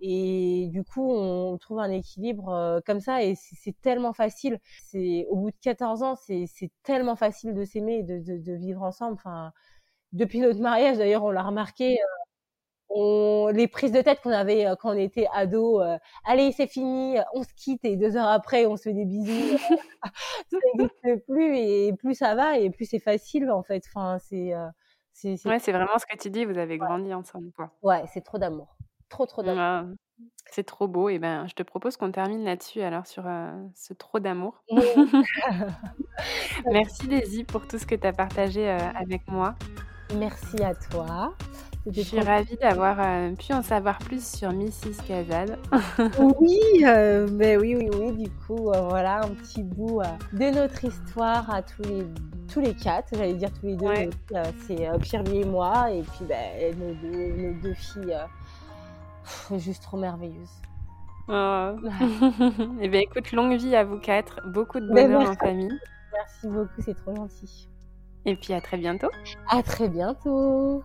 Et 0.01 0.69
du 0.73 0.83
coup, 0.83 1.13
on 1.13 1.57
trouve 1.59 1.79
un 1.79 1.91
équilibre 1.91 2.49
euh, 2.49 2.81
comme 2.85 3.01
ça 3.01 3.23
et 3.23 3.37
c'est 3.37 3.81
tellement 3.81 4.13
facile. 4.13 4.59
C'est 4.83 5.27
au 5.31 5.37
bout 5.37 5.51
de 5.51 5.57
14 5.63 6.03
ans, 6.03 6.17
c'est 6.17 6.49
tellement 6.83 7.15
facile 7.17 7.55
de 7.55 7.65
s'aimer 7.65 7.99
et 7.99 8.03
de, 8.03 8.19
de, 8.19 8.37
de, 8.39 8.53
vivre 8.55 8.83
ensemble. 8.83 9.15
Enfin, 9.15 9.53
depuis 10.13 10.41
notre 10.41 10.61
mariage, 10.61 10.99
d'ailleurs, 10.99 11.25
on 11.25 11.31
l'a 11.31 11.43
remarqué. 11.45 11.99
Euh, 12.95 12.99
on, 12.99 13.49
les 13.49 13.69
prises 13.69 13.93
de 13.93 14.01
tête 14.01 14.21
qu'on 14.23 14.31
avait 14.31 14.67
euh, 14.67 14.75
quand 14.77 14.91
on 14.91 14.99
était 14.99 15.27
ado, 15.33 15.81
euh, 15.81 15.99
allez 16.25 16.53
c'est 16.53 16.67
fini, 16.67 17.17
on 17.35 17.43
se 17.43 17.53
quitte 17.55 17.85
et 17.85 17.97
deux 17.97 18.17
heures 18.17 18.29
après 18.29 18.67
on 18.67 18.77
se 18.77 18.85
fait 18.85 18.93
des 18.93 19.05
bisous, 19.05 19.59
ça 20.51 20.57
n'existe 20.77 21.27
plus 21.27 21.57
et 21.57 21.93
plus 21.95 22.15
ça 22.15 22.35
va 22.35 22.59
et 22.59 22.71
plus 22.71 22.85
c'est 22.85 23.01
facile 23.01 23.51
en 23.51 23.63
fait. 23.63 23.83
Enfin 23.89 24.19
c'est 24.19 24.55
euh, 24.55 24.69
c'est 25.13 25.47
ouais 25.47 25.59
c'est 25.59 25.73
vraiment 25.73 25.99
ce 25.99 26.07
que 26.07 26.17
tu 26.17 26.31
dis, 26.31 26.45
vous 26.45 26.59
avez 26.59 26.79
grandi 26.79 27.13
ensemble 27.15 27.51
quoi. 27.53 27.71
Ouais 27.83 28.05
c'est 28.13 28.23
trop 28.23 28.39
d'amour, 28.39 28.77
trop 29.09 29.27
trop 29.27 29.43
d'amour. 29.43 29.95
c'est 30.51 30.65
trop 30.65 30.89
beau 30.89 31.09
et 31.09 31.19
ben 31.19 31.47
je 31.47 31.55
te 31.55 31.63
propose 31.63 31.97
qu'on 31.97 32.13
termine 32.13 32.45
là-dessus 32.45 32.83
alors 32.83 33.07
sur 33.07 33.25
ce 33.75 33.95
trop 33.95 34.21
d'amour. 34.21 34.63
Merci 36.71 37.09
Daisy 37.09 37.45
pour 37.45 37.67
tout 37.67 37.79
ce 37.79 37.87
que 37.87 37.95
tu 37.95 38.07
as 38.07 38.13
partagé 38.13 38.69
avec 38.69 39.29
moi. 39.29 39.55
Merci 40.15 40.63
à 40.63 40.75
toi. 40.75 41.35
Je 41.91 42.01
suis 42.01 42.21
ravie 42.21 42.57
d'avoir 42.57 42.97
euh, 43.01 43.33
pu 43.35 43.53
en 43.53 43.63
savoir 43.63 43.99
plus 43.99 44.25
sur 44.25 44.53
Mrs. 44.53 45.03
Kazad. 45.07 45.59
oui, 46.41 46.61
euh, 46.85 47.27
mais 47.33 47.57
oui, 47.57 47.75
oui, 47.75 47.91
oui. 47.93 48.13
Du 48.13 48.31
coup, 48.31 48.71
euh, 48.71 48.83
voilà 48.83 49.25
un 49.25 49.31
petit 49.31 49.65
bout 49.65 50.01
de 50.33 50.55
notre 50.55 50.85
histoire 50.85 51.53
à 51.53 51.61
tous 51.63 51.83
les 51.83 52.07
tous 52.53 52.61
les 52.61 52.75
quatre. 52.75 53.09
J'allais 53.13 53.35
dire 53.35 53.51
tous 53.53 53.67
les 53.67 53.77
deux. 53.77 54.11
c'est 54.67 54.89
Pierre 55.01 55.25
et 55.33 55.45
moi, 55.45 55.91
et 55.91 56.03
puis 56.03 56.25
ben, 56.29 56.73
nos, 56.79 56.95
deux, 56.95 57.33
nos, 57.33 57.61
deux, 57.61 57.75
filles, 57.75 58.17
juste 59.59 59.83
trop 59.83 59.97
merveilleuses. 59.97 60.63
Oh. 61.29 61.73
et 61.83 62.83
eh 62.83 62.89
bien, 62.89 63.01
écoute, 63.01 63.33
longue 63.33 63.57
vie 63.57 63.75
à 63.75 63.85
vous 63.85 63.99
quatre, 63.99 64.41
beaucoup 64.47 64.79
de 64.79 64.87
ben, 64.87 65.11
bonheur 65.11 65.31
en 65.31 65.35
famille. 65.35 65.79
Merci 66.13 66.47
beaucoup, 66.47 66.81
c'est 66.81 66.95
trop 66.95 67.17
gentil. 67.17 67.69
Et 68.25 68.37
puis 68.37 68.53
à 68.53 68.61
très 68.61 68.77
bientôt. 68.77 69.09
À 69.51 69.65
très 69.65 69.89
bientôt. 69.89 70.85